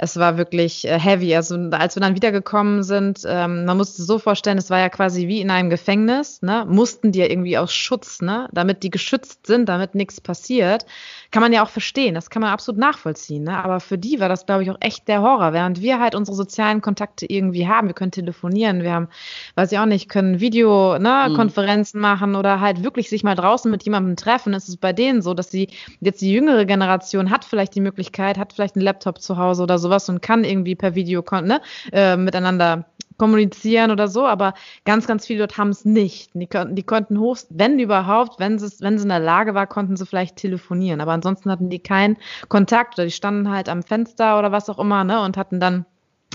es 0.01 0.15
war 0.17 0.37
wirklich 0.37 0.87
äh, 0.87 0.97
heavy. 0.97 1.35
Also 1.35 1.57
als 1.71 1.95
wir 1.95 2.01
dann 2.01 2.15
wiedergekommen 2.15 2.83
sind, 2.83 3.23
ähm, 3.27 3.65
man 3.65 3.75
musste 3.75 4.01
so 4.01 4.17
vorstellen, 4.17 4.57
es 4.57 4.69
war 4.69 4.79
ja 4.79 4.87
quasi 4.87 5.27
wie 5.27 5.41
in 5.41 5.51
einem 5.51 5.69
Gefängnis, 5.69 6.41
ne? 6.41 6.65
Mussten 6.67 7.11
die 7.11 7.19
ja 7.19 7.25
irgendwie 7.25 7.57
aus 7.57 7.73
Schutz, 7.73 8.21
ne? 8.21 8.47
Damit 8.53 8.83
die 8.83 8.91
geschützt 8.91 9.45
sind, 9.45 9.67
damit 9.67 9.95
nichts 9.95 10.21
passiert. 10.21 10.85
Kann 11.31 11.41
man 11.41 11.51
ja 11.51 11.63
auch 11.63 11.69
verstehen, 11.69 12.15
das 12.15 12.29
kann 12.29 12.41
man 12.41 12.53
absolut 12.53 12.79
nachvollziehen, 12.79 13.43
ne? 13.43 13.61
Aber 13.61 13.81
für 13.81 13.97
die 13.97 14.21
war 14.21 14.29
das, 14.29 14.45
glaube 14.45 14.63
ich, 14.63 14.71
auch 14.71 14.77
echt 14.79 15.09
der 15.09 15.21
Horror. 15.21 15.51
Während 15.51 15.81
wir 15.81 15.99
halt 15.99 16.15
unsere 16.15 16.35
sozialen 16.35 16.79
Kontakte 16.79 17.25
irgendwie 17.25 17.67
haben, 17.67 17.87
wir 17.87 17.93
können 17.93 18.11
telefonieren, 18.11 18.83
wir 18.83 18.93
haben, 18.93 19.09
weiß 19.55 19.73
ich 19.73 19.79
auch 19.79 19.85
nicht, 19.85 20.07
können 20.07 20.39
Video, 20.39 20.97
ne, 20.97 21.27
mhm. 21.27 21.35
Konferenzen 21.35 21.99
machen 21.99 22.35
oder 22.35 22.61
halt 22.61 22.85
wirklich 22.85 23.09
sich 23.09 23.23
mal 23.23 23.35
draußen 23.35 23.69
mit 23.69 23.83
jemandem 23.83 24.15
treffen. 24.15 24.53
Es 24.53 24.69
ist 24.69 24.79
bei 24.79 24.93
denen 24.93 25.21
so, 25.21 25.33
dass 25.33 25.49
die 25.49 25.67
jetzt 25.99 26.21
die 26.21 26.31
jüngere 26.31 26.63
Generation 26.63 27.31
hat 27.31 27.43
vielleicht 27.43 27.75
die 27.75 27.81
Möglichkeit, 27.81 28.37
hat 28.37 28.53
vielleicht 28.53 28.77
einen 28.77 28.85
Laptop 28.85 29.19
zu 29.19 29.35
Hause 29.35 29.63
oder 29.63 29.77
so 29.77 29.88
sowas 29.89 30.07
und 30.09 30.21
kann 30.21 30.43
irgendwie 30.43 30.75
per 30.75 30.95
Video 30.95 31.23
ne, 31.41 31.61
äh, 31.91 32.15
miteinander 32.15 32.85
kommunizieren 33.17 33.91
oder 33.91 34.07
so, 34.07 34.25
aber 34.25 34.53
ganz, 34.85 35.05
ganz 35.05 35.27
viele 35.27 35.39
dort 35.39 35.57
haben 35.57 35.69
es 35.69 35.85
nicht. 35.85 36.31
Die, 36.33 36.47
die 36.47 36.83
konnten 36.83 37.19
hoch, 37.19 37.37
wenn 37.49 37.77
überhaupt, 37.77 38.39
wenn 38.39 38.57
sie, 38.57 38.71
wenn 38.79 38.97
sie 38.97 39.03
in 39.03 39.09
der 39.09 39.19
Lage 39.19 39.53
war, 39.53 39.67
konnten 39.67 39.97
sie 39.97 40.05
vielleicht 40.05 40.37
telefonieren, 40.37 41.01
aber 41.01 41.11
ansonsten 41.11 41.51
hatten 41.51 41.69
die 41.69 41.79
keinen 41.79 42.17
Kontakt 42.47 42.95
oder 42.95 43.05
die 43.05 43.11
standen 43.11 43.51
halt 43.51 43.69
am 43.69 43.83
Fenster 43.83 44.39
oder 44.39 44.51
was 44.51 44.69
auch 44.69 44.79
immer, 44.79 45.03
ne, 45.03 45.21
und 45.21 45.37
hatten 45.37 45.59
dann 45.59 45.85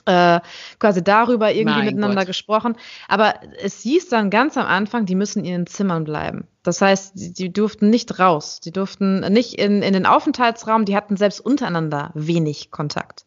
äh, 0.06 0.40
quasi 0.78 1.02
darüber 1.02 1.52
irgendwie 1.52 1.78
mein 1.78 1.86
miteinander 1.86 2.22
Gott. 2.22 2.26
gesprochen. 2.26 2.76
Aber 3.08 3.34
es 3.62 3.80
hieß 3.80 4.10
dann 4.10 4.28
ganz 4.28 4.58
am 4.58 4.66
Anfang, 4.66 5.06
die 5.06 5.14
müssen 5.14 5.38
in 5.38 5.44
ihren 5.46 5.66
Zimmern 5.66 6.04
bleiben. 6.04 6.46
Das 6.62 6.82
heißt, 6.82 7.12
die, 7.14 7.32
die 7.32 7.52
durften 7.52 7.88
nicht 7.88 8.18
raus, 8.18 8.60
die 8.60 8.72
durften 8.72 9.20
nicht 9.32 9.54
in, 9.54 9.80
in 9.80 9.94
den 9.94 10.04
Aufenthaltsraum, 10.04 10.84
die 10.84 10.96
hatten 10.96 11.16
selbst 11.16 11.40
untereinander 11.40 12.10
wenig 12.14 12.70
Kontakt 12.70 13.24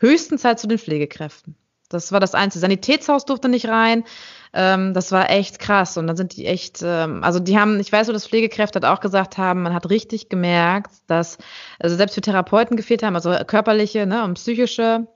höchstens 0.00 0.44
halt 0.44 0.58
zu 0.58 0.66
den 0.66 0.78
Pflegekräften. 0.78 1.56
Das 1.88 2.12
war 2.12 2.20
das 2.20 2.34
Einzige. 2.34 2.60
Sanitätshaus 2.60 3.24
durfte 3.24 3.48
nicht 3.48 3.68
rein. 3.68 4.04
Ähm, 4.52 4.94
das 4.94 5.12
war 5.12 5.30
echt 5.30 5.58
krass. 5.58 5.96
Und 5.96 6.06
dann 6.06 6.16
sind 6.16 6.36
die 6.36 6.46
echt, 6.46 6.80
ähm, 6.82 7.22
also 7.22 7.38
die 7.38 7.58
haben, 7.58 7.78
ich 7.78 7.92
weiß 7.92 8.08
so, 8.08 8.12
dass 8.12 8.26
Pflegekräfte 8.26 8.80
halt 8.80 8.92
auch 8.92 9.00
gesagt 9.00 9.38
haben, 9.38 9.62
man 9.62 9.74
hat 9.74 9.88
richtig 9.90 10.28
gemerkt, 10.28 10.92
dass, 11.06 11.38
also 11.78 11.94
selbst 11.96 12.14
für 12.14 12.20
Therapeuten 12.20 12.76
gefehlt 12.76 13.02
haben, 13.02 13.14
also 13.14 13.32
körperliche 13.46 14.06
ne, 14.06 14.24
und 14.24 14.34
psychische 14.34 15.06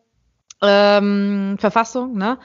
ähm, 0.62 1.56
Verfassung, 1.58 2.16
ne? 2.16 2.38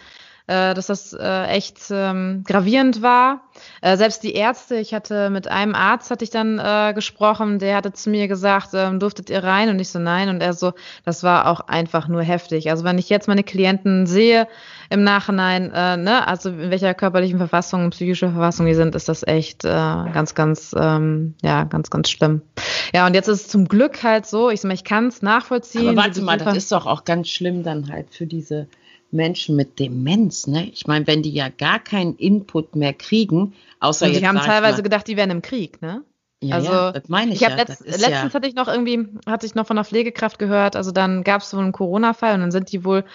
Äh, 0.47 0.73
dass 0.73 0.87
das 0.87 1.13
äh, 1.13 1.45
echt 1.47 1.79
ähm, 1.89 2.43
gravierend 2.45 3.01
war. 3.01 3.41
Äh, 3.81 3.97
selbst 3.97 4.21
die 4.23 4.33
Ärzte, 4.33 4.75
ich 4.75 4.93
hatte 4.93 5.29
mit 5.29 5.47
einem 5.47 5.73
Arzt 5.73 6.11
hatte 6.11 6.23
ich 6.23 6.29
dann 6.29 6.59
äh, 6.59 6.93
gesprochen, 6.93 7.57
der 7.57 7.75
hatte 7.75 7.93
zu 7.93 8.09
mir 8.09 8.27
gesagt, 8.27 8.69
ähm, 8.73 8.99
durftet 8.99 9.29
ihr 9.29 9.43
rein? 9.43 9.69
Und 9.69 9.79
ich 9.79 9.89
so, 9.89 9.97
nein. 9.97 10.29
Und 10.29 10.41
er 10.41 10.53
so, 10.53 10.73
das 11.03 11.23
war 11.23 11.47
auch 11.47 11.61
einfach 11.61 12.07
nur 12.07 12.21
heftig. 12.21 12.69
Also 12.69 12.83
wenn 12.83 12.97
ich 12.97 13.09
jetzt 13.09 13.27
meine 13.27 13.43
Klienten 13.43 14.05
sehe 14.05 14.47
im 14.89 15.03
Nachhinein, 15.03 15.71
äh, 15.73 15.97
ne, 15.97 16.27
also 16.27 16.49
in 16.49 16.69
welcher 16.69 16.93
körperlichen 16.93 17.39
Verfassung, 17.39 17.89
psychischer 17.89 18.31
Verfassung 18.31 18.67
die 18.67 18.75
sind, 18.75 18.93
ist 18.93 19.09
das 19.09 19.25
echt 19.25 19.65
äh, 19.65 19.69
ganz, 19.69 20.35
ganz, 20.35 20.75
ähm, 20.77 21.33
ja, 21.41 21.63
ganz, 21.63 21.89
ganz 21.89 22.09
schlimm. 22.09 22.41
Ja, 22.93 23.07
und 23.07 23.15
jetzt 23.15 23.27
ist 23.27 23.41
es 23.41 23.47
zum 23.47 23.67
Glück 23.67 24.03
halt 24.03 24.27
so, 24.27 24.51
ich, 24.51 24.63
ich 24.63 24.83
kann 24.83 25.07
es 25.07 25.23
nachvollziehen. 25.23 25.89
Aber 25.89 26.03
warte 26.03 26.21
mal, 26.21 26.37
das 26.37 26.55
ist 26.55 26.71
doch 26.71 26.85
auch 26.85 27.03
ganz 27.03 27.29
schlimm 27.29 27.63
dann 27.63 27.91
halt 27.91 28.13
für 28.13 28.27
diese 28.27 28.67
Menschen 29.15 29.55
mit 29.55 29.79
Demenz, 29.79 30.47
ne? 30.47 30.69
Ich 30.69 30.85
meine, 30.87 31.07
wenn 31.07 31.23
die 31.23 31.31
ja 31.31 31.49
gar 31.49 31.79
keinen 31.79 32.15
Input 32.15 32.75
mehr 32.75 32.93
kriegen, 32.93 33.53
außer 33.79 34.05
und. 34.05 34.15
Die 34.15 34.27
haben 34.27 34.37
teilweise 34.37 34.77
mal, 34.77 34.83
gedacht, 34.83 35.07
die 35.07 35.17
wären 35.17 35.31
im 35.31 35.41
Krieg, 35.41 35.81
ne? 35.81 36.03
Ja, 36.43 36.55
also, 36.55 36.71
ja, 36.71 36.91
das 36.91 37.07
meine 37.07 37.31
ich. 37.31 37.41
Ich 37.41 37.47
ja. 37.47 37.55
Letzt, 37.55 37.79
letztens 37.85 38.09
ja 38.09 38.33
hatte 38.33 38.47
ich 38.47 38.55
noch 38.55 38.67
irgendwie, 38.67 39.07
hatte 39.25 39.45
ich 39.45 39.55
noch 39.55 39.65
von 39.65 39.77
einer 39.77 39.85
Pflegekraft 39.85 40.37
gehört, 40.37 40.75
also 40.75 40.91
dann 40.91 41.23
gab 41.23 41.41
es 41.41 41.53
wohl 41.53 41.63
einen 41.63 41.71
Corona-Fall 41.71 42.35
und 42.35 42.41
dann 42.41 42.51
sind 42.51 42.71
die 42.71 42.83
wohl 42.83 43.05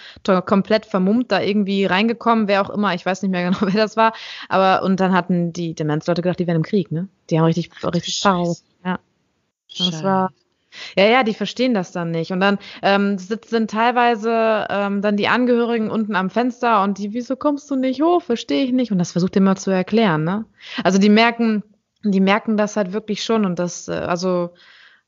komplett 0.45 0.85
vermummt 0.85 1.31
da 1.31 1.39
irgendwie 1.39 1.85
reingekommen, 1.85 2.47
wer 2.47 2.61
auch 2.61 2.69
immer, 2.69 2.93
ich 2.93 3.05
weiß 3.05 3.21
nicht 3.21 3.31
mehr 3.31 3.43
genau, 3.51 3.59
wer 3.61 3.81
das 3.81 3.95
war, 3.95 4.13
aber 4.49 4.83
und 4.83 4.99
dann 4.99 5.13
hatten 5.13 5.53
die 5.53 5.75
Demenzleute 5.75 6.21
gedacht, 6.21 6.39
die 6.39 6.47
wären 6.47 6.57
im 6.57 6.63
Krieg, 6.63 6.91
ne? 6.91 7.07
Die 7.29 7.39
haben 7.39 7.45
richtig, 7.45 7.71
richtig 7.83 8.15
Schau. 8.15 8.55
Ja. 8.83 8.99
Das 9.77 10.03
war, 10.03 10.31
ja, 10.97 11.05
ja, 11.05 11.23
die 11.23 11.33
verstehen 11.33 11.73
das 11.73 11.91
dann 11.91 12.11
nicht. 12.11 12.31
Und 12.31 12.39
dann 12.39 12.57
ähm, 12.81 13.17
sitzen 13.17 13.67
teilweise 13.67 14.67
ähm, 14.69 15.01
dann 15.01 15.17
die 15.17 15.27
Angehörigen 15.27 15.89
unten 15.89 16.15
am 16.15 16.29
Fenster 16.29 16.83
und 16.83 16.97
die, 16.97 17.13
wieso 17.13 17.35
kommst 17.35 17.69
du 17.69 17.75
nicht 17.75 18.01
hoch? 18.01 18.21
Verstehe 18.21 18.63
ich 18.63 18.71
nicht. 18.71 18.91
Und 18.91 18.99
das 18.99 19.11
versucht 19.11 19.35
immer 19.35 19.55
zu 19.55 19.71
erklären, 19.71 20.23
ne? 20.23 20.45
Also 20.83 20.99
die 20.99 21.09
merken, 21.09 21.63
die 22.03 22.21
merken 22.21 22.57
das 22.57 22.77
halt 22.77 22.93
wirklich 22.93 23.23
schon 23.23 23.45
und 23.45 23.59
das, 23.59 23.87
äh, 23.87 23.93
also 23.93 24.53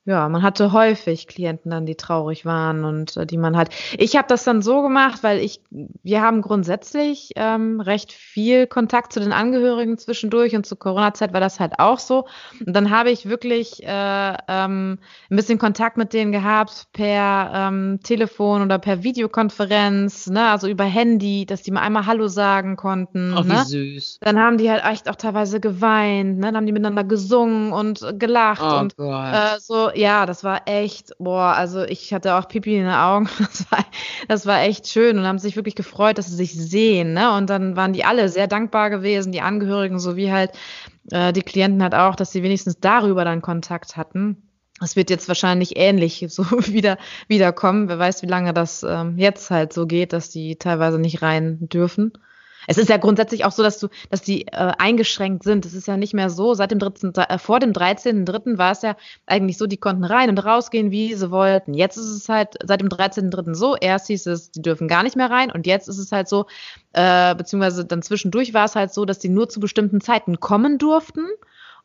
ja, 0.06 0.28
man 0.28 0.43
hatte 0.43 0.74
häufig 0.74 1.28
Klienten 1.28 1.72
dann, 1.72 1.86
die 1.86 1.95
traurig 1.95 2.45
waren 2.45 2.84
und 2.84 3.16
äh, 3.16 3.26
die 3.26 3.38
man 3.38 3.56
halt. 3.56 3.70
Ich 3.97 4.18
habe 4.18 4.28
das 4.28 4.43
dann 4.43 4.62
so 4.62 4.82
gemacht, 4.82 5.24
weil 5.24 5.39
ich, 5.39 5.62
wir 5.70 6.22
haben 6.22 6.41
grundsätzlich 6.41 7.32
ähm, 7.38 7.80
recht 7.80 8.12
viel 8.12 8.68
Kontakt 8.68 9.14
zu 9.14 9.22
den 9.22 9.32
Angehörigen 9.32 9.97
zwischendurch 9.97 10.56
und 10.58 10.66
zur 10.66 10.78
Corona-Zeit 10.78 11.32
war 11.32 11.39
das 11.39 11.62
halt 11.62 11.80
auch 11.80 11.99
so. 11.99 12.26
Und 12.66 12.76
dann 12.76 12.89
habe 12.89 13.12
ich 13.12 13.30
wirklich 13.30 13.82
äh, 13.84 14.38
ähm, 14.49 14.99
ein 15.30 15.36
bisschen 15.38 15.58
Kontakt 15.58 15.95
mit 15.95 16.12
denen 16.12 16.34
gehabt 16.34 16.88
per 16.91 17.51
ähm, 17.54 18.01
Telefon 18.04 18.62
oder 18.62 18.80
per 18.80 19.04
Videokonferenz, 19.04 20.28
ne, 20.28 20.49
also 20.49 20.68
über 20.68 20.84
Handy, 20.84 21.45
dass 21.45 21.62
die 21.62 21.72
mal 21.72 21.82
einmal 21.82 22.06
Hallo 22.08 22.28
sagen 22.28 22.76
konnten. 22.76 23.34
Oh, 23.38 23.45
wie 23.45 23.54
ne? 23.54 23.64
süß. 23.64 24.20
Dann 24.20 24.38
haben 24.38 24.58
die 24.58 24.70
halt 24.70 24.84
echt 24.84 25.10
auch 25.10 25.16
teilweise 25.16 25.62
geweint, 25.62 26.39
ne, 26.39 26.47
dann 26.47 26.58
haben 26.58 26.66
die 26.66 26.74
miteinander 26.74 27.06
gesungen 27.06 27.72
und 27.72 28.06
gelacht 28.20 28.62
oh, 28.62 28.80
und 28.80 28.97
Gott. 28.97 29.34
äh, 29.34 29.60
so 29.62 29.93
ja, 29.96 30.26
das 30.26 30.44
war 30.44 30.62
echt, 30.68 31.14
boah, 31.20 31.54
also 31.56 31.84
ich 31.84 32.14
hatte 32.14 32.36
auch 32.36 32.48
Pipi 32.48 32.76
in 32.76 32.84
den 32.84 32.94
Augen. 32.94 33.30
Das 33.39 33.72
war, 33.72 33.86
das 34.28 34.46
war 34.46 34.62
echt 34.62 34.88
schön 34.88 35.18
und 35.18 35.26
haben 35.26 35.39
sich 35.39 35.56
wirklich 35.56 35.76
gefreut, 35.76 36.18
dass 36.18 36.28
sie 36.28 36.36
sich 36.36 36.54
sehen. 36.54 37.14
Ne? 37.14 37.36
Und 37.36 37.50
dann 37.50 37.76
waren 37.76 37.94
die 37.94 38.06
alle 38.06 38.30
sehr 38.30 38.48
dankbar 38.48 38.89
gewesen, 38.89 39.32
die 39.32 39.41
Angehörigen 39.41 40.00
sowie 40.00 40.32
halt 40.32 40.52
äh, 41.12 41.34
die 41.34 41.41
Klienten 41.41 41.84
halt 41.84 41.96
auch, 41.96 42.16
dass 42.16 42.32
sie 42.32 42.44
wenigstens 42.44 42.80
darüber 42.80 43.26
dann 43.26 43.41
Kontakt 43.41 43.98
hatten. 43.98 44.50
Es 44.82 44.96
wird 44.96 45.10
jetzt 45.10 45.28
wahrscheinlich 45.28 45.78
ähnlich 45.78 46.26
so 46.30 46.44
wieder 46.68 46.98
wiederkommen. 47.28 47.89
Wer 47.89 48.00
weiß, 48.00 48.22
wie 48.22 48.28
lange 48.28 48.54
das 48.54 48.84
ähm, 48.84 49.18
jetzt 49.18 49.50
halt 49.52 49.74
so 49.74 49.86
geht, 49.86 50.14
dass 50.14 50.30
die 50.30 50.56
teilweise 50.58 51.00
nicht 51.00 51.22
rein 51.22 51.58
dürfen. 51.70 52.14
Es 52.68 52.78
ist 52.78 52.89
ja 52.89 52.97
grundsätzlich 52.97 53.45
auch 53.45 53.51
so, 53.51 53.64
dass 53.64 53.80
du, 53.80 53.88
dass 54.09 54.22
die 54.22 54.47
äh, 54.47 54.72
eingeschränkt 54.78 55.43
sind. 55.43 55.66
Es 55.66 55.74
ist 55.74 55.88
ja 55.88 55.97
nicht 55.97 56.14
mehr 56.14 56.30
so. 56.30 56.53
Seit 56.53 56.72
dem 56.72 56.80
13., 56.80 57.14
äh, 57.16 57.38
vor 57.38 57.59
dem 57.59 57.72
13.3. 57.74 58.57
war 58.57 58.72
es 58.72 58.82
ja 58.82 58.95
eigentlich 59.26 59.57
so, 59.57 59.68
die 59.68 59.78
konnten 59.78 60.03
rein 60.03 60.30
und 60.30 60.39
rausgehen, 60.39 60.91
wie 60.91 61.14
sie 61.14 61.32
wollten. 61.32 61.74
Jetzt 61.74 61.97
ist 61.97 62.09
es 62.09 62.30
halt 62.30 62.55
seit 62.64 62.82
dem 62.82 62.89
13.3. 62.89 63.53
so. 63.55 63.76
Erst 63.76 64.07
hieß 64.07 64.28
es, 64.28 64.51
die 64.51 64.61
dürfen 64.61 64.88
gar 64.88 65.03
nicht 65.03 65.16
mehr 65.16 65.30
rein 65.30 65.51
und 65.51 65.68
jetzt 65.68 65.88
ist 65.88 65.97
es 65.97 66.11
halt 66.11 66.28
so, 66.28 66.45
äh, 66.93 67.36
beziehungsweise 67.36 67.86
dann 67.86 68.01
zwischendurch 68.01 68.53
war 68.53 68.66
es 68.66 68.76
halt 68.76 68.93
so, 68.93 69.05
dass 69.05 69.20
die 69.20 69.30
nur 69.30 69.49
zu 69.49 69.59
bestimmten 69.59 70.01
Zeiten 70.01 70.39
kommen 70.39 70.78
durften 70.78 71.26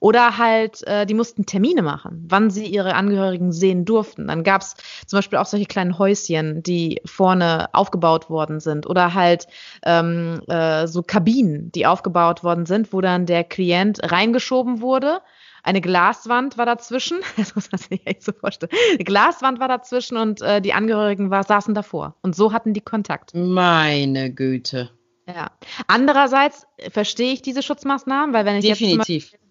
oder 0.00 0.38
halt, 0.38 0.86
äh, 0.86 1.06
die 1.06 1.14
mussten 1.14 1.44
Termine 1.44 1.82
machen, 1.82 2.24
wann 2.28 2.50
sie 2.50 2.66
ihre 2.66 2.94
Angehörigen 2.94 3.52
sehen 3.52 3.84
durften. 3.84 4.28
Dann 4.28 4.44
gab 4.44 4.62
es 4.62 4.74
zum 5.06 5.18
Beispiel 5.18 5.38
auch 5.38 5.46
solche 5.46 5.66
kleinen 5.66 5.98
Häuschen, 5.98 6.62
die 6.62 7.00
vorne 7.04 7.68
aufgebaut 7.72 8.30
worden 8.30 8.60
sind. 8.60 8.86
Oder 8.86 9.14
halt 9.14 9.48
ähm, 9.84 10.40
äh, 10.46 10.86
so 10.86 11.02
Kabinen, 11.02 11.72
die 11.72 11.86
aufgebaut 11.86 12.44
worden 12.44 12.66
sind, 12.66 12.92
wo 12.92 13.00
dann 13.00 13.26
der 13.26 13.42
Klient 13.42 14.00
reingeschoben 14.02 14.80
wurde. 14.80 15.20
Eine 15.64 15.80
Glaswand 15.80 16.56
war 16.56 16.66
dazwischen. 16.66 17.18
Das 17.36 17.54
muss 17.56 17.70
man 17.72 17.80
sich 17.80 18.06
echt 18.06 18.22
so 18.22 18.32
vorstellen. 18.32 18.70
Eine 18.94 19.04
Glaswand 19.04 19.58
war 19.58 19.68
dazwischen 19.68 20.16
und 20.16 20.42
äh, 20.42 20.60
die 20.60 20.74
Angehörigen 20.74 21.30
war, 21.30 21.42
saßen 21.42 21.74
davor. 21.74 22.14
Und 22.22 22.36
so 22.36 22.52
hatten 22.52 22.72
die 22.72 22.80
Kontakt. 22.80 23.32
Meine 23.34 24.32
Güte. 24.32 24.90
Ja. 25.26 25.50
Andererseits 25.88 26.66
verstehe 26.90 27.32
ich 27.32 27.42
diese 27.42 27.62
Schutzmaßnahmen, 27.62 28.34
weil 28.34 28.44
wenn 28.44 28.56
ich 28.56 28.66
Definitiv. 28.66 29.32
jetzt 29.32 29.47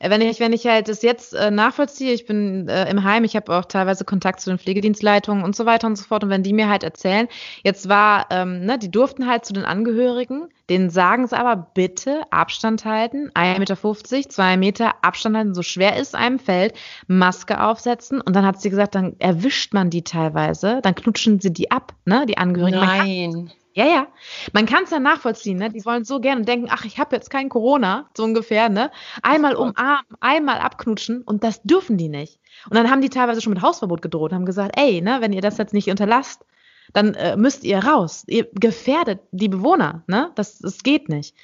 wenn 0.00 0.20
ich, 0.20 0.40
wenn 0.40 0.52
ich 0.52 0.66
halt 0.66 0.88
das 0.88 1.02
jetzt 1.02 1.34
äh, 1.34 1.50
nachvollziehe, 1.50 2.12
ich 2.12 2.26
bin 2.26 2.68
äh, 2.68 2.90
im 2.90 3.04
Heim, 3.04 3.24
ich 3.24 3.36
habe 3.36 3.56
auch 3.56 3.64
teilweise 3.64 4.04
Kontakt 4.04 4.40
zu 4.40 4.50
den 4.50 4.58
Pflegedienstleitungen 4.58 5.44
und 5.44 5.56
so 5.56 5.66
weiter 5.66 5.86
und 5.86 5.96
so 5.96 6.04
fort. 6.04 6.24
Und 6.24 6.30
wenn 6.30 6.42
die 6.42 6.52
mir 6.52 6.68
halt 6.68 6.82
erzählen, 6.82 7.28
jetzt 7.62 7.88
war, 7.88 8.26
ähm, 8.30 8.64
ne, 8.64 8.78
die 8.78 8.90
durften 8.90 9.26
halt 9.26 9.44
zu 9.44 9.52
den 9.52 9.64
Angehörigen, 9.64 10.48
denen 10.70 10.90
sagen 10.90 11.26
sie 11.26 11.38
aber 11.38 11.70
bitte 11.74 12.22
Abstand 12.30 12.84
halten, 12.84 13.30
1,50 13.34 13.58
Meter, 13.58 14.28
2 14.28 14.56
Meter 14.56 14.94
Abstand 15.02 15.36
halten, 15.36 15.54
so 15.54 15.62
schwer 15.62 15.96
ist 15.96 16.14
einem 16.14 16.38
Feld, 16.38 16.74
Maske 17.06 17.62
aufsetzen. 17.62 18.20
Und 18.20 18.36
dann 18.36 18.44
hat 18.44 18.60
sie 18.60 18.70
gesagt, 18.70 18.94
dann 18.94 19.16
erwischt 19.18 19.72
man 19.74 19.90
die 19.90 20.02
teilweise, 20.02 20.80
dann 20.82 20.94
knutschen 20.94 21.40
sie 21.40 21.52
die 21.52 21.70
ab, 21.70 21.94
ne, 22.04 22.26
die 22.26 22.38
Angehörigen. 22.38 22.80
Nein. 22.80 23.50
Ja, 23.78 23.86
ja. 23.86 24.08
Man 24.52 24.66
kann 24.66 24.82
es 24.82 24.90
ja 24.90 24.98
nachvollziehen, 24.98 25.56
ne? 25.56 25.70
Die 25.70 25.84
wollen 25.84 26.04
so 26.04 26.18
gerne 26.18 26.42
denken, 26.42 26.66
ach, 26.68 26.84
ich 26.84 26.98
habe 26.98 27.14
jetzt 27.14 27.30
kein 27.30 27.48
Corona, 27.48 28.10
so 28.16 28.24
ungefähr, 28.24 28.68
ne? 28.68 28.90
Einmal 29.22 29.54
umarmen, 29.54 30.04
einmal 30.18 30.58
abknutschen 30.58 31.22
und 31.22 31.44
das 31.44 31.62
dürfen 31.62 31.96
die 31.96 32.08
nicht. 32.08 32.40
Und 32.68 32.74
dann 32.74 32.90
haben 32.90 33.02
die 33.02 33.08
teilweise 33.08 33.40
schon 33.40 33.52
mit 33.52 33.62
Hausverbot 33.62 34.02
gedroht, 34.02 34.32
haben 34.32 34.46
gesagt, 34.46 34.72
ey, 34.76 35.00
ne, 35.00 35.18
wenn 35.20 35.32
ihr 35.32 35.42
das 35.42 35.58
jetzt 35.58 35.74
nicht 35.74 35.88
unterlasst, 35.90 36.44
dann 36.92 37.14
äh, 37.14 37.36
müsst 37.36 37.62
ihr 37.62 37.78
raus. 37.78 38.24
Ihr 38.26 38.48
gefährdet 38.52 39.20
die 39.30 39.48
Bewohner, 39.48 40.02
ne? 40.08 40.32
Das, 40.34 40.58
das 40.58 40.78
geht 40.78 41.08
nicht. 41.08 41.36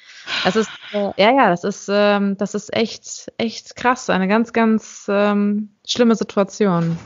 Das 0.43 0.57
ist, 0.57 0.69
äh, 0.91 1.11
ja, 1.15 1.31
ja, 1.31 1.49
das 1.49 1.63
ist, 1.63 1.87
ähm, 1.89 2.35
das 2.37 2.53
ist 2.53 2.75
echt, 2.75 3.31
echt 3.37 3.77
krass. 3.77 4.09
Eine 4.09 4.27
ganz, 4.27 4.51
ganz 4.51 5.05
ähm, 5.07 5.69
schlimme 5.87 6.15
Situation. 6.15 6.97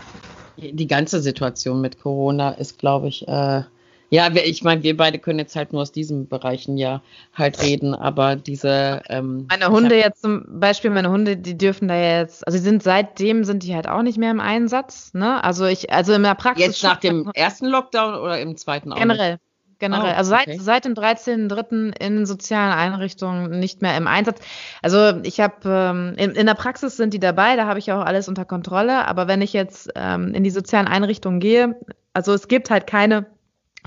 Die 0.58 0.88
ganze 0.88 1.22
Situation 1.22 1.82
mit 1.82 2.02
Corona 2.02 2.50
ist, 2.50 2.80
glaube 2.80 3.10
ich, 3.10 3.28
äh, 3.28 3.62
ja, 4.10 4.30
ich 4.34 4.64
meine, 4.64 4.82
wir 4.82 4.98
beide 4.98 5.20
können 5.20 5.40
jetzt 5.40 5.56
halt 5.56 5.72
nur 5.72 5.84
aus 5.84 5.92
diesen 5.92 6.28
Bereichen 6.28 6.78
ja 6.78 7.02
halt 7.34 7.62
reden, 7.62 7.94
aber 7.94 8.36
diese. 8.36 9.02
Ähm, 9.08 9.46
meine 9.50 9.70
Hunde 9.70 9.96
jetzt 9.96 10.24
zum 10.24 10.60
Beispiel, 10.60 10.90
meine 10.90 11.12
Hunde, 11.12 11.38
die 11.38 11.58
dürfen 11.58 11.88
da 11.88 11.96
jetzt, 11.96 12.46
also 12.48 12.58
sie 12.58 12.64
sind 12.64 12.82
seitdem 12.82 13.44
sind 13.44 13.64
die 13.64 13.76
halt 13.76 13.88
auch 13.88 14.02
nicht 14.02 14.18
mehr 14.18 14.32
im 14.32 14.40
Einsatz, 14.40 15.14
ne? 15.14 15.44
Also 15.44 15.66
ich, 15.66 15.94
also 15.94 16.14
in 16.14 16.24
der 16.24 16.36
Praxis. 16.36 16.66
Jetzt 16.66 16.84
nach 16.84 16.98
dem 16.98 17.30
ersten 17.34 17.68
Lockdown 17.68 18.16
oder 18.16 18.40
im 18.40 18.58
zweiten 18.58 18.92
auch? 18.94 18.98
Generell. 18.98 19.34
Nicht? 19.34 19.44
Generell. 19.78 20.12
Oh, 20.12 20.18
also 20.18 20.32
seit, 20.32 20.48
okay. 20.48 20.58
seit 20.60 20.86
dem 20.86 20.94
13.3. 20.94 21.98
in 22.02 22.26
sozialen 22.26 22.74
Einrichtungen 22.74 23.60
nicht 23.60 23.82
mehr 23.82 23.96
im 23.96 24.08
Einsatz. 24.08 24.40
Also 24.82 25.20
ich 25.24 25.40
habe 25.40 25.56
ähm, 25.66 26.14
in, 26.18 26.32
in 26.32 26.48
der 26.48 26.56
Praxis 26.56 26.98
sind 26.98 27.14
die 27.14 27.20
dabei, 27.20 27.56
da 27.56 27.66
habe 27.66 27.80
ich 27.80 27.92
auch 27.94 28.04
alles 28.04 28.28
unter 28.28 28.44
Kontrolle. 28.44 29.08
Aber 29.08 29.30
wenn 29.30 29.42
ich 29.42 29.54
jetzt 29.54 29.90
ähm, 29.96 30.34
in 30.34 30.44
die 30.44 30.50
sozialen 30.50 30.88
Einrichtungen 30.88 31.40
gehe, 31.40 31.80
also 32.12 32.34
es 32.34 32.50
gibt 32.50 32.70
halt 32.70 32.88
keine 32.88 33.28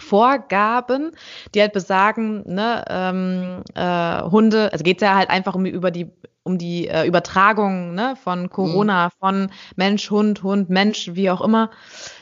Vorgaben, 0.02 1.12
die 1.54 1.60
halt 1.60 1.72
besagen, 1.72 2.42
ne, 2.46 2.84
ähm, 2.88 3.62
äh, 3.74 4.22
Hunde, 4.30 4.72
also 4.72 4.82
geht 4.82 4.98
es 5.00 5.06
ja 5.06 5.14
halt 5.14 5.30
einfach 5.30 5.54
um 5.54 5.66
über 5.66 5.90
die 5.90 6.10
um 6.44 6.58
die 6.58 6.88
äh, 6.88 7.06
Übertragung 7.06 7.94
ne, 7.94 8.16
von 8.16 8.50
Corona, 8.50 9.06
mhm. 9.06 9.10
von 9.20 9.50
Mensch, 9.76 10.10
Hund, 10.10 10.42
Hund, 10.42 10.70
Mensch, 10.70 11.10
wie 11.12 11.30
auch 11.30 11.40
immer. 11.40 11.70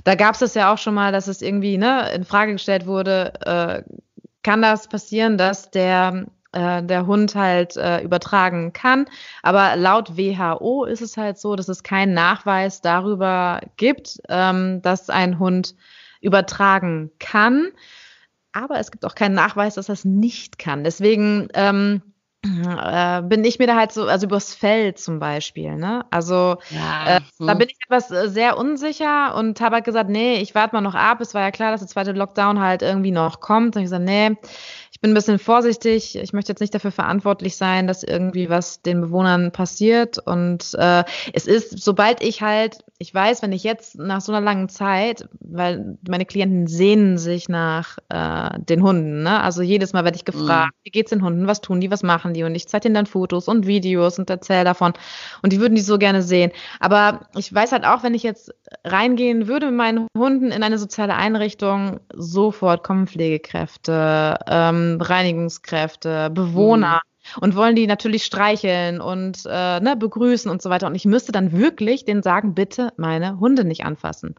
Da 0.05 0.15
gab 0.15 0.35
es 0.35 0.41
das 0.41 0.55
ja 0.55 0.73
auch 0.73 0.79
schon 0.79 0.95
mal, 0.95 1.11
dass 1.11 1.27
es 1.27 1.41
irgendwie 1.41 1.79
ne, 1.79 2.13
in 2.13 2.25
Frage 2.25 2.53
gestellt 2.53 2.87
wurde, 2.87 3.33
äh, 3.47 3.83
kann 4.43 4.63
das 4.63 4.89
passieren, 4.89 5.39
dass 5.39 5.71
der 5.71 6.27
äh, 6.53 6.83
der 6.83 7.07
Hund 7.07 7.35
halt 7.35 7.77
äh, 7.77 8.01
übertragen 8.03 8.73
kann. 8.73 9.07
Aber 9.43 9.77
laut 9.77 10.17
WHO 10.17 10.85
ist 10.85 11.01
es 11.01 11.17
halt 11.17 11.39
so, 11.39 11.57
dass 11.57 11.69
es 11.69 11.83
keinen 11.83 12.13
Nachweis 12.15 12.81
darüber 12.81 13.61
gibt, 13.77 14.21
ähm, 14.29 14.83
dass 14.83 15.11
ein 15.11 15.39
Hund 15.39 15.75
übertragen 16.21 17.11
kann. 17.19 17.69
Aber 18.53 18.79
es 18.81 18.91
gibt 18.91 19.05
auch 19.05 19.15
keinen 19.15 19.35
Nachweis, 19.35 19.75
dass 19.75 19.87
das 19.87 20.05
nicht 20.05 20.59
kann. 20.59 20.83
Deswegen 20.83 21.49
ähm, 21.55 22.03
äh, 22.43 23.21
bin 23.23 23.45
ich 23.45 23.59
mir 23.59 23.67
da 23.67 23.77
halt 23.77 23.93
so, 23.93 24.07
also 24.07 24.27
übers 24.27 24.55
Feld 24.55 24.99
zum 24.99 25.19
Beispiel, 25.19 25.77
ne? 25.77 26.07
Also 26.11 26.57
ja, 26.71 27.17
äh, 27.17 27.21
hm. 27.39 27.47
da 27.47 27.55
bin 27.55 27.69
ich 27.69 27.77
etwas 27.85 28.11
äh, 28.11 28.29
sehr 28.31 28.57
unsicher 28.57 29.35
und 29.37 29.61
habe 29.61 29.77
halt 29.77 29.85
gesagt, 29.85 30.09
nee, 30.09 30.41
ich 30.41 30.55
warte 30.55 30.75
mal 30.75 30.81
noch 30.81 30.95
ab. 30.95 31.21
Es 31.21 31.35
war 31.35 31.43
ja 31.43 31.51
klar, 31.51 31.71
dass 31.71 31.81
der 31.81 31.89
zweite 31.89 32.13
Lockdown 32.13 32.59
halt 32.59 32.81
irgendwie 32.81 33.11
noch 33.11 33.41
kommt. 33.41 33.77
Und 33.77 33.83
ich 33.83 33.87
gesagt, 33.87 34.05
nee, 34.05 34.37
ich 34.91 35.01
bin 35.01 35.11
ein 35.11 35.15
bisschen 35.15 35.39
vorsichtig. 35.39 36.17
Ich 36.17 36.33
möchte 36.33 36.53
jetzt 36.53 36.61
nicht 36.61 36.75
dafür 36.75 36.93
verantwortlich 36.93 37.57
sein, 37.57 37.87
dass 37.87 38.03
irgendwie 38.03 38.49
was 38.49 38.81
den 38.81 39.03
Bewohnern 39.03 39.53
passiert. 39.53 40.19
Und 40.19 40.75
äh, 40.79 41.05
es 41.35 41.47
ist, 41.47 41.83
sobald 41.83 42.23
ich 42.23 42.41
halt, 42.41 42.85
ich 43.03 43.15
weiß, 43.15 43.41
wenn 43.41 43.53
ich 43.53 43.65
jetzt 43.65 43.97
nach 43.97 44.21
so 44.21 44.31
einer 44.31 44.45
langen 44.45 44.69
Zeit, 44.69 45.27
weil 45.41 45.97
meine 46.07 46.27
Klienten 46.27 46.67
sehnen 46.67 47.17
sich 47.17 47.49
nach 47.49 47.97
äh, 48.11 48.51
den 48.59 48.83
Hunden, 48.83 49.23
ne? 49.23 49.41
Also 49.41 49.63
jedes 49.63 49.95
Mal 49.95 50.05
werde 50.05 50.17
ich 50.17 50.27
gefragt, 50.27 50.75
mhm. 50.75 50.81
wie 50.85 50.91
geht's 50.91 51.09
den 51.09 51.25
Hunden, 51.25 51.47
was 51.47 51.63
tun 51.63 51.81
die, 51.81 51.91
was 51.91 52.03
machen 52.03 52.35
die? 52.35 52.45
Und 52.45 52.55
ich 52.55 52.69
zeige 52.69 52.89
ihnen 52.89 52.95
dann 52.95 53.07
Fotos 53.07 53.49
und 53.49 53.67
Videos 53.67 54.19
und 54.19 54.29
erzähle 54.29 54.65
davon. 54.65 54.93
Und 55.43 55.55
die 55.55 55.61
würden 55.61 55.77
die 55.77 55.81
so 55.81 55.97
gerne 55.97 56.23
sehen. 56.23 56.53
Aber 56.79 57.23
ich 57.39 57.53
weiß 57.55 57.73
halt 57.73 57.87
auch, 57.87 58.03
wenn 58.03 58.13
ich 58.13 58.23
jetzt 58.23 58.53
reingehen 58.85 59.49
würde 59.49 59.67
mit 59.67 59.77
meinen 59.77 60.07
Hunden 60.15 60.53
in 60.53 60.63
eine 60.63 60.77
soziale 60.77 61.15
Einrichtung, 61.15 62.01
sofort 62.13 62.85
kommen 62.85 63.07
Pflegekräfte. 63.07 64.37
Ähm, 64.47 64.99
Reinigungskräfte, 65.01 66.29
Bewohner. 66.29 66.97
Mhm. 66.97 67.10
Und 67.41 67.55
wollen 67.57 67.77
die 67.77 67.87
natürlich 67.87 68.25
streicheln 68.25 69.01
und 69.01 69.45
äh, 69.47 69.81
ne, 69.81 69.97
begrüßen 69.97 70.51
und 70.51 70.63
so 70.63 70.71
weiter. 70.71 70.87
Und 70.87 70.95
ich 70.95 71.05
müsste 71.05 71.33
dann 71.33 71.53
wirklich 71.53 72.05
denen 72.05 72.23
sagen, 72.23 72.55
bitte 72.55 72.93
meine 72.97 73.39
Hunde 73.39 73.65
nicht 73.65 73.85
anfassen. 73.85 74.35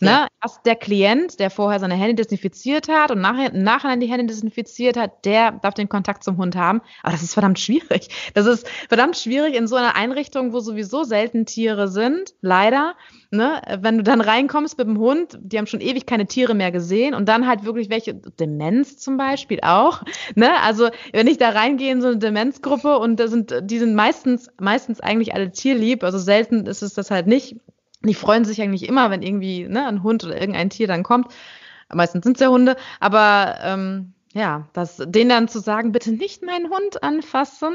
Ja. 0.00 0.22
Ne? 0.22 0.28
Erst 0.42 0.66
der 0.66 0.76
Klient, 0.76 1.40
der 1.40 1.50
vorher 1.50 1.80
seine 1.80 1.94
Hände 1.94 2.14
desinfiziert 2.14 2.88
hat 2.88 3.10
und 3.10 3.20
nachher, 3.20 3.52
nachher 3.52 3.96
die 3.96 4.06
Hände 4.06 4.26
desinfiziert 4.26 4.96
hat, 4.96 5.24
der 5.24 5.52
darf 5.52 5.74
den 5.74 5.88
Kontakt 5.88 6.22
zum 6.22 6.36
Hund 6.36 6.56
haben. 6.56 6.82
Aber 7.02 7.12
das 7.12 7.22
ist 7.22 7.34
verdammt 7.34 7.58
schwierig. 7.58 8.08
Das 8.34 8.46
ist 8.46 8.68
verdammt 8.88 9.16
schwierig 9.16 9.54
in 9.54 9.66
so 9.66 9.76
einer 9.76 9.96
Einrichtung, 9.96 10.52
wo 10.52 10.60
sowieso 10.60 11.04
selten 11.04 11.46
Tiere 11.46 11.88
sind, 11.88 12.34
leider. 12.40 12.94
Ne? 13.30 13.60
Wenn 13.80 13.98
du 13.98 14.02
dann 14.02 14.20
reinkommst 14.20 14.78
mit 14.78 14.86
dem 14.86 14.98
Hund, 14.98 15.38
die 15.40 15.58
haben 15.58 15.66
schon 15.66 15.80
ewig 15.80 16.06
keine 16.06 16.26
Tiere 16.26 16.54
mehr 16.54 16.70
gesehen 16.70 17.14
und 17.14 17.28
dann 17.28 17.46
halt 17.46 17.64
wirklich 17.64 17.90
welche, 17.90 18.14
Demenz 18.14 18.98
zum 18.98 19.16
Beispiel 19.16 19.60
auch. 19.62 20.02
Ne? 20.34 20.50
Also 20.62 20.90
wenn 21.12 21.26
ich 21.26 21.38
da 21.38 21.50
reingehe 21.50 21.92
in 21.92 22.02
so 22.02 22.08
eine 22.08 22.18
Demenzgruppe 22.18 22.98
und 22.98 23.18
da 23.18 23.28
sind, 23.28 23.54
die 23.62 23.78
sind 23.78 23.94
meistens, 23.94 24.48
meistens 24.60 25.00
eigentlich 25.00 25.34
alle 25.34 25.50
tierlieb, 25.50 26.04
also 26.04 26.18
selten 26.18 26.66
ist 26.66 26.82
es 26.82 26.94
das 26.94 27.10
halt 27.10 27.26
nicht 27.26 27.56
die 28.06 28.14
freuen 28.14 28.44
sich 28.44 28.60
eigentlich 28.60 28.88
immer, 28.88 29.10
wenn 29.10 29.22
irgendwie 29.22 29.64
ne, 29.64 29.86
ein 29.86 30.02
Hund 30.02 30.24
oder 30.24 30.40
irgendein 30.40 30.70
Tier 30.70 30.86
dann 30.86 31.02
kommt. 31.02 31.28
Meistens 31.92 32.24
sind 32.24 32.36
es 32.36 32.40
ja 32.40 32.48
Hunde, 32.48 32.76
aber 33.00 33.58
ähm, 33.62 34.12
ja, 34.36 34.68
das, 34.74 34.98
denen 34.98 35.30
dann 35.30 35.48
zu 35.48 35.60
sagen, 35.60 35.92
bitte 35.92 36.12
nicht 36.12 36.44
meinen 36.44 36.68
Hund 36.68 37.02
anfassen. 37.02 37.72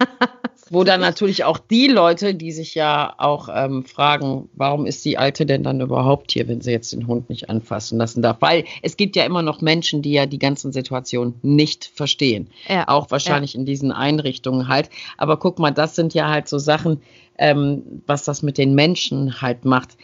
Wo 0.70 0.82
dann 0.82 1.00
natürlich 1.00 1.44
auch 1.44 1.58
die 1.58 1.88
Leute, 1.88 2.34
die 2.34 2.52
sich 2.52 2.74
ja 2.74 3.12
auch 3.18 3.50
ähm, 3.52 3.84
fragen, 3.84 4.48
warum 4.54 4.86
ist 4.86 5.04
die 5.04 5.18
Alte 5.18 5.44
denn 5.44 5.62
dann 5.62 5.82
überhaupt 5.82 6.32
hier, 6.32 6.48
wenn 6.48 6.62
sie 6.62 6.70
jetzt 6.70 6.94
den 6.94 7.06
Hund 7.06 7.28
nicht 7.28 7.50
anfassen 7.50 7.98
lassen 7.98 8.22
darf? 8.22 8.38
Weil 8.40 8.64
es 8.80 8.96
gibt 8.96 9.14
ja 9.14 9.24
immer 9.24 9.42
noch 9.42 9.60
Menschen, 9.60 10.00
die 10.00 10.12
ja 10.12 10.24
die 10.24 10.38
ganzen 10.38 10.72
Situationen 10.72 11.34
nicht 11.42 11.90
verstehen. 11.94 12.48
Ja, 12.66 12.88
auch 12.88 13.10
wahrscheinlich 13.10 13.52
ja. 13.52 13.60
in 13.60 13.66
diesen 13.66 13.92
Einrichtungen 13.92 14.68
halt. 14.68 14.88
Aber 15.18 15.36
guck 15.36 15.58
mal, 15.58 15.70
das 15.70 15.96
sind 15.96 16.14
ja 16.14 16.30
halt 16.30 16.48
so 16.48 16.58
Sachen, 16.58 17.02
ähm, 17.38 18.02
was 18.06 18.24
das 18.24 18.42
mit 18.42 18.58
den 18.58 18.74
Menschen 18.74 19.40
halt 19.40 19.64
macht. 19.64 19.96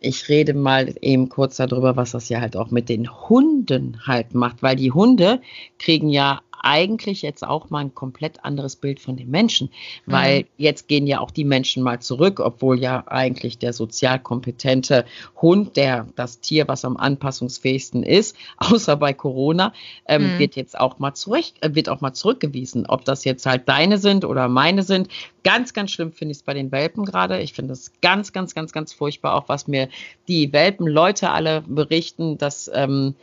Ich 0.00 0.28
rede 0.28 0.54
mal 0.54 0.94
eben 1.00 1.28
kurz 1.28 1.56
darüber, 1.56 1.96
was 1.96 2.12
das 2.12 2.28
ja 2.28 2.40
halt 2.40 2.56
auch 2.56 2.70
mit 2.70 2.88
den 2.88 3.10
Hunden 3.10 4.00
halt 4.06 4.34
macht, 4.34 4.62
weil 4.62 4.76
die 4.76 4.92
Hunde 4.92 5.40
kriegen 5.78 6.08
ja 6.10 6.42
eigentlich 6.64 7.22
jetzt 7.22 7.46
auch 7.46 7.68
mal 7.70 7.80
ein 7.80 7.94
komplett 7.94 8.44
anderes 8.44 8.76
Bild 8.76 8.98
von 8.98 9.16
den 9.16 9.30
Menschen, 9.30 9.70
weil 10.06 10.40
mhm. 10.40 10.46
jetzt 10.56 10.88
gehen 10.88 11.06
ja 11.06 11.20
auch 11.20 11.30
die 11.30 11.44
Menschen 11.44 11.82
mal 11.82 12.00
zurück, 12.00 12.40
obwohl 12.40 12.80
ja 12.80 13.04
eigentlich 13.06 13.58
der 13.58 13.72
sozial 13.72 14.18
kompetente 14.18 15.04
Hund, 15.40 15.76
der 15.76 16.06
das 16.16 16.40
Tier, 16.40 16.66
was 16.66 16.84
am 16.84 16.96
anpassungsfähigsten 16.96 18.02
ist, 18.02 18.36
außer 18.56 18.96
bei 18.96 19.12
Corona, 19.12 19.72
ähm, 20.08 20.34
mhm. 20.34 20.38
wird 20.38 20.56
jetzt 20.56 20.78
auch 20.78 20.98
mal 20.98 21.14
zurück, 21.14 21.44
äh, 21.60 21.74
wird 21.74 21.88
auch 21.88 22.00
mal 22.00 22.14
zurückgewiesen, 22.14 22.86
ob 22.86 23.04
das 23.04 23.24
jetzt 23.24 23.44
halt 23.44 23.68
deine 23.68 23.98
sind 23.98 24.24
oder 24.24 24.48
meine 24.48 24.82
sind. 24.82 25.08
Ganz, 25.42 25.74
ganz 25.74 25.90
schlimm 25.90 26.12
finde 26.12 26.32
ich 26.32 26.38
es 26.38 26.42
bei 26.42 26.54
den 26.54 26.72
Welpen 26.72 27.04
gerade. 27.04 27.40
Ich 27.40 27.52
finde 27.52 27.74
es 27.74 27.92
ganz, 28.00 28.32
ganz, 28.32 28.54
ganz, 28.54 28.72
ganz 28.72 28.94
furchtbar, 28.94 29.34
auch 29.34 29.48
was 29.48 29.68
mir 29.68 29.88
die 30.28 30.52
Welpenleute 30.54 31.30
alle 31.30 31.62
berichten, 31.66 32.38
dass 32.38 32.70
ähm, 32.72 33.14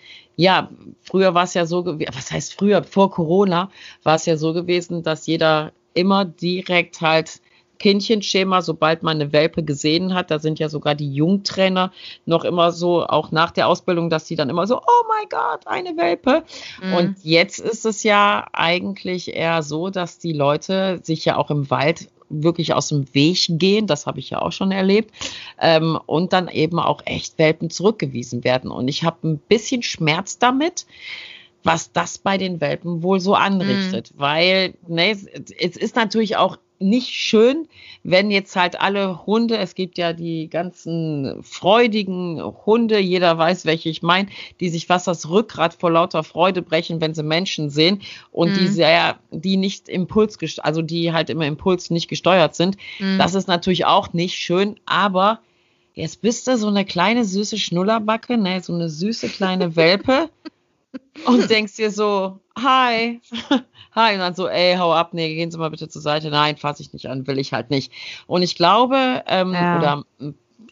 ja, 0.42 0.72
früher 1.04 1.36
war 1.36 1.44
es 1.44 1.54
ja 1.54 1.68
so, 1.68 1.86
was 1.86 2.32
heißt 2.32 2.56
früher, 2.56 2.84
vor 2.84 3.12
Corona 3.12 3.70
war 4.02 4.16
es 4.16 4.26
ja 4.26 4.38
so 4.38 4.54
gewesen, 4.54 5.04
dass 5.04 5.28
jeder 5.28 5.72
immer 5.94 6.26
direkt 6.26 7.00
halt 7.02 7.42
Kindchenschema, 7.78 8.64
sobald 8.64 9.04
man 9.04 9.22
eine 9.22 9.34
Welpe 9.34 9.64
gesehen 9.64 10.16
hat, 10.16 10.32
da 10.32 10.40
sind 10.40 10.58
ja 10.58 10.68
sogar 10.68 10.96
die 10.96 11.14
Jungtrainer 11.14 11.92
noch 12.26 12.44
immer 12.44 12.72
so, 12.72 13.06
auch 13.06 13.32
nach 13.32 13.52
der 13.52 13.68
Ausbildung, 13.68 14.10
dass 14.10 14.26
sie 14.26 14.36
dann 14.36 14.50
immer 14.50 14.66
so, 14.66 14.78
oh 14.78 15.04
mein 15.08 15.30
Gott, 15.30 15.68
eine 15.68 15.96
Welpe. 15.96 16.44
Mhm. 16.82 16.94
Und 16.94 17.16
jetzt 17.24 17.60
ist 17.60 17.86
es 17.86 18.02
ja 18.02 18.48
eigentlich 18.52 19.36
eher 19.36 19.62
so, 19.62 19.92
dass 19.92 20.18
die 20.18 20.34
Leute 20.34 21.02
sich 21.04 21.24
ja 21.26 21.38
auch 21.38 21.52
im 21.52 21.70
Wald 21.70 22.10
wirklich 22.32 22.74
aus 22.74 22.90
dem 22.90 23.14
Weg 23.14 23.46
gehen, 23.50 23.88
das 23.88 24.06
habe 24.06 24.20
ich 24.20 24.30
ja 24.30 24.42
auch 24.42 24.52
schon 24.52 24.72
erlebt, 24.72 25.12
ähm, 25.60 26.00
und 26.06 26.34
dann 26.34 26.48
eben 26.48 26.80
auch 26.80 27.02
echt 27.06 27.38
Welpen 27.38 27.70
zurückgewiesen 27.70 28.44
werden. 28.44 28.72
Und 28.72 28.88
ich 28.88 29.04
habe 29.04 29.28
ein 29.28 29.38
bisschen 29.38 29.84
Schmerz 29.84 30.40
damit, 30.40 30.86
was 31.64 31.92
das 31.92 32.18
bei 32.18 32.38
den 32.38 32.60
Welpen 32.60 33.04
wohl 33.04 33.20
so 33.20 33.36
anrichtet, 33.36 34.14
mhm. 34.16 34.20
weil 34.20 34.74
ne, 34.88 35.12
es 35.12 35.78
ist 35.78 35.96
natürlich 35.96 36.38
auch 36.38 36.58
nicht 36.82 37.10
schön, 37.10 37.68
wenn 38.04 38.32
jetzt 38.32 38.56
halt 38.56 38.80
alle 38.82 39.26
Hunde, 39.26 39.58
es 39.58 39.76
gibt 39.76 39.98
ja 39.98 40.14
die 40.14 40.50
ganzen 40.50 41.44
freudigen 41.44 42.42
Hunde, 42.66 43.00
jeder 43.00 43.38
weiß, 43.38 43.66
welche 43.66 43.90
ich 43.90 44.02
meine, 44.02 44.30
die 44.60 44.70
sich 44.70 44.88
fast 44.88 45.08
das 45.08 45.30
Rückgrat 45.30 45.74
vor 45.74 45.92
lauter 45.92 46.24
Freude 46.24 46.62
brechen, 46.62 47.00
wenn 47.02 47.14
sie 47.14 47.24
Menschen 47.24 47.70
sehen 47.70 48.02
und 48.32 48.52
mhm. 48.52 48.58
die 48.58 48.68
sehr, 48.68 49.20
die 49.30 49.58
nicht 49.58 49.88
Impuls, 49.88 50.38
also 50.60 50.82
die 50.82 51.14
halt 51.14 51.30
immer 51.30 51.46
Impuls 51.46 51.92
nicht 51.92 52.08
gesteuert 52.08 52.56
sind. 52.56 52.78
Mhm. 53.00 53.18
Das 53.18 53.36
ist 53.36 53.48
natürlich 53.48 53.86
auch 53.86 54.14
nicht 54.14 54.36
schön, 54.36 54.80
aber 54.86 55.40
jetzt 55.94 56.22
bist 56.22 56.48
du 56.48 56.58
so 56.58 56.68
eine 56.68 56.86
kleine 56.86 57.26
süße 57.26 57.58
Schnullerbacke, 57.58 58.38
ne, 58.38 58.62
so 58.62 58.74
eine 58.74 58.90
süße 58.90 59.30
kleine 59.30 59.76
Welpe. 59.76 60.30
Und 61.26 61.50
denkst 61.50 61.76
dir 61.76 61.92
so, 61.92 62.40
hi, 62.58 63.22
hi, 63.96 64.14
und 64.14 64.20
dann 64.20 64.36
so, 64.36 64.48
ey, 64.48 64.76
hau 64.78 64.94
ab, 64.94 65.14
nee, 65.14 65.36
gehen 65.36 65.52
Sie 65.52 65.58
mal 65.58 65.70
bitte 65.70 65.90
zur 65.90 66.02
Seite. 66.02 66.30
Nein, 66.30 66.58
fasse 66.58 66.82
ich 66.82 66.94
nicht 66.94 67.08
an, 67.08 67.28
will 67.28 67.40
ich 67.40 67.54
halt 67.54 67.70
nicht. 67.70 67.92
Und 68.28 68.42
ich 68.42 68.56
glaube, 68.56 69.24
ähm, 69.28 69.54
ja. 69.54 69.78
oder 69.78 70.04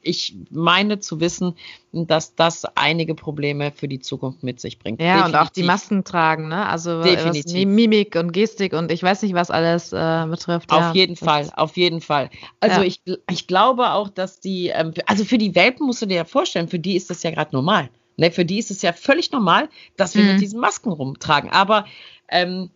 ich 0.01 0.35
meine 0.49 0.99
zu 0.99 1.19
wissen, 1.19 1.55
dass 1.91 2.35
das 2.35 2.65
einige 2.75 3.15
Probleme 3.15 3.71
für 3.71 3.87
die 3.87 3.99
Zukunft 3.99 4.43
mit 4.43 4.59
sich 4.59 4.79
bringt. 4.79 5.01
Ja, 5.01 5.15
Definitiv. 5.15 5.33
und 5.33 5.47
auch 5.47 5.49
die 5.49 5.63
Masken 5.63 6.03
tragen, 6.03 6.47
ne? 6.47 6.67
Also 6.67 6.99
was 6.99 7.45
Mimik 7.53 8.15
und 8.15 8.31
Gestik 8.31 8.73
und 8.73 8.91
ich 8.91 9.03
weiß 9.03 9.23
nicht, 9.23 9.33
was 9.33 9.51
alles 9.51 9.91
äh, 9.91 10.25
betrifft. 10.29 10.71
Auf 10.71 10.79
ja, 10.79 10.93
jeden 10.93 11.15
Fall, 11.15 11.49
auf 11.55 11.77
jeden 11.77 12.01
Fall. 12.01 12.29
Also 12.59 12.81
ja. 12.81 12.87
ich, 12.87 13.01
ich 13.29 13.47
glaube 13.47 13.91
auch, 13.91 14.09
dass 14.09 14.39
die, 14.39 14.67
ähm, 14.67 14.93
also 15.05 15.25
für 15.25 15.37
die 15.37 15.55
Welpen 15.55 15.85
musst 15.85 16.01
du 16.01 16.05
dir 16.05 16.17
ja 16.17 16.25
vorstellen, 16.25 16.67
für 16.67 16.79
die 16.79 16.95
ist 16.95 17.09
das 17.09 17.23
ja 17.23 17.31
gerade 17.31 17.55
normal. 17.55 17.89
Ne? 18.19 18.31
Für 18.31 18.45
die 18.45 18.59
ist 18.59 18.71
es 18.71 18.81
ja 18.81 18.93
völlig 18.93 19.31
normal, 19.31 19.69
dass 19.97 20.15
wir 20.15 20.23
mhm. 20.23 20.31
mit 20.33 20.41
diesen 20.41 20.59
Masken 20.59 20.91
rumtragen. 20.91 21.49
Aber 21.49 21.85
ähm, 22.29 22.69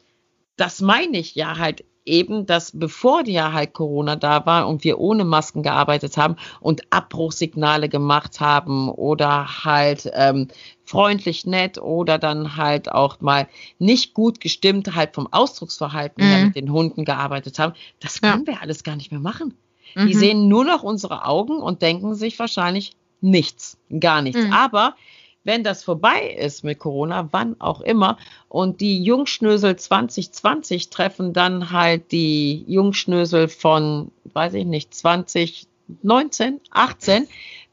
das 0.58 0.82
meine 0.82 1.18
ich 1.18 1.36
ja 1.36 1.58
halt 1.58 1.84
eben, 2.06 2.46
dass 2.46 2.72
bevor 2.78 3.26
ja 3.26 3.54
halt 3.54 3.74
Corona 3.74 4.16
da 4.16 4.46
war 4.46 4.68
und 4.68 4.84
wir 4.84 5.00
ohne 5.00 5.24
Masken 5.24 5.64
gearbeitet 5.64 6.18
haben 6.18 6.36
und 6.60 6.82
Abbruchsignale 6.92 7.90
gemacht 7.90 8.40
haben 8.40 8.90
oder 8.90 9.64
halt 9.64 10.10
ähm, 10.14 10.50
freundlich 10.84 11.46
nett 11.46 11.78
oder 11.78 12.18
dann 12.20 12.58
halt 12.58 12.92
auch 12.92 13.22
mal 13.22 13.48
nicht 13.80 14.14
gut 14.14 14.42
gestimmt 14.42 14.96
halt 14.96 15.16
vom 15.16 15.32
Ausdrucksverhalten 15.32 16.24
mhm. 16.24 16.30
her 16.30 16.46
mit 16.46 16.56
den 16.56 16.72
Hunden 16.72 17.06
gearbeitet 17.06 17.60
haben, 17.60 17.74
das 18.02 18.22
können 18.22 18.44
ja. 18.46 18.54
wir 18.54 18.62
alles 18.62 18.84
gar 18.84 18.96
nicht 18.96 19.12
mehr 19.12 19.22
machen. 19.22 19.54
Mhm. 19.96 20.08
Die 20.08 20.14
sehen 20.14 20.48
nur 20.48 20.66
noch 20.66 20.84
unsere 20.84 21.26
Augen 21.26 21.58
und 21.58 21.82
denken 21.82 22.16
sich 22.16 22.38
wahrscheinlich 22.40 22.96
nichts, 23.22 23.78
gar 24.00 24.22
nichts. 24.22 24.44
Mhm. 24.44 24.52
Aber 24.54 24.96
wenn 25.44 25.64
das 25.64 25.84
vorbei 25.84 26.36
ist 26.38 26.64
mit 26.64 26.80
Corona, 26.80 27.30
wann 27.32 27.60
auch 27.60 27.82
immer, 27.82 28.18
und 28.48 28.82
die 28.82 29.04
Jungschnösel 29.04 29.76
2020 29.76 30.90
treffen 30.90 31.34
dann 31.34 31.72
halt 31.72 32.12
die 32.12 32.64
Jungschnösel 32.68 33.48
von, 33.48 34.12
weiß 34.34 34.54
ich 34.56 34.66
nicht, 34.66 34.94
2019, 34.94 36.62
18, 36.72 37.28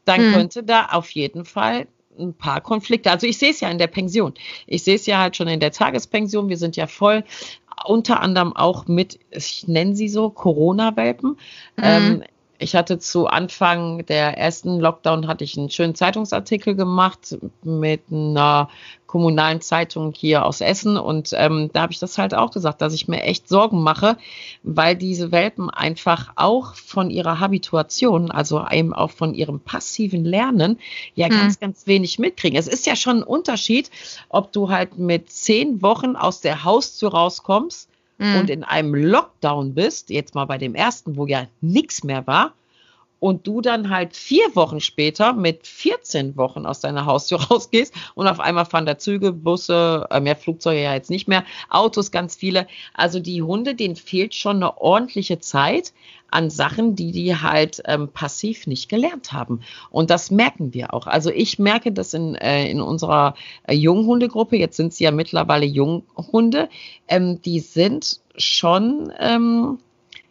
dann 0.05 0.21
hm. 0.21 0.33
könnte 0.33 0.63
da 0.63 0.87
auf 0.87 1.11
jeden 1.11 1.45
Fall 1.45 1.87
ein 2.19 2.33
paar 2.33 2.61
Konflikte. 2.61 3.09
Also 3.11 3.25
ich 3.25 3.37
sehe 3.37 3.51
es 3.51 3.61
ja 3.61 3.69
in 3.69 3.77
der 3.77 3.87
Pension. 3.87 4.33
Ich 4.67 4.83
sehe 4.83 4.95
es 4.95 5.05
ja 5.05 5.19
halt 5.19 5.37
schon 5.37 5.47
in 5.47 5.59
der 5.59 5.71
Tagespension. 5.71 6.49
Wir 6.49 6.57
sind 6.57 6.75
ja 6.75 6.87
voll 6.87 7.23
unter 7.85 8.19
anderem 8.21 8.55
auch 8.55 8.87
mit, 8.87 9.19
ich 9.31 9.67
nenne 9.67 9.95
sie 9.95 10.09
so, 10.09 10.29
Corona-Welpen. 10.29 11.31
Mhm. 11.77 11.83
Ähm, 11.83 12.23
ich 12.61 12.75
hatte 12.75 12.99
zu 12.99 13.27
Anfang 13.27 14.05
der 14.05 14.37
ersten 14.37 14.79
Lockdown 14.79 15.27
hatte 15.27 15.43
ich 15.43 15.57
einen 15.57 15.69
schönen 15.69 15.95
Zeitungsartikel 15.95 16.75
gemacht 16.75 17.37
mit 17.63 18.01
einer 18.11 18.69
kommunalen 19.07 19.59
Zeitung 19.59 20.13
hier 20.15 20.45
aus 20.45 20.61
Essen 20.61 20.95
und 20.95 21.31
ähm, 21.33 21.69
da 21.73 21.81
habe 21.81 21.91
ich 21.91 21.99
das 21.99 22.17
halt 22.17 22.33
auch 22.33 22.51
gesagt, 22.51 22.81
dass 22.81 22.93
ich 22.93 23.09
mir 23.09 23.23
echt 23.23 23.49
Sorgen 23.49 23.83
mache, 23.83 24.15
weil 24.63 24.95
diese 24.95 25.33
Welpen 25.33 25.69
einfach 25.69 26.31
auch 26.37 26.75
von 26.75 27.09
ihrer 27.09 27.41
Habituation, 27.41 28.31
also 28.31 28.65
eben 28.71 28.93
auch 28.93 29.11
von 29.11 29.33
ihrem 29.33 29.59
passiven 29.59 30.23
Lernen, 30.23 30.79
ja 31.13 31.27
hm. 31.27 31.37
ganz, 31.37 31.59
ganz 31.59 31.87
wenig 31.87 32.19
mitkriegen. 32.19 32.57
Es 32.57 32.67
ist 32.67 32.85
ja 32.85 32.95
schon 32.95 33.17
ein 33.17 33.23
Unterschied, 33.23 33.89
ob 34.29 34.53
du 34.53 34.69
halt 34.69 34.97
mit 34.97 35.29
zehn 35.29 35.81
Wochen 35.81 36.15
aus 36.15 36.39
der 36.39 36.63
Haustür 36.63 37.11
rauskommst 37.11 37.90
mhm. 38.21 38.39
und 38.39 38.49
in 38.49 38.63
einem 38.63 38.95
Lockdown 38.95 39.73
bist, 39.73 40.09
jetzt 40.09 40.35
mal 40.35 40.45
bei 40.45 40.57
dem 40.57 40.75
ersten, 40.75 41.17
wo 41.17 41.25
ja 41.25 41.47
nichts 41.61 42.03
mehr 42.03 42.25
war, 42.27 42.53
und 43.21 43.45
du 43.45 43.61
dann 43.61 43.91
halt 43.91 44.17
vier 44.17 44.55
Wochen 44.55 44.79
später 44.79 45.33
mit 45.33 45.67
14 45.67 46.35
Wochen 46.37 46.65
aus 46.65 46.79
deiner 46.79 47.05
Haustür 47.05 47.39
rausgehst 47.49 47.93
und 48.15 48.27
auf 48.27 48.39
einmal 48.39 48.65
fahren 48.65 48.87
da 48.87 48.97
Züge, 48.97 49.31
Busse, 49.31 50.07
äh, 50.09 50.19
mehr 50.19 50.35
Flugzeuge 50.35 50.81
ja 50.81 50.95
jetzt 50.95 51.11
nicht 51.11 51.27
mehr, 51.27 51.45
Autos 51.69 52.11
ganz 52.11 52.35
viele. 52.35 52.65
Also 52.95 53.19
die 53.19 53.43
Hunde, 53.43 53.75
denen 53.75 53.95
fehlt 53.95 54.33
schon 54.33 54.57
eine 54.57 54.81
ordentliche 54.81 55.39
Zeit 55.39 55.93
an 56.31 56.49
Sachen, 56.49 56.95
die 56.95 57.11
die 57.11 57.35
halt 57.35 57.83
ähm, 57.85 58.07
passiv 58.07 58.65
nicht 58.65 58.89
gelernt 58.89 59.31
haben. 59.33 59.61
Und 59.91 60.09
das 60.09 60.31
merken 60.31 60.73
wir 60.73 60.93
auch. 60.95 61.05
Also 61.05 61.29
ich 61.29 61.59
merke 61.59 61.91
das 61.91 62.15
in, 62.15 62.33
äh, 62.35 62.71
in 62.71 62.81
unserer 62.81 63.35
äh, 63.67 63.75
Junghundegruppe, 63.75 64.57
jetzt 64.57 64.77
sind 64.77 64.93
sie 64.93 65.03
ja 65.03 65.11
mittlerweile 65.11 65.65
Junghunde, 65.65 66.69
ähm, 67.07 67.39
die 67.43 67.59
sind 67.59 68.21
schon, 68.35 69.13
ähm, 69.19 69.77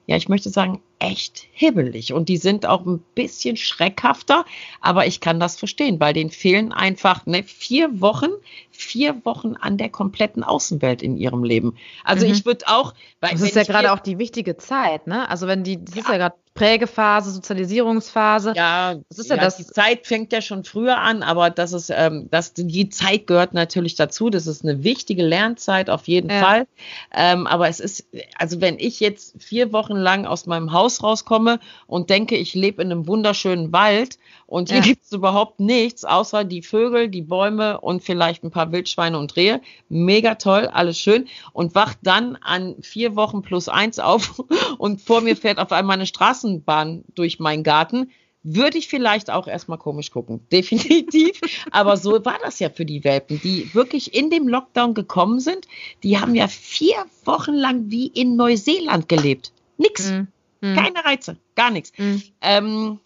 ja, 0.07 0.17
ich 0.17 0.29
möchte 0.29 0.49
sagen, 0.49 0.81
echt 1.01 1.47
hibbelig 1.53 2.13
und 2.13 2.29
die 2.29 2.37
sind 2.37 2.67
auch 2.67 2.87
ein 2.87 3.03
bisschen 3.15 3.57
schreckhafter, 3.57 4.45
aber 4.81 5.07
ich 5.07 5.21
kann 5.21 5.41
das 5.41 5.57
verstehen, 5.57 5.99
weil 5.99 6.13
denen 6.13 6.31
fehlen 6.31 6.73
einfach 6.73 7.27
ne, 7.27 7.43
vier 7.43 8.01
Wochen, 8.01 8.29
vier 8.71 9.25
Wochen 9.25 9.57
an 9.57 9.79
der 9.79 9.89
kompletten 9.89 10.45
Außenwelt 10.45 11.03
in 11.03 11.17
ihrem 11.17 11.43
Leben. 11.43 11.77
Also 12.05 12.27
mhm. 12.27 12.33
ich 12.33 12.45
würde 12.45 12.67
auch, 12.69 12.95
weil 13.21 13.33
das 13.33 13.41
ist 13.41 13.57
ja 13.57 13.65
gerade 13.65 13.93
auch 13.93 13.99
die 13.99 14.19
wichtige 14.19 14.57
Zeit, 14.59 15.07
ne? 15.07 15.29
Also 15.29 15.47
wenn 15.47 15.65
die, 15.65 15.83
das 15.83 15.95
ja. 15.95 16.03
ist 16.03 16.09
ja 16.09 16.17
gerade 16.19 16.37
Prägephase, 16.61 17.31
Sozialisierungsphase. 17.31 18.53
Ja, 18.55 18.97
das 19.09 19.19
ist 19.19 19.31
ja, 19.31 19.37
ja 19.37 19.43
das. 19.43 19.57
Die 19.57 19.65
Zeit 19.65 20.07
fängt 20.07 20.31
ja 20.31 20.43
schon 20.43 20.63
früher 20.63 20.99
an, 20.99 21.23
aber 21.23 21.49
das 21.49 21.73
ist, 21.73 21.89
ähm, 21.89 22.29
das, 22.31 22.53
die 22.53 22.91
Zeit 22.91 23.27
gehört 23.27 23.55
natürlich 23.55 23.95
dazu. 23.95 24.29
Das 24.29 24.47
ist 24.47 24.63
eine 24.63 24.85
wichtige 24.85 25.23
Lernzeit 25.23 25.89
auf 25.89 26.07
jeden 26.07 26.29
ja. 26.29 26.41
Fall. 26.41 26.67
Ähm, 27.15 27.47
aber 27.47 27.69
es 27.69 27.81
ist, 27.81 28.05
also 28.37 28.61
wenn 28.61 28.79
ich 28.79 29.01
jetzt 29.01 29.43
vier 29.43 29.73
Wochen 29.73 29.97
lang 29.97 30.27
aus 30.27 30.45
meinem 30.45 30.73
Haus 30.75 31.03
rauskomme 31.03 31.61
und 31.87 32.11
denke, 32.11 32.37
ich 32.37 32.53
lebe 32.53 32.83
in 32.83 32.93
einem 32.93 33.07
wunderschönen 33.07 33.73
Wald 33.73 34.19
und 34.51 34.69
hier 34.69 34.79
ja. 34.79 34.85
gibt 34.85 35.05
es 35.05 35.13
überhaupt 35.13 35.61
nichts, 35.61 36.05
außer 36.05 36.43
die 36.43 36.63
Vögel, 36.63 37.09
die 37.09 37.23
Bäume 37.23 37.81
und 37.81 38.03
vielleicht 38.03 38.43
ein 38.43 38.51
paar 38.51 38.73
Wildschweine 38.73 39.17
und 39.17 39.37
Rehe. 39.37 39.63
Mega 39.89 40.35
toll, 40.35 40.67
alles 40.67 40.99
schön. 40.99 41.29
Und 41.53 41.77
wacht 41.77 41.99
dann 42.03 42.37
an 42.43 42.75
vier 42.83 43.15
Wochen 43.15 43.43
plus 43.43 43.69
eins 43.69 44.01
auf 44.01 44.43
und 44.79 45.01
vor 45.01 45.21
mir 45.21 45.37
fährt 45.37 45.59
auf 45.59 45.71
einmal 45.71 45.95
eine 45.95 46.07
Straßenbahn 46.51 47.05
durch 47.15 47.39
meinen 47.39 47.63
Garten. 47.63 48.11
Würde 48.43 48.79
ich 48.79 48.89
vielleicht 48.89 49.31
auch 49.31 49.47
erstmal 49.47 49.79
komisch 49.79 50.11
gucken. 50.11 50.41
Definitiv. 50.53 51.41
Aber 51.71 51.97
so 51.97 52.25
war 52.25 52.39
das 52.43 52.59
ja 52.59 52.71
für 52.71 52.87
die 52.87 53.05
Welpen, 53.05 53.41
die 53.43 53.75
wirklich 53.75 54.15
in 54.15 54.31
dem 54.31 54.49
Lockdown 54.49 54.95
gekommen 54.95 55.41
sind. 55.41 55.67
Die 56.03 56.19
haben 56.19 56.35
ja 56.35 56.49
vier 56.49 57.05
Wochen 57.25 57.55
lang 57.55 57.91
wie 57.91 58.07
in 58.07 58.37
Neuseeland 58.37 59.09
gelebt. 59.09 59.53
Nix. 59.77 60.11
Mhm. 60.11 60.29
Keine 60.63 61.05
Reize, 61.05 61.37
gar 61.55 61.71
nichts. 61.71 61.93
Mhm. 61.97 62.23
Ähm, 62.43 63.01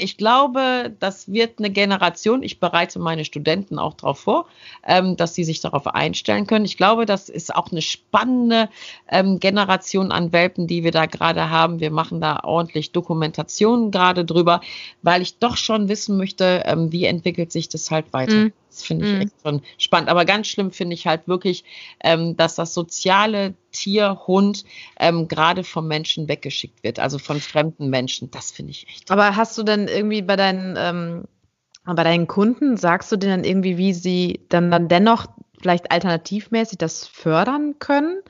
ich 0.00 0.16
glaube, 0.16 0.94
das 1.00 1.30
wird 1.30 1.58
eine 1.58 1.70
Generation, 1.70 2.44
ich 2.44 2.60
bereite 2.60 3.00
meine 3.00 3.24
Studenten 3.24 3.80
auch 3.80 3.94
darauf 3.94 4.20
vor, 4.20 4.46
ähm, 4.86 5.16
dass 5.16 5.34
sie 5.34 5.42
sich 5.42 5.60
darauf 5.60 5.88
einstellen 5.88 6.46
können. 6.46 6.64
Ich 6.64 6.76
glaube, 6.76 7.04
das 7.04 7.28
ist 7.28 7.54
auch 7.54 7.72
eine 7.72 7.82
spannende 7.82 8.68
ähm, 9.10 9.40
Generation 9.40 10.12
an 10.12 10.32
Welpen, 10.32 10.68
die 10.68 10.84
wir 10.84 10.92
da 10.92 11.06
gerade 11.06 11.50
haben. 11.50 11.80
Wir 11.80 11.90
machen 11.90 12.20
da 12.20 12.38
ordentlich 12.44 12.92
Dokumentationen 12.92 13.90
gerade 13.90 14.24
drüber, 14.24 14.60
weil 15.02 15.20
ich 15.20 15.38
doch 15.38 15.56
schon 15.56 15.88
wissen 15.88 16.16
möchte, 16.16 16.62
ähm, 16.64 16.92
wie 16.92 17.04
entwickelt 17.04 17.50
sich 17.50 17.68
das 17.68 17.90
halt 17.90 18.12
weiter. 18.12 18.34
Mhm. 18.34 18.52
Das 18.78 18.86
finde 18.86 19.06
ich 19.06 19.12
mhm. 19.12 19.20
echt 19.22 19.42
schon 19.42 19.62
spannend. 19.76 20.08
Aber 20.08 20.24
ganz 20.24 20.46
schlimm 20.46 20.70
finde 20.70 20.94
ich 20.94 21.08
halt 21.08 21.26
wirklich, 21.26 21.64
ähm, 22.00 22.36
dass 22.36 22.54
das 22.54 22.74
soziale 22.74 23.54
Tier, 23.72 24.20
Hund 24.28 24.64
ähm, 25.00 25.26
gerade 25.26 25.64
vom 25.64 25.88
Menschen 25.88 26.28
weggeschickt 26.28 26.84
wird, 26.84 27.00
also 27.00 27.18
von 27.18 27.40
fremden 27.40 27.90
Menschen. 27.90 28.30
Das 28.30 28.52
finde 28.52 28.70
ich 28.70 28.86
echt. 28.88 29.10
Aber 29.10 29.34
hast 29.34 29.58
du 29.58 29.64
denn 29.64 29.88
irgendwie 29.88 30.22
bei 30.22 30.36
deinen, 30.36 30.76
ähm, 30.78 31.24
bei 31.84 32.04
deinen 32.04 32.28
Kunden, 32.28 32.76
sagst 32.76 33.10
du 33.10 33.16
denen 33.16 33.42
dann 33.42 33.50
irgendwie, 33.50 33.78
wie 33.78 33.92
sie 33.94 34.46
dann, 34.48 34.70
dann 34.70 34.86
dennoch 34.86 35.26
vielleicht 35.60 35.90
alternativmäßig 35.90 36.78
das 36.78 37.04
fördern 37.04 37.80
können? 37.80 38.20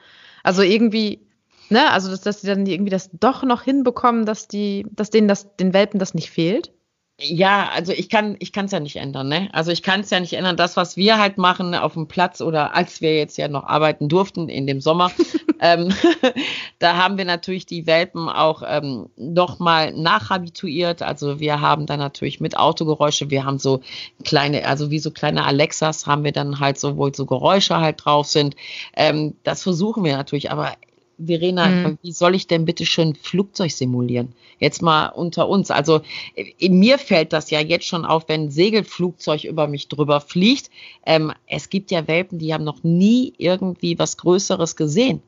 Also 0.42 0.62
irgendwie, 0.62 1.26
ne, 1.68 1.90
also 1.90 2.10
dass, 2.10 2.22
dass 2.22 2.40
sie 2.40 2.46
dann 2.46 2.64
irgendwie 2.64 2.90
das 2.90 3.10
doch 3.12 3.42
noch 3.42 3.64
hinbekommen, 3.64 4.24
dass 4.24 4.48
die, 4.48 4.86
dass 4.92 5.10
denen 5.10 5.28
das, 5.28 5.54
den 5.56 5.74
Welpen 5.74 6.00
das 6.00 6.14
nicht 6.14 6.30
fehlt? 6.30 6.72
Ja, 7.20 7.70
also 7.74 7.92
ich 7.92 8.08
kann 8.08 8.36
ich 8.38 8.52
kann 8.52 8.66
es 8.66 8.70
ja 8.70 8.78
nicht 8.78 8.94
ändern, 8.94 9.28
ne? 9.28 9.48
Also 9.52 9.72
ich 9.72 9.82
kann 9.82 10.00
es 10.00 10.10
ja 10.10 10.20
nicht 10.20 10.34
ändern. 10.34 10.56
Das, 10.56 10.76
was 10.76 10.96
wir 10.96 11.18
halt 11.18 11.36
machen 11.36 11.74
auf 11.74 11.94
dem 11.94 12.06
Platz 12.06 12.40
oder 12.40 12.76
als 12.76 13.00
wir 13.00 13.16
jetzt 13.16 13.36
ja 13.38 13.48
noch 13.48 13.64
arbeiten 13.64 14.08
durften 14.08 14.48
in 14.48 14.68
dem 14.68 14.80
Sommer, 14.80 15.10
ähm, 15.60 15.92
da 16.78 16.96
haben 16.96 17.18
wir 17.18 17.24
natürlich 17.24 17.66
die 17.66 17.88
Welpen 17.88 18.28
auch 18.28 18.62
ähm, 18.64 19.08
noch 19.16 19.58
mal 19.58 19.92
nachhabituiert. 19.92 21.02
Also 21.02 21.40
wir 21.40 21.60
haben 21.60 21.86
dann 21.86 21.98
natürlich 21.98 22.38
mit 22.38 22.56
Autogeräusche, 22.56 23.30
wir 23.30 23.44
haben 23.44 23.58
so 23.58 23.80
kleine, 24.24 24.64
also 24.64 24.92
wie 24.92 25.00
so 25.00 25.10
kleine 25.10 25.44
Alexas 25.44 26.06
haben 26.06 26.22
wir 26.22 26.32
dann 26.32 26.60
halt 26.60 26.78
so, 26.78 26.96
wo 26.96 27.12
so 27.12 27.26
Geräusche 27.26 27.78
halt 27.78 28.04
drauf 28.04 28.28
sind. 28.28 28.54
Ähm, 28.94 29.34
das 29.42 29.64
versuchen 29.64 30.04
wir 30.04 30.16
natürlich, 30.16 30.52
aber 30.52 30.74
Verena, 31.18 31.66
mhm. 31.66 31.98
wie 32.02 32.12
soll 32.12 32.34
ich 32.34 32.46
denn 32.46 32.64
bitte 32.64 32.86
schön 32.86 33.14
Flugzeug 33.14 33.72
simulieren? 33.72 34.34
Jetzt 34.60 34.82
mal 34.82 35.08
unter 35.08 35.48
uns. 35.48 35.70
Also 35.70 36.00
in 36.34 36.78
mir 36.78 36.98
fällt 36.98 37.32
das 37.32 37.50
ja 37.50 37.60
jetzt 37.60 37.86
schon 37.86 38.04
auf, 38.04 38.28
wenn 38.28 38.44
ein 38.44 38.50
Segelflugzeug 38.50 39.44
über 39.44 39.66
mich 39.66 39.88
drüber 39.88 40.20
fliegt. 40.20 40.70
Ähm, 41.04 41.32
es 41.46 41.70
gibt 41.70 41.90
ja 41.90 42.06
Welpen, 42.06 42.38
die 42.38 42.54
haben 42.54 42.64
noch 42.64 42.84
nie 42.84 43.34
irgendwie 43.38 43.98
was 43.98 44.16
Größeres 44.16 44.76
gesehen. 44.76 45.22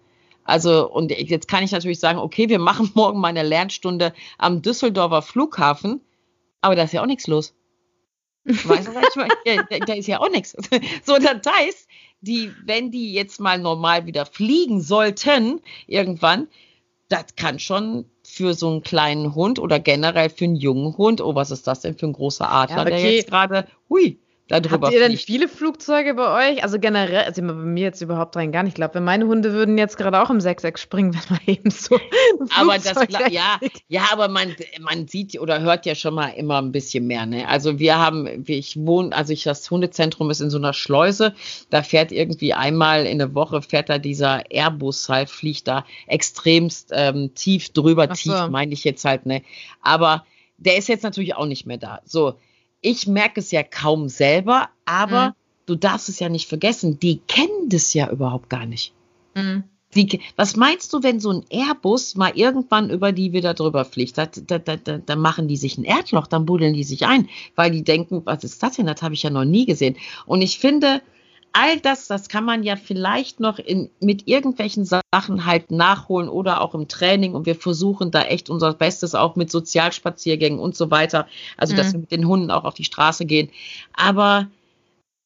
Also, 0.45 0.91
und 0.91 1.11
jetzt 1.13 1.49
kann 1.49 1.63
ich 1.63 1.71
natürlich 1.71 2.01
sagen, 2.01 2.19
okay, 2.19 2.49
wir 2.49 2.59
machen 2.59 2.91
morgen 2.95 3.21
mal 3.21 3.29
eine 3.29 3.43
Lernstunde 3.43 4.13
am 4.39 4.63
Düsseldorfer 4.63 5.23
Flughafen, 5.23 6.01
aber 6.61 6.77
da 6.77 6.85
ist 6.85 6.93
ja 6.93 7.03
auch 7.03 7.07
nichts 7.07 7.27
los. 7.27 7.55
Weißt 8.45 8.89
du, 8.89 8.93
meine? 8.93 9.35
Da, 9.71 9.79
da 9.79 9.95
ist 9.95 10.09
ja 10.09 10.21
auch 10.21 10.31
nichts. 10.31 10.57
So, 11.05 11.19
das 11.19 11.53
heißt, 11.53 11.89
die, 12.21 12.53
wenn 12.65 12.91
die 12.91 13.13
jetzt 13.13 13.41
mal 13.41 13.59
normal 13.59 14.07
wieder 14.07 14.27
fliegen 14.27 14.81
sollten, 14.81 15.61
irgendwann, 15.87 16.49
das 17.09 17.35
kann 17.37 17.59
schon 17.59 18.05
für 18.23 18.55
so 18.55 18.71
einen 18.71 18.83
kleinen 18.83 19.35
Hund 19.35 19.59
oder 19.59 19.81
generell 19.81 20.31
für 20.31 20.45
einen 20.45 20.57
jungen 20.57 20.97
Hund, 20.97 21.21
oh, 21.21 21.35
was 21.35 21.51
ist 21.51 21.67
das 21.67 21.81
denn 21.81 21.97
für 21.97 22.07
ein 22.07 22.13
großer 22.13 22.51
Adler, 22.51 22.77
ja, 22.77 22.83
okay. 22.83 22.91
der 22.91 23.13
jetzt 23.13 23.29
gerade, 23.29 23.67
hui, 23.89 24.19
darüber 24.51 24.89
Habt 24.89 24.95
ihr 24.95 25.01
denn 25.01 25.17
viele 25.17 25.49
Flugzeuge 25.49 26.15
bei 26.15 26.53
euch? 26.53 26.63
Also 26.63 26.79
generell, 26.79 27.25
also 27.25 27.41
bei 27.43 27.53
mir 27.53 27.85
jetzt 27.85 28.01
überhaupt 28.01 28.37
rein 28.37 28.51
gar 28.53 28.63
nicht. 28.63 28.73
Ich 28.73 28.75
glaube, 28.75 28.95
wenn 28.95 29.05
meine 29.05 29.27
Hunde 29.27 29.53
würden 29.53 29.79
jetzt 29.79 29.97
gerade 29.97 30.21
auch 30.21 30.29
im 30.29 30.41
Sechseck 30.41 30.79
springen, 30.79 31.15
wenn 31.31 31.37
man 31.37 31.41
eben 31.47 31.71
so. 31.71 31.99
aber 32.57 32.79
das, 32.79 32.97
ja, 33.31 33.61
ja, 33.89 34.09
aber 34.13 34.29
man, 34.29 34.55
man 34.81 35.07
sieht 35.07 35.41
oder 35.41 35.61
hört 35.61 35.87
ja 35.87 35.95
schon 35.95 36.15
mal 36.15 36.29
immer 36.31 36.61
ein 36.61 36.73
bisschen 36.73 37.07
mehr. 37.07 37.27
Ne? 37.27 37.47
Also 37.47 37.79
wir 37.79 37.99
haben, 37.99 38.45
ich 38.47 38.77
wohne, 38.77 39.15
also 39.15 39.33
ich, 39.33 39.45
das 39.45 39.71
Hundezentrum 39.71 40.31
ist 40.31 40.41
in 40.41 40.51
so 40.51 40.59
einer 40.59 40.73
Schleuse. 40.73 41.35
Da 41.71 41.83
fährt 41.83 42.11
irgendwie 42.11 42.53
einmal 42.53 43.07
in 43.07 43.19
der 43.19 43.35
Woche 43.35 43.63
fährt 43.63 43.89
da 43.89 43.99
dieser 43.99 44.51
Airbus 44.51 45.09
halt, 45.09 45.31
fliegt 45.31 45.69
da 45.69 45.85
extremst 46.07 46.91
ähm, 46.93 47.35
tief 47.35 47.71
drüber, 47.71 48.09
so. 48.09 48.15
tief 48.15 48.49
meine 48.49 48.73
ich 48.73 48.85
jetzt 48.85 49.05
halt, 49.05 49.27
ne? 49.27 49.43
Aber 49.81 50.25
der 50.59 50.77
ist 50.77 50.89
jetzt 50.89 51.05
natürlich 51.05 51.37
auch 51.37 51.47
nicht 51.47 51.67
mehr 51.67 51.79
da. 51.79 52.01
So, 52.05 52.35
ich 52.81 53.07
merke 53.07 53.41
es 53.41 53.51
ja 53.51 53.63
kaum 53.63 54.09
selber, 54.09 54.69
aber 54.85 55.29
mhm. 55.29 55.35
du 55.67 55.75
darfst 55.77 56.09
es 56.09 56.19
ja 56.21 56.29
nicht 56.29 56.49
vergessen, 56.49 56.99
die 56.99 57.19
kennen 57.27 57.69
das 57.69 57.95
ja 57.95 58.11
überhaupt 58.11 58.51
gar 58.51 58.67
nicht. 58.67 58.93
Mhm. 59.35 59.65
Die, 59.95 60.21
was 60.37 60.55
meinst 60.55 60.93
du, 60.93 61.03
wenn 61.03 61.19
so 61.19 61.31
ein 61.33 61.45
Airbus 61.51 62.15
mal 62.15 62.31
irgendwann 62.37 62.91
über 62.91 63.11
die 63.11 63.33
wieder 63.33 63.55
drüber 63.55 63.85
fliegt? 63.85 64.17
Da, 64.19 64.27
da, 64.27 64.59
da, 64.59 64.77
da 64.77 65.17
machen 65.17 65.49
die 65.49 65.57
sich 65.57 65.79
ein 65.79 65.85
Erdloch, 65.85 66.29
dann 66.29 66.47
buddeln 66.47 66.75
die 66.75 66.85
sich 66.85 67.07
ein, 67.07 67.29
weil 67.57 67.73
die 67.73 67.83
denken, 67.83 68.23
was 68.25 68.45
ist 68.45 68.63
das 68.63 68.77
denn? 68.77 68.87
Das 68.87 69.03
habe 69.03 69.15
ich 69.15 69.25
ja 69.25 69.31
noch 69.31 69.45
nie 69.45 69.67
gesehen. 69.67 69.97
Und 70.27 70.43
ich 70.43 70.61
finde, 70.61 71.03
all 71.53 71.81
das, 71.81 72.07
das 72.07 72.29
kann 72.29 72.45
man 72.45 72.63
ja 72.63 72.77
vielleicht 72.77 73.41
noch 73.41 73.59
in, 73.59 73.91
mit 74.01 74.29
irgendwelchen 74.29 74.85
Sachen 74.85 75.47
halt 75.47 75.71
nachholen 75.71 76.29
oder 76.29 76.61
auch 76.61 76.75
im 76.75 76.89
Training. 76.89 77.35
Und 77.35 77.47
wir 77.47 77.55
versuchen 77.55 78.11
da 78.11 78.23
echt 78.23 78.51
unser 78.51 78.73
Bestes 78.75 79.15
auch 79.15 79.37
mit 79.37 79.51
Sozialspaziergängen 79.51 80.59
und 80.59 80.77
so 80.77 80.91
weiter. 80.91 81.27
Also, 81.57 81.75
mhm. 81.75 81.77
dass 81.79 81.93
wir 81.93 82.01
mit 82.01 82.13
den 82.13 82.27
Hunden 82.27 82.51
auch 82.51 82.65
auf 82.65 82.75
die 82.75 82.85
Straße 82.85 83.25
gehen. 83.27 83.51
Aber 83.95 84.49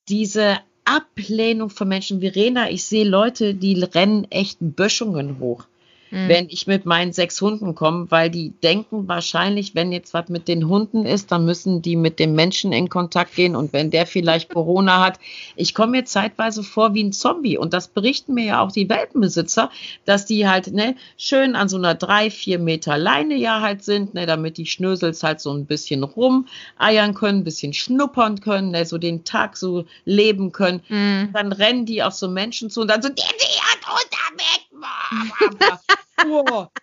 diese 0.08 0.58
Ablehnung 0.84 1.70
von 1.70 1.88
Menschen, 1.88 2.20
Verena, 2.20 2.70
ich 2.70 2.84
sehe 2.84 3.04
Leute, 3.04 3.54
die 3.54 3.82
rennen 3.82 4.26
echt 4.30 4.58
Böschungen 4.60 5.38
hoch 5.38 5.64
mhm. 6.10 6.28
wenn 6.28 6.48
ich 6.48 6.66
mit 6.66 6.86
meinen 6.86 7.12
sechs 7.12 7.40
Hunden 7.40 7.74
komme, 7.74 8.10
weil 8.10 8.30
die 8.30 8.50
denken 8.62 9.08
wahrscheinlich, 9.08 9.74
wenn 9.74 9.92
jetzt 9.92 10.14
was 10.14 10.28
mit 10.28 10.48
den 10.48 10.68
Hunden 10.68 11.06
ist, 11.06 11.32
dann 11.32 11.44
müssen 11.44 11.82
die 11.82 11.96
mit 11.96 12.18
dem 12.18 12.34
Menschen 12.34 12.72
in 12.72 12.88
Kontakt 12.88 13.34
gehen 13.34 13.56
und 13.56 13.72
wenn 13.72 13.90
der 13.90 14.06
vielleicht 14.06 14.50
Corona 14.50 15.04
hat, 15.04 15.18
ich 15.56 15.74
komme 15.74 15.92
mir 15.92 16.04
zeitweise 16.04 16.62
vor 16.62 16.94
wie 16.94 17.04
ein 17.04 17.12
Zombie 17.12 17.58
und 17.58 17.72
das 17.72 17.88
berichten 17.88 18.34
mir 18.34 18.44
ja 18.44 18.60
auch 18.60 18.72
die 18.72 18.88
Welpenbesitzer, 18.88 19.70
dass 20.04 20.26
die 20.26 20.48
halt 20.48 20.72
ne, 20.72 20.96
schön 21.16 21.56
an 21.56 21.68
so 21.68 21.76
einer 21.76 21.94
drei, 21.94 22.30
vier 22.30 22.58
Meter 22.58 22.98
Leine 22.98 23.36
ja 23.36 23.60
halt 23.60 23.84
sind, 23.84 24.14
ne, 24.14 24.26
damit 24.26 24.56
die 24.56 24.66
Schnösels 24.66 25.22
halt 25.22 25.40
so 25.40 25.52
ein 25.52 25.66
bisschen 25.66 26.02
rumeiern 26.04 27.14
können, 27.14 27.40
ein 27.40 27.44
bisschen 27.44 27.72
schnuppern 27.72 28.40
können, 28.40 28.70
ne, 28.70 28.86
so 28.86 28.98
den 28.98 29.24
Tag 29.24 29.56
so 29.56 29.84
leben 30.04 30.52
können. 30.52 30.82
Mhm. 30.88 31.30
Dann 31.32 31.52
rennen 31.52 31.86
die 31.86 32.02
auf 32.02 32.14
so 32.14 32.28
Menschen 32.28 32.70
zu 32.70 32.82
und 32.82 32.88
dann 32.88 33.02
so, 33.02 33.08
der 33.08 33.24
hat 33.24 33.78
unter 33.88 34.36
weg. 34.36 34.73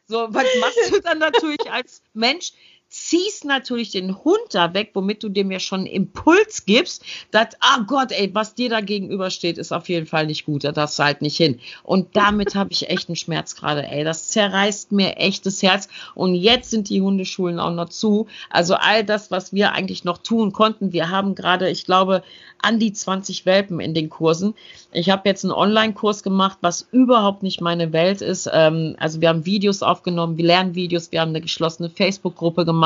So, 0.07 0.27
was 0.33 0.47
machst 0.59 0.91
du 0.91 1.01
dann 1.01 1.19
natürlich 1.19 1.71
als 1.71 2.01
Mensch? 2.13 2.51
Ziehst 2.91 3.45
natürlich 3.45 3.91
den 3.91 4.21
Hund 4.23 4.41
da 4.51 4.73
weg, 4.73 4.91
womit 4.93 5.23
du 5.23 5.29
dem 5.29 5.49
ja 5.49 5.59
schon 5.59 5.85
Impuls 5.85 6.65
gibst, 6.65 7.05
dass, 7.31 7.47
ah 7.61 7.85
Gott, 7.87 8.11
ey, 8.11 8.29
was 8.35 8.53
dir 8.53 8.69
da 8.69 8.81
gegenübersteht, 8.81 9.57
ist 9.57 9.71
auf 9.71 9.87
jeden 9.87 10.05
Fall 10.05 10.27
nicht 10.27 10.45
gut, 10.45 10.65
da 10.65 10.73
darfst 10.73 10.99
du 10.99 11.03
halt 11.03 11.21
nicht 11.21 11.37
hin. 11.37 11.61
Und 11.83 12.17
damit 12.17 12.53
habe 12.53 12.73
ich 12.73 12.89
echt 12.89 13.07
einen 13.07 13.15
Schmerz 13.15 13.55
gerade, 13.55 13.87
ey. 13.87 14.03
Das 14.03 14.27
zerreißt 14.27 14.91
mir 14.91 15.15
echt 15.15 15.45
das 15.45 15.63
Herz. 15.63 15.87
Und 16.15 16.35
jetzt 16.35 16.69
sind 16.69 16.89
die 16.89 17.01
Hundeschulen 17.01 17.59
auch 17.59 17.73
noch 17.73 17.87
zu. 17.87 18.27
Also 18.49 18.75
all 18.75 19.05
das, 19.05 19.31
was 19.31 19.53
wir 19.53 19.71
eigentlich 19.71 20.03
noch 20.03 20.17
tun 20.17 20.51
konnten, 20.51 20.91
wir 20.91 21.09
haben 21.09 21.33
gerade, 21.33 21.69
ich 21.69 21.85
glaube, 21.85 22.23
an 22.61 22.77
die 22.77 22.93
20 22.93 23.45
Welpen 23.45 23.79
in 23.79 23.93
den 23.93 24.09
Kursen. 24.09 24.53
Ich 24.91 25.09
habe 25.09 25.27
jetzt 25.27 25.43
einen 25.43 25.53
Online-Kurs 25.53 26.21
gemacht, 26.21 26.57
was 26.61 26.87
überhaupt 26.91 27.41
nicht 27.41 27.61
meine 27.61 27.91
Welt 27.93 28.21
ist. 28.21 28.49
Ähm, 28.51 28.95
also 28.99 29.21
wir 29.21 29.29
haben 29.29 29.45
Videos 29.45 29.81
aufgenommen, 29.81 30.37
wir 30.37 30.45
lernen 30.45 30.75
Videos, 30.75 31.11
wir 31.11 31.21
haben 31.21 31.29
eine 31.29 31.41
geschlossene 31.41 31.89
Facebook-Gruppe 31.89 32.65
gemacht 32.65 32.80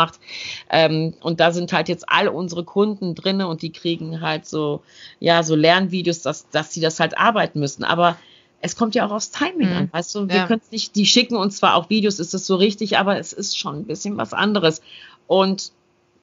ähm, 0.70 1.14
und 1.22 1.40
da 1.40 1.52
sind 1.52 1.74
halt 1.74 1.90
jetzt 1.90 2.10
alle 2.10 2.32
unsere 2.32 2.64
Kunden 2.64 3.16
drinne 3.16 3.48
und 3.48 3.62
die 3.62 3.72
kriegen 3.72 4.22
halt 4.22 4.46
so, 4.46 4.82
ja, 5.20 5.44
so 5.44 5.56
Lernvideos, 5.56 6.22
dass, 6.22 6.50
dass 6.50 6.74
sie 6.74 6.82
das 6.82 7.00
halt 7.00 7.18
arbeiten 7.18 7.60
müssen. 7.60 7.84
Aber 7.84 8.18
es 8.62 8.76
kommt 8.76 8.96
ja 8.96 9.06
auch 9.06 9.12
aufs 9.12 9.32
Timing 9.32 9.70
mhm. 9.70 9.76
an, 9.76 9.90
weißt 9.92 10.16
du? 10.16 10.28
Wir 10.28 10.38
ja. 10.38 10.48
können 10.48 10.62
es 10.64 10.72
nicht, 10.72 10.96
die 10.96 11.06
schicken 11.06 11.36
uns 11.36 11.58
zwar 11.58 11.76
auch 11.76 11.90
Videos, 11.90 12.20
ist 12.20 12.34
es 12.34 12.48
so 12.48 12.56
richtig, 12.56 12.98
aber 12.98 13.18
es 13.20 13.32
ist 13.34 13.58
schon 13.58 13.78
ein 13.78 13.86
bisschen 13.86 14.18
was 14.18 14.34
anderes. 14.34 14.82
Und 15.28 15.72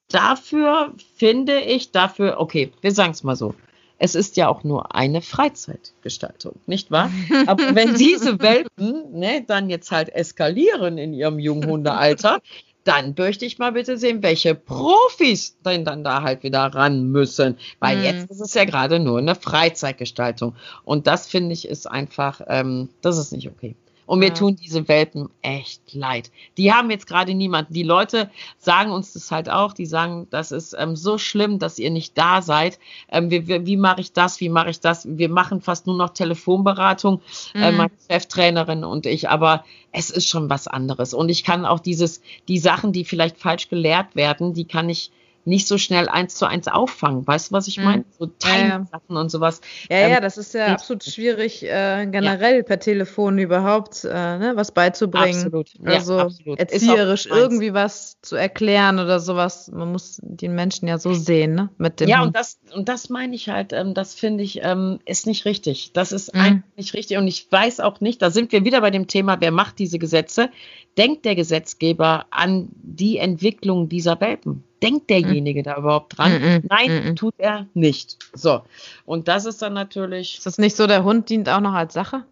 dafür 0.09 0.93
finde 1.16 1.61
ich, 1.61 1.93
dafür, 1.93 2.41
okay, 2.41 2.73
wir 2.81 2.93
sagen 2.93 3.12
es 3.12 3.23
mal 3.23 3.37
so. 3.37 3.55
Es 3.99 4.16
ist 4.16 4.37
ja 4.37 4.49
auch 4.49 4.64
nur 4.64 4.97
eine 4.97 5.23
Freizeitgestaltung, 5.23 6.57
nicht 6.66 6.91
wahr? 6.91 7.12
Aber 7.47 7.77
wenn 7.77 7.95
diese 7.95 8.41
Welpen 8.41 9.12
ne, 9.12 9.45
dann 9.47 9.70
jetzt 9.70 9.93
halt 9.93 10.09
eskalieren 10.09 10.99
in 10.99 11.14
ihrem 11.14 11.39
Junghundealter, 11.39 12.41
dann 12.85 13.14
möchte 13.16 13.45
ich 13.45 13.59
mal 13.59 13.72
bitte 13.72 13.97
sehen, 13.97 14.22
welche 14.22 14.55
Profis 14.55 15.57
denn 15.64 15.85
dann 15.85 16.05
da 16.05 16.22
halt 16.22 16.43
wieder 16.43 16.61
ran 16.61 17.05
müssen. 17.11 17.57
Weil 17.78 17.99
mhm. 17.99 18.05
jetzt 18.05 18.30
ist 18.30 18.41
es 18.41 18.55
ja 18.55 18.64
gerade 18.64 18.99
nur 18.99 19.18
eine 19.18 19.35
Freizeitgestaltung. 19.35 20.55
Und 20.85 21.07
das 21.07 21.28
finde 21.28 21.53
ich 21.53 21.68
ist 21.68 21.87
einfach, 21.87 22.41
ähm, 22.49 22.89
das 23.01 23.18
ist 23.18 23.33
nicht 23.33 23.49
okay. 23.49 23.76
Und 24.07 24.19
mir 24.19 24.29
ja. 24.29 24.35
tun 24.35 24.57
diese 24.57 24.89
Welpen 24.89 25.29
echt 25.43 25.95
leid. 25.95 26.31
Die 26.57 26.73
haben 26.73 26.91
jetzt 26.91 27.07
gerade 27.07 27.35
niemanden. 27.35 27.73
Die 27.73 27.83
Leute 27.83 28.31
sagen 28.59 28.91
uns 28.91 29.13
das 29.13 29.31
halt 29.31 29.49
auch. 29.49 29.73
Die 29.73 29.87
sagen, 29.87 30.27
das 30.31 30.53
ist 30.53 30.75
ähm, 30.79 30.97
so 30.97 31.19
schlimm, 31.19 31.59
dass 31.59 31.79
ihr 31.79 31.91
nicht 31.91 32.19
da 32.19 32.43
seid. 32.43 32.79
Ähm, 33.09 33.31
wie 33.31 33.47
wie, 33.47 33.67
wie 33.67 33.77
mache 33.77 34.01
ich 34.01 34.13
das? 34.13 34.41
Wie 34.41 34.49
mache 34.49 34.71
ich 34.71 34.81
das? 34.81 35.07
Wir 35.09 35.29
machen 35.29 35.61
fast 35.61 35.87
nur 35.87 35.97
noch 35.97 36.11
Telefonberatung, 36.11 37.21
äh, 37.55 37.59
mhm. 37.59 37.63
äh, 37.63 37.73
meine 37.73 37.93
Cheftrainerin 38.11 38.85
und 38.85 39.07
ich. 39.07 39.29
Aber 39.29 39.65
es 39.93 40.11
ist 40.11 40.29
schon 40.29 40.51
was 40.51 40.67
anderes. 40.67 41.15
Und 41.15 41.29
ich 41.29 41.45
kann 41.45 41.65
auch 41.65 41.81
dieses, 41.81 42.23
die 42.49 42.59
Sachen, 42.59 42.93
die 42.93 43.05
vielleicht 43.05 43.39
falsch 43.39 43.69
gelehrt 43.69 44.17
werden, 44.17 44.55
die 44.55 44.65
kann 44.65 44.89
ich 44.89 45.11
nicht 45.45 45.66
so 45.66 45.78
schnell 45.78 46.09
eins 46.09 46.34
zu 46.34 46.47
eins 46.47 46.68
auffangen. 46.68 47.26
Weißt 47.26 47.51
du, 47.51 47.55
was 47.55 47.66
ich 47.66 47.78
meine? 47.78 48.03
Mhm. 48.03 48.05
So 48.18 48.26
Teilsachen 48.26 48.88
ja, 48.93 49.14
ja. 49.14 49.20
und 49.20 49.30
sowas. 49.30 49.61
Ja, 49.90 49.97
ähm, 49.97 50.11
ja, 50.12 50.20
das 50.20 50.38
ist 50.38 50.55
ja 50.55 50.66
absolut 50.66 51.05
schwierig, 51.05 51.64
äh, 51.64 52.07
generell 52.07 52.59
ja. 52.59 52.62
per 52.62 52.78
Telefon 52.78 53.38
überhaupt 53.38 54.05
äh, 54.05 54.09
ne, 54.09 54.53
was 54.55 54.70
beizubringen. 54.72 55.34
Absolut. 55.34 55.70
Also 55.84 56.18
absolut. 56.18 56.59
erzieherisch 56.59 57.26
irgendwie 57.26 57.74
was 57.74 58.18
zu 58.22 58.36
erklären 58.36 58.99
oder 58.99 59.20
sowas. 59.20 59.70
Man 59.72 59.90
muss 59.93 60.20
den 60.22 60.55
Menschen 60.55 60.88
ja 60.88 60.99
so 60.99 61.12
sehen, 61.14 61.55
ne? 61.55 61.68
Mit 61.78 62.01
dem 62.01 62.09
ja, 62.09 62.22
und 62.22 62.36
das, 62.36 62.59
und 62.74 62.88
das 62.88 63.09
meine 63.09 63.34
ich 63.34 63.49
halt, 63.49 63.72
ähm, 63.72 63.95
das 63.95 64.14
finde 64.14 64.45
ich, 64.45 64.61
ähm, 64.62 65.01
ist 65.05 65.26
nicht 65.26 65.45
richtig. 65.45 65.93
Das 65.93 66.12
ist 66.12 66.34
mhm. 66.34 66.40
einfach 66.40 66.68
nicht 66.76 66.95
richtig. 66.95 67.18
Und 67.18 67.26
ich 67.26 67.51
weiß 67.51 67.80
auch 67.80 68.01
nicht, 68.01 68.22
da 68.22 68.30
sind 68.30 68.53
wir 68.53 68.64
wieder 68.64 68.80
bei 68.80 68.90
dem 68.90 69.07
Thema, 69.07 69.40
wer 69.40 69.51
macht 69.51 69.78
diese 69.78 69.99
Gesetze? 69.99 70.51
Denkt 70.99 71.24
der 71.24 71.34
Gesetzgeber 71.34 72.26
an 72.30 72.68
die 72.72 73.18
Entwicklung 73.18 73.88
dieser 73.88 74.20
Welpen? 74.20 74.64
denkt 74.82 75.11
derjenige 75.11 75.61
mhm. 75.61 75.64
da 75.64 75.76
überhaupt 75.76 76.18
dran? 76.18 76.32
Mhm. 76.32 76.62
Nein, 76.68 77.05
mhm. 77.05 77.16
tut 77.16 77.34
er 77.38 77.66
nicht. 77.74 78.18
So. 78.34 78.62
Und 79.05 79.28
das 79.28 79.45
ist 79.45 79.62
dann 79.62 79.72
natürlich. 79.72 80.38
Ist 80.38 80.47
das 80.47 80.59
nicht 80.59 80.76
so, 80.76 80.86
der 80.86 81.05
Hund 81.05 81.30
dient 81.30 81.49
auch 81.49 81.61
noch 81.61 81.72
als 81.72 81.95
Sache? 81.95 82.24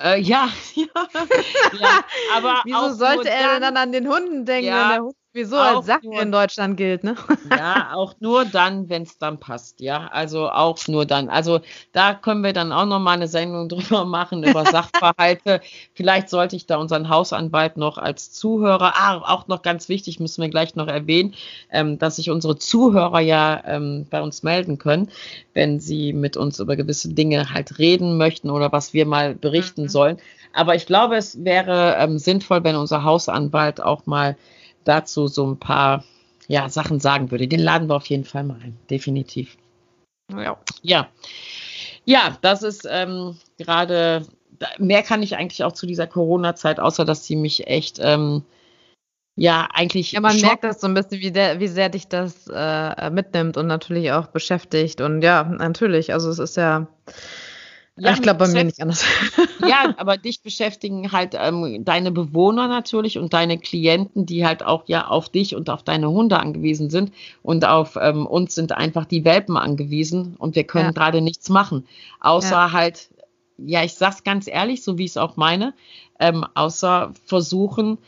Äh, 0.00 0.20
ja, 0.20 0.48
ja, 0.74 0.86
ja, 1.80 2.04
aber 2.34 2.62
wieso 2.64 2.94
sollte 2.94 3.28
er 3.30 3.52
denn 3.52 3.62
dann 3.62 3.76
an 3.76 3.92
den 3.92 4.08
Hunden 4.08 4.44
denken, 4.44 4.66
ja, 4.66 4.82
wenn 4.82 4.88
der 4.88 5.02
Hund 5.02 5.16
Wieso 5.34 5.56
als 5.56 5.86
Sache 5.86 6.08
in 6.20 6.30
Deutschland 6.30 6.76
gilt, 6.76 7.04
ne? 7.04 7.14
Ja, 7.50 7.92
auch 7.94 8.14
nur 8.20 8.44
dann, 8.44 8.90
wenn 8.90 9.02
es 9.02 9.16
dann 9.16 9.38
passt, 9.38 9.80
ja. 9.80 10.08
Also 10.08 10.50
auch 10.50 10.76
nur 10.88 11.06
dann. 11.06 11.30
Also 11.30 11.60
da 11.92 12.12
können 12.12 12.44
wir 12.44 12.52
dann 12.52 12.70
auch 12.70 12.84
nochmal 12.84 13.16
eine 13.16 13.28
Sendung 13.28 13.68
drüber 13.70 14.04
machen, 14.04 14.44
über 14.44 14.66
Sachverhalte. 14.66 15.62
Vielleicht 15.94 16.28
sollte 16.28 16.56
ich 16.56 16.66
da 16.66 16.76
unseren 16.76 17.08
Hausanwalt 17.08 17.78
noch 17.78 17.96
als 17.96 18.30
Zuhörer, 18.32 18.92
ah, 18.94 19.22
auch 19.26 19.48
noch 19.48 19.62
ganz 19.62 19.88
wichtig, 19.88 20.20
müssen 20.20 20.42
wir 20.42 20.50
gleich 20.50 20.76
noch 20.76 20.88
erwähnen, 20.88 21.34
ähm, 21.70 21.98
dass 21.98 22.16
sich 22.16 22.28
unsere 22.28 22.58
Zuhörer 22.58 23.20
ja 23.20 23.62
ähm, 23.66 24.06
bei 24.10 24.20
uns 24.20 24.42
melden 24.42 24.76
können, 24.76 25.08
wenn 25.54 25.80
sie 25.80 26.12
mit 26.12 26.36
uns 26.36 26.60
über 26.60 26.76
gewisse 26.76 27.08
Dinge 27.08 27.50
halt 27.54 27.78
reden 27.78 28.18
möchten 28.18 28.50
oder 28.50 28.70
was 28.70 28.92
wir 28.92 29.06
mal 29.06 29.34
berichten 29.34 29.84
mhm. 29.84 29.88
sollen. 29.88 30.18
Aber 30.52 30.74
ich 30.74 30.84
glaube, 30.84 31.16
es 31.16 31.42
wäre 31.42 31.96
ähm, 31.98 32.18
sinnvoll, 32.18 32.62
wenn 32.64 32.76
unser 32.76 33.04
Hausanwalt 33.04 33.80
auch 33.82 34.04
mal 34.04 34.36
dazu 34.84 35.26
so 35.26 35.46
ein 35.46 35.58
paar 35.58 36.04
ja, 36.48 36.68
Sachen 36.68 37.00
sagen 37.00 37.30
würde. 37.30 37.48
Den 37.48 37.60
laden 37.60 37.88
wir 37.88 37.96
auf 37.96 38.06
jeden 38.06 38.24
Fall 38.24 38.44
mal 38.44 38.58
ein, 38.62 38.78
definitiv. 38.90 39.56
Ja. 40.30 40.58
Ja, 40.82 41.08
ja 42.04 42.36
das 42.40 42.62
ist 42.62 42.86
ähm, 42.90 43.36
gerade, 43.58 44.26
mehr 44.78 45.02
kann 45.02 45.22
ich 45.22 45.36
eigentlich 45.36 45.64
auch 45.64 45.72
zu 45.72 45.86
dieser 45.86 46.06
Corona-Zeit, 46.06 46.80
außer 46.80 47.04
dass 47.04 47.24
sie 47.24 47.36
mich 47.36 47.66
echt, 47.66 47.98
ähm, 48.00 48.44
ja, 49.34 49.68
eigentlich. 49.72 50.12
Ja, 50.12 50.20
man 50.20 50.38
merkt 50.40 50.62
das 50.62 50.80
so 50.80 50.86
ein 50.86 50.94
bisschen, 50.94 51.22
wie, 51.22 51.32
der, 51.32 51.58
wie 51.58 51.68
sehr 51.68 51.88
dich 51.88 52.06
das 52.06 52.48
äh, 52.52 53.10
mitnimmt 53.10 53.56
und 53.56 53.66
natürlich 53.66 54.12
auch 54.12 54.26
beschäftigt. 54.26 55.00
Und 55.00 55.22
ja, 55.22 55.44
natürlich, 55.44 56.12
also 56.12 56.28
es 56.28 56.38
ist 56.38 56.58
ja 56.58 56.86
Ja, 57.96 58.14
ich 58.14 58.22
glaube 58.22 58.38
bei 58.38 58.48
mir 58.48 58.64
nicht 58.64 58.80
anders. 58.80 59.04
ja, 59.68 59.94
aber 59.98 60.16
dich 60.16 60.42
beschäftigen 60.42 61.12
halt 61.12 61.34
ähm, 61.38 61.84
deine 61.84 62.10
Bewohner 62.10 62.66
natürlich 62.66 63.18
und 63.18 63.34
deine 63.34 63.58
Klienten, 63.58 64.24
die 64.24 64.46
halt 64.46 64.62
auch 64.62 64.84
ja 64.86 65.08
auf 65.08 65.28
dich 65.28 65.54
und 65.54 65.68
auf 65.68 65.82
deine 65.82 66.10
Hunde 66.10 66.38
angewiesen 66.38 66.88
sind. 66.88 67.12
Und 67.42 67.66
auf 67.66 67.98
ähm, 68.00 68.26
uns 68.26 68.54
sind 68.54 68.72
einfach 68.72 69.04
die 69.04 69.24
Welpen 69.24 69.58
angewiesen 69.58 70.36
und 70.38 70.56
wir 70.56 70.64
können 70.64 70.86
ja. 70.86 70.92
gerade 70.92 71.20
nichts 71.20 71.50
machen. 71.50 71.86
Außer 72.20 72.50
ja. 72.50 72.72
halt, 72.72 73.10
ja, 73.58 73.84
ich 73.84 73.94
sag's 73.94 74.24
ganz 74.24 74.48
ehrlich, 74.48 74.82
so 74.82 74.96
wie 74.96 75.04
ich 75.04 75.10
es 75.10 75.16
auch 75.18 75.36
meine, 75.36 75.74
ähm, 76.18 76.46
außer 76.54 77.12
versuchen, 77.26 77.98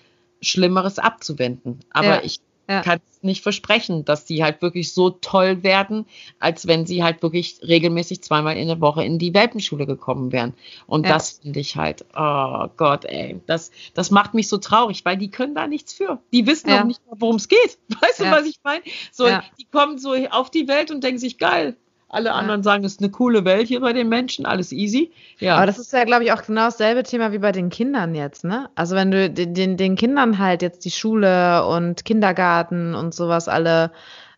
Schlimmeres 0.41 0.99
abzuwenden. 0.99 1.81
Aber 1.91 2.07
ja. 2.07 2.21
ich 2.23 2.41
ja. 2.69 2.83
kann 2.83 3.01
nicht 3.23 3.43
versprechen, 3.43 4.05
dass 4.05 4.25
die 4.25 4.45
halt 4.45 4.63
wirklich 4.63 4.93
so 4.93 5.11
toll 5.11 5.63
werden, 5.63 6.07
als 6.39 6.67
wenn 6.67 6.87
sie 6.87 7.03
halt 7.03 7.23
wirklich 7.23 7.59
regelmäßig 7.67 8.23
zweimal 8.23 8.57
in 8.57 8.69
der 8.69 8.81
Woche 8.81 9.03
in 9.03 9.19
die 9.19 9.35
Welpenschule 9.35 9.87
gekommen 9.87 10.31
wären. 10.31 10.55
Und 10.87 11.07
ja. 11.07 11.15
das 11.15 11.41
finde 11.43 11.61
ich 11.61 11.77
halt, 11.77 12.05
oh 12.15 12.67
Gott, 12.77 13.05
ey, 13.07 13.41
das, 13.47 13.71
das 13.95 14.11
macht 14.11 14.35
mich 14.35 14.49
so 14.49 14.59
traurig, 14.59 15.05
weil 15.05 15.17
die 15.17 15.31
können 15.31 15.55
da 15.55 15.67
nichts 15.67 15.95
für. 15.95 16.21
Die 16.33 16.47
wissen 16.47 16.69
ja. 16.71 16.83
auch 16.83 16.85
nicht, 16.85 17.01
worum 17.07 17.37
es 17.37 17.49
geht. 17.49 17.79
Weißt 18.01 18.21
du, 18.21 18.31
was 18.31 18.47
ich 18.47 18.59
meine? 18.63 18.83
So, 19.11 19.27
die 19.59 19.65
kommen 19.65 19.99
so 19.99 20.15
auf 20.31 20.51
die 20.51 20.69
Welt 20.69 20.91
und 20.91 21.03
denken 21.03 21.19
sich, 21.19 21.39
geil, 21.39 21.77
alle 22.15 22.31
ja. 22.31 22.35
anderen 22.35 22.63
sagen, 22.63 22.85
es 22.85 22.93
ist 22.93 23.01
eine 23.01 23.11
coole 23.11 23.45
Welt 23.45 23.69
hier 23.69 23.81
bei 23.81 23.93
den 23.93 24.09
Menschen, 24.09 24.47
alles 24.47 24.73
easy. 24.73 25.13
Ja. 25.39 25.57
Aber 25.57 25.67
das 25.67 25.79
ist 25.79 25.93
ja, 25.93 26.05
glaube 26.05 26.25
ich, 26.25 26.33
auch 26.33 26.43
genau 26.43 26.67
dasselbe 26.67 27.03
Thema 27.03 27.33
wie 27.33 27.39
bei 27.39 27.53
den 27.53 27.71
Kindern 27.71 28.15
jetzt, 28.15 28.45
ne? 28.45 28.71
Also 28.75 28.97
wenn 28.97 29.11
du 29.11 29.31
den, 29.31 29.77
den, 29.77 29.97
Kindern 29.97 30.39
halt 30.39 30.63
jetzt 30.63 30.85
die 30.85 30.91
Schule 30.91 31.67
und 31.67 32.05
Kindergarten 32.05 32.95
und 32.95 33.15
sowas 33.15 33.49
alle 33.49 33.91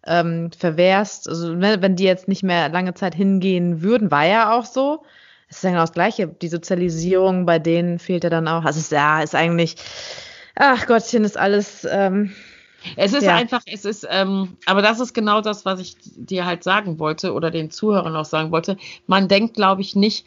ähm, 0.07 0.51
verwehrst, 0.57 1.29
also 1.29 1.55
ne, 1.55 1.79
wenn 1.81 1.97
die 1.97 2.05
jetzt 2.05 2.29
nicht 2.29 2.43
mehr 2.43 2.69
lange 2.69 2.95
Zeit 2.95 3.15
hingehen 3.15 3.83
würden, 3.83 4.11
war 4.11 4.27
ja 4.27 4.53
auch 4.53 4.65
so. 4.65 5.03
Es 5.49 5.59
ist 5.59 5.65
ja 5.65 5.71
genau 5.71 5.83
das 5.83 5.93
Gleiche. 5.93 6.27
Die 6.27 6.49
Sozialisierung 6.49 7.47
bei 7.47 7.59
denen 7.59 7.99
fehlt 7.99 8.25
ja 8.25 8.31
dann 8.31 8.49
auch. 8.49 8.65
Also 8.65 8.79
es 8.79 8.87
ist, 8.87 8.93
ja, 8.93 9.23
ist 9.23 9.35
eigentlich, 9.35 9.77
ach 10.57 10.87
Gottchen, 10.87 11.25
ist 11.25 11.39
alles. 11.39 11.87
Ähm, 11.89 12.33
es 12.97 13.13
ist 13.13 13.25
ja. 13.25 13.35
einfach, 13.35 13.63
es 13.67 13.85
ist, 13.85 14.07
ähm, 14.11 14.57
aber 14.67 14.83
das 14.83 15.01
ist 15.01 15.15
genau 15.15 15.41
das, 15.41 15.65
was 15.65 15.81
ich 15.81 15.97
dir 16.01 16.47
halt 16.47 16.63
sagen 16.63 16.99
wollte 16.99 17.33
oder 17.33 17.51
den 17.51 17.71
Zuhörern 17.71 18.15
auch 18.17 18.25
sagen 18.25 18.53
wollte. 18.53 18.77
Man 19.07 19.29
denkt, 19.29 19.55
glaube 19.55 19.81
ich, 19.81 19.97
nicht 19.97 20.27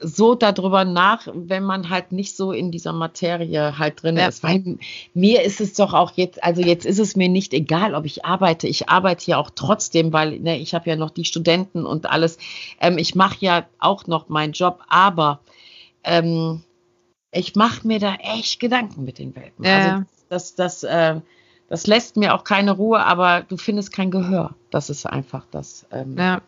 so 0.00 0.34
darüber 0.34 0.84
nach, 0.84 1.28
wenn 1.32 1.62
man 1.62 1.90
halt 1.90 2.12
nicht 2.12 2.34
so 2.36 2.52
in 2.52 2.70
dieser 2.70 2.92
Materie 2.92 3.78
halt 3.78 4.02
drin 4.02 4.16
ja. 4.16 4.28
ist. 4.28 4.42
Weil 4.42 4.78
mir 5.14 5.42
ist 5.42 5.60
es 5.60 5.74
doch 5.74 5.92
auch 5.92 6.12
jetzt, 6.16 6.42
also 6.42 6.62
jetzt 6.62 6.86
ist 6.86 6.98
es 6.98 7.16
mir 7.16 7.28
nicht 7.28 7.52
egal, 7.52 7.94
ob 7.94 8.06
ich 8.06 8.24
arbeite. 8.24 8.66
Ich 8.66 8.88
arbeite 8.88 9.30
ja 9.30 9.36
auch 9.36 9.50
trotzdem, 9.54 10.12
weil 10.12 10.40
ne, 10.40 10.58
ich 10.58 10.74
habe 10.74 10.88
ja 10.88 10.96
noch 10.96 11.10
die 11.10 11.24
Studenten 11.24 11.84
und 11.84 12.08
alles. 12.08 12.38
Ähm, 12.80 12.96
ich 12.98 13.14
mache 13.14 13.36
ja 13.40 13.66
auch 13.78 14.06
noch 14.06 14.28
meinen 14.28 14.52
Job, 14.52 14.80
aber 14.88 15.40
ähm, 16.02 16.62
ich 17.30 17.54
mache 17.54 17.86
mir 17.86 17.98
da 17.98 18.14
echt 18.14 18.58
Gedanken 18.58 19.04
mit 19.04 19.18
den 19.18 19.36
Welpen. 19.36 19.64
Ja. 19.64 19.78
Also 19.78 20.04
das, 20.30 20.54
das, 20.54 20.82
äh, 20.82 21.20
das 21.70 21.86
lässt 21.86 22.16
mir 22.16 22.34
auch 22.34 22.44
keine 22.44 22.72
Ruhe, 22.72 23.00
aber 23.00 23.42
du 23.48 23.56
findest 23.56 23.92
kein 23.92 24.10
Gehör. 24.10 24.54
Das 24.70 24.90
ist 24.90 25.06
einfach 25.06 25.46
das. 25.50 25.86
Ähm, 25.92 26.16
ja. 26.18 26.42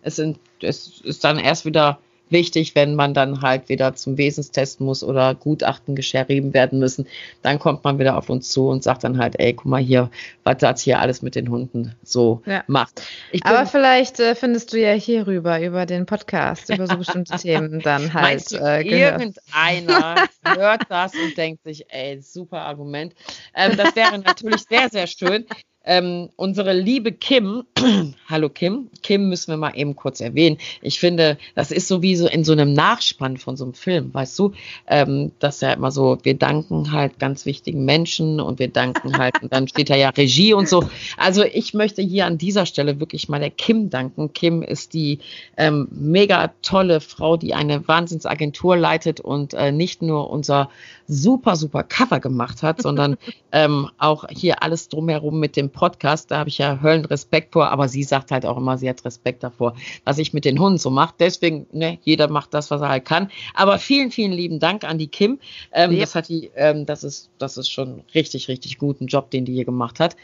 Es, 0.00 0.16
sind, 0.16 0.38
es 0.62 1.00
ist 1.00 1.24
dann 1.24 1.38
erst 1.38 1.66
wieder 1.66 1.98
wichtig, 2.30 2.74
wenn 2.74 2.94
man 2.94 3.14
dann 3.14 3.42
halt 3.42 3.68
wieder 3.68 3.94
zum 3.94 4.18
Wesenstest 4.18 4.80
muss 4.80 5.02
oder 5.02 5.34
Gutachten 5.34 5.94
geschrieben 5.94 6.54
werden 6.54 6.78
müssen. 6.78 7.06
Dann 7.42 7.58
kommt 7.58 7.84
man 7.84 7.98
wieder 7.98 8.16
auf 8.16 8.30
uns 8.30 8.50
zu 8.50 8.68
und 8.68 8.82
sagt 8.82 9.04
dann 9.04 9.18
halt, 9.18 9.38
ey, 9.38 9.52
guck 9.52 9.66
mal 9.66 9.80
hier, 9.80 10.10
was 10.44 10.58
das 10.58 10.80
hier 10.80 11.00
alles 11.00 11.22
mit 11.22 11.34
den 11.34 11.50
Hunden 11.50 11.94
so 12.02 12.42
ja. 12.46 12.62
macht. 12.66 13.02
Aber 13.42 13.66
vielleicht 13.66 14.20
äh, 14.20 14.34
findest 14.34 14.72
du 14.72 14.78
ja 14.78 14.92
hier 14.92 15.26
rüber, 15.26 15.60
über 15.60 15.86
den 15.86 16.06
Podcast, 16.06 16.70
über 16.70 16.86
so 16.86 16.96
bestimmte 16.96 17.36
Themen 17.38 17.80
dann 17.80 18.12
halt. 18.14 18.24
Meinst 18.24 18.52
du, 18.52 18.56
äh, 18.56 18.82
irgendeiner 18.82 20.26
hört 20.44 20.82
das 20.88 21.12
und 21.14 21.36
denkt 21.36 21.64
sich, 21.64 21.84
ey, 21.88 22.20
super 22.20 22.62
Argument. 22.62 23.14
Ähm, 23.54 23.76
das 23.76 23.94
wäre 23.96 24.18
natürlich 24.18 24.62
sehr, 24.68 24.88
sehr 24.88 25.06
schön. 25.06 25.46
Ähm, 25.82 26.28
unsere 26.36 26.74
liebe 26.74 27.10
Kim, 27.10 27.64
hallo 28.28 28.50
Kim, 28.50 28.90
Kim 29.02 29.30
müssen 29.30 29.50
wir 29.50 29.56
mal 29.56 29.74
eben 29.74 29.96
kurz 29.96 30.20
erwähnen. 30.20 30.58
Ich 30.82 31.00
finde, 31.00 31.38
das 31.54 31.70
ist 31.70 31.88
so 31.88 32.02
wie 32.02 32.16
so 32.16 32.28
in 32.28 32.44
so 32.44 32.52
einem 32.52 32.74
Nachspann 32.74 33.38
von 33.38 33.56
so 33.56 33.64
einem 33.64 33.72
Film, 33.72 34.12
weißt 34.12 34.38
du, 34.38 34.52
ähm, 34.86 35.32
dass 35.38 35.62
ja 35.62 35.72
immer 35.72 35.90
so, 35.90 36.18
wir 36.22 36.34
danken 36.34 36.92
halt 36.92 37.18
ganz 37.18 37.46
wichtigen 37.46 37.86
Menschen 37.86 38.40
und 38.40 38.58
wir 38.58 38.68
danken 38.68 39.16
halt, 39.16 39.42
und 39.42 39.54
dann 39.54 39.68
steht 39.68 39.88
da 39.88 39.96
ja 39.96 40.10
Regie 40.10 40.52
und 40.52 40.68
so. 40.68 40.84
Also 41.16 41.44
ich 41.44 41.72
möchte 41.72 42.02
hier 42.02 42.26
an 42.26 42.36
dieser 42.36 42.66
Stelle 42.66 43.00
wirklich 43.00 43.30
mal 43.30 43.40
der 43.40 43.50
Kim 43.50 43.88
danken. 43.88 44.34
Kim 44.34 44.62
ist 44.62 44.92
die 44.92 45.20
ähm, 45.56 45.88
mega 45.90 46.52
tolle 46.60 47.00
Frau, 47.00 47.38
die 47.38 47.54
eine 47.54 47.88
Wahnsinnsagentur 47.88 48.76
leitet 48.76 49.20
und 49.20 49.54
äh, 49.54 49.72
nicht 49.72 50.02
nur 50.02 50.28
unser 50.28 50.68
super, 51.08 51.56
super 51.56 51.82
Cover 51.82 52.20
gemacht 52.20 52.62
hat, 52.62 52.82
sondern 52.82 53.16
ähm, 53.50 53.88
auch 53.96 54.26
hier 54.30 54.62
alles 54.62 54.88
drumherum 54.88 55.40
mit 55.40 55.56
dem 55.56 55.69
Podcast. 55.70 56.30
Da 56.30 56.38
habe 56.38 56.48
ich 56.48 56.58
ja 56.58 56.80
Höllenrespekt 56.82 57.52
vor, 57.52 57.68
aber 57.70 57.88
sie 57.88 58.02
sagt 58.02 58.30
halt 58.30 58.46
auch 58.46 58.56
immer, 58.56 58.78
sie 58.78 58.88
hat 58.88 59.04
Respekt 59.04 59.42
davor, 59.42 59.74
was 60.04 60.18
ich 60.18 60.32
mit 60.32 60.44
den 60.44 60.58
Hunden 60.58 60.78
so 60.78 60.90
mache. 60.90 61.14
Deswegen, 61.18 61.66
ne, 61.72 61.98
jeder 62.02 62.28
macht 62.28 62.54
das, 62.54 62.70
was 62.70 62.80
er 62.80 62.88
halt 62.88 63.04
kann. 63.04 63.30
Aber 63.54 63.78
vielen, 63.78 64.10
vielen 64.10 64.32
lieben 64.32 64.58
Dank 64.58 64.84
an 64.84 64.98
die 64.98 65.08
Kim. 65.08 65.38
Ähm, 65.72 65.92
ja. 65.92 66.00
Das 66.00 66.14
hat 66.14 66.28
die, 66.28 66.50
ähm, 66.54 66.86
das 66.86 67.04
ist, 67.04 67.30
das 67.38 67.56
ist 67.56 67.70
schon 67.70 68.02
richtig, 68.14 68.48
richtig 68.48 68.78
guten 68.78 69.06
Job, 69.06 69.30
den 69.30 69.44
die 69.44 69.54
hier 69.54 69.64
gemacht 69.64 70.00
hat. 70.00 70.16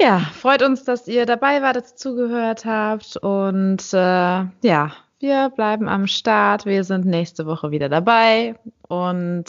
Ja, 0.00 0.20
freut 0.20 0.62
uns, 0.62 0.84
dass 0.84 1.08
ihr 1.08 1.26
dabei 1.26 1.60
wart, 1.60 1.76
dass 1.76 1.90
ihr 1.90 1.96
zugehört 1.96 2.64
habt 2.64 3.18
und 3.18 3.92
äh, 3.92 4.44
ja, 4.62 4.92
wir 5.18 5.50
bleiben 5.50 5.88
am 5.88 6.06
Start. 6.06 6.64
Wir 6.64 6.84
sind 6.84 7.04
nächste 7.04 7.46
Woche 7.46 7.72
wieder 7.72 7.88
dabei 7.88 8.54
und 8.86 9.46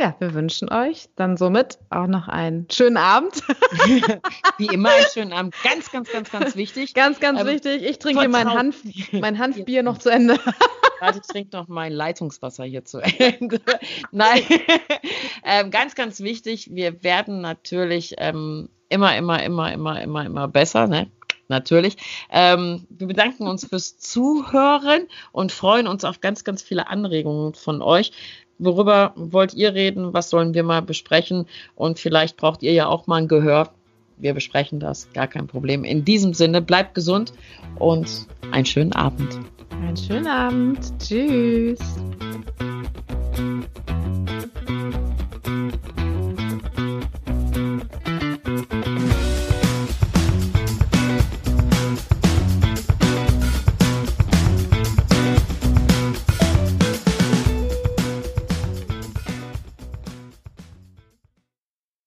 ja, 0.00 0.14
wir 0.20 0.32
wünschen 0.32 0.72
euch 0.72 1.08
dann 1.16 1.36
somit 1.36 1.78
auch 1.90 2.06
noch 2.06 2.28
einen 2.28 2.68
schönen 2.70 2.96
Abend. 2.96 3.34
Wie 4.58 4.66
immer 4.66 4.90
einen 4.90 5.06
schönen 5.12 5.32
Abend. 5.32 5.54
Ganz, 5.64 5.90
ganz, 5.90 6.10
ganz, 6.12 6.30
ganz 6.30 6.54
wichtig. 6.54 6.94
Ganz, 6.94 7.18
ganz 7.18 7.40
ähm, 7.40 7.48
wichtig. 7.48 7.82
Ich 7.82 7.98
trinke 7.98 8.28
mein, 8.28 8.48
Hanf, 8.48 8.82
mein 9.12 9.38
Hanfbier 9.38 9.82
noch 9.82 9.98
zu 9.98 10.10
Ende. 10.10 10.38
Warte, 11.00 11.18
ich 11.20 11.26
trinke 11.26 11.56
noch 11.56 11.66
mein 11.66 11.92
Leitungswasser 11.92 12.64
hier 12.64 12.84
zu 12.84 12.98
Ende. 12.98 13.60
Nein, 14.12 14.42
ähm, 15.44 15.70
ganz, 15.70 15.96
ganz 15.96 16.20
wichtig. 16.20 16.70
Wir 16.72 17.02
werden 17.02 17.40
natürlich 17.40 18.14
ähm, 18.18 18.68
immer, 18.88 19.16
immer, 19.16 19.42
immer, 19.42 19.72
immer, 19.72 20.00
immer, 20.00 20.26
immer 20.26 20.48
besser. 20.48 20.86
Ne? 20.86 21.10
natürlich. 21.48 21.96
Ähm, 22.30 22.86
wir 22.90 23.06
bedanken 23.06 23.46
uns 23.46 23.66
fürs 23.66 23.98
Zuhören 23.98 25.08
und 25.32 25.50
freuen 25.50 25.86
uns 25.86 26.04
auf 26.04 26.20
ganz, 26.20 26.44
ganz 26.44 26.62
viele 26.62 26.88
Anregungen 26.88 27.54
von 27.54 27.82
euch 27.82 28.12
worüber 28.58 29.12
wollt 29.16 29.54
ihr 29.54 29.74
reden? 29.74 30.12
Was 30.12 30.30
sollen 30.30 30.54
wir 30.54 30.62
mal 30.62 30.82
besprechen? 30.82 31.46
Und 31.74 31.98
vielleicht 31.98 32.36
braucht 32.36 32.62
ihr 32.62 32.72
ja 32.72 32.86
auch 32.86 33.06
mal 33.06 33.16
ein 33.16 33.28
Gehör. 33.28 33.70
Wir 34.16 34.34
besprechen 34.34 34.80
das, 34.80 35.12
gar 35.12 35.28
kein 35.28 35.46
Problem. 35.46 35.84
In 35.84 36.04
diesem 36.04 36.34
Sinne, 36.34 36.60
bleibt 36.60 36.94
gesund 36.94 37.32
und 37.78 38.26
einen 38.50 38.66
schönen 38.66 38.92
Abend. 38.92 39.38
Einen 39.70 39.96
schönen 39.96 40.26
Abend. 40.26 40.92
Tschüss. 40.98 41.78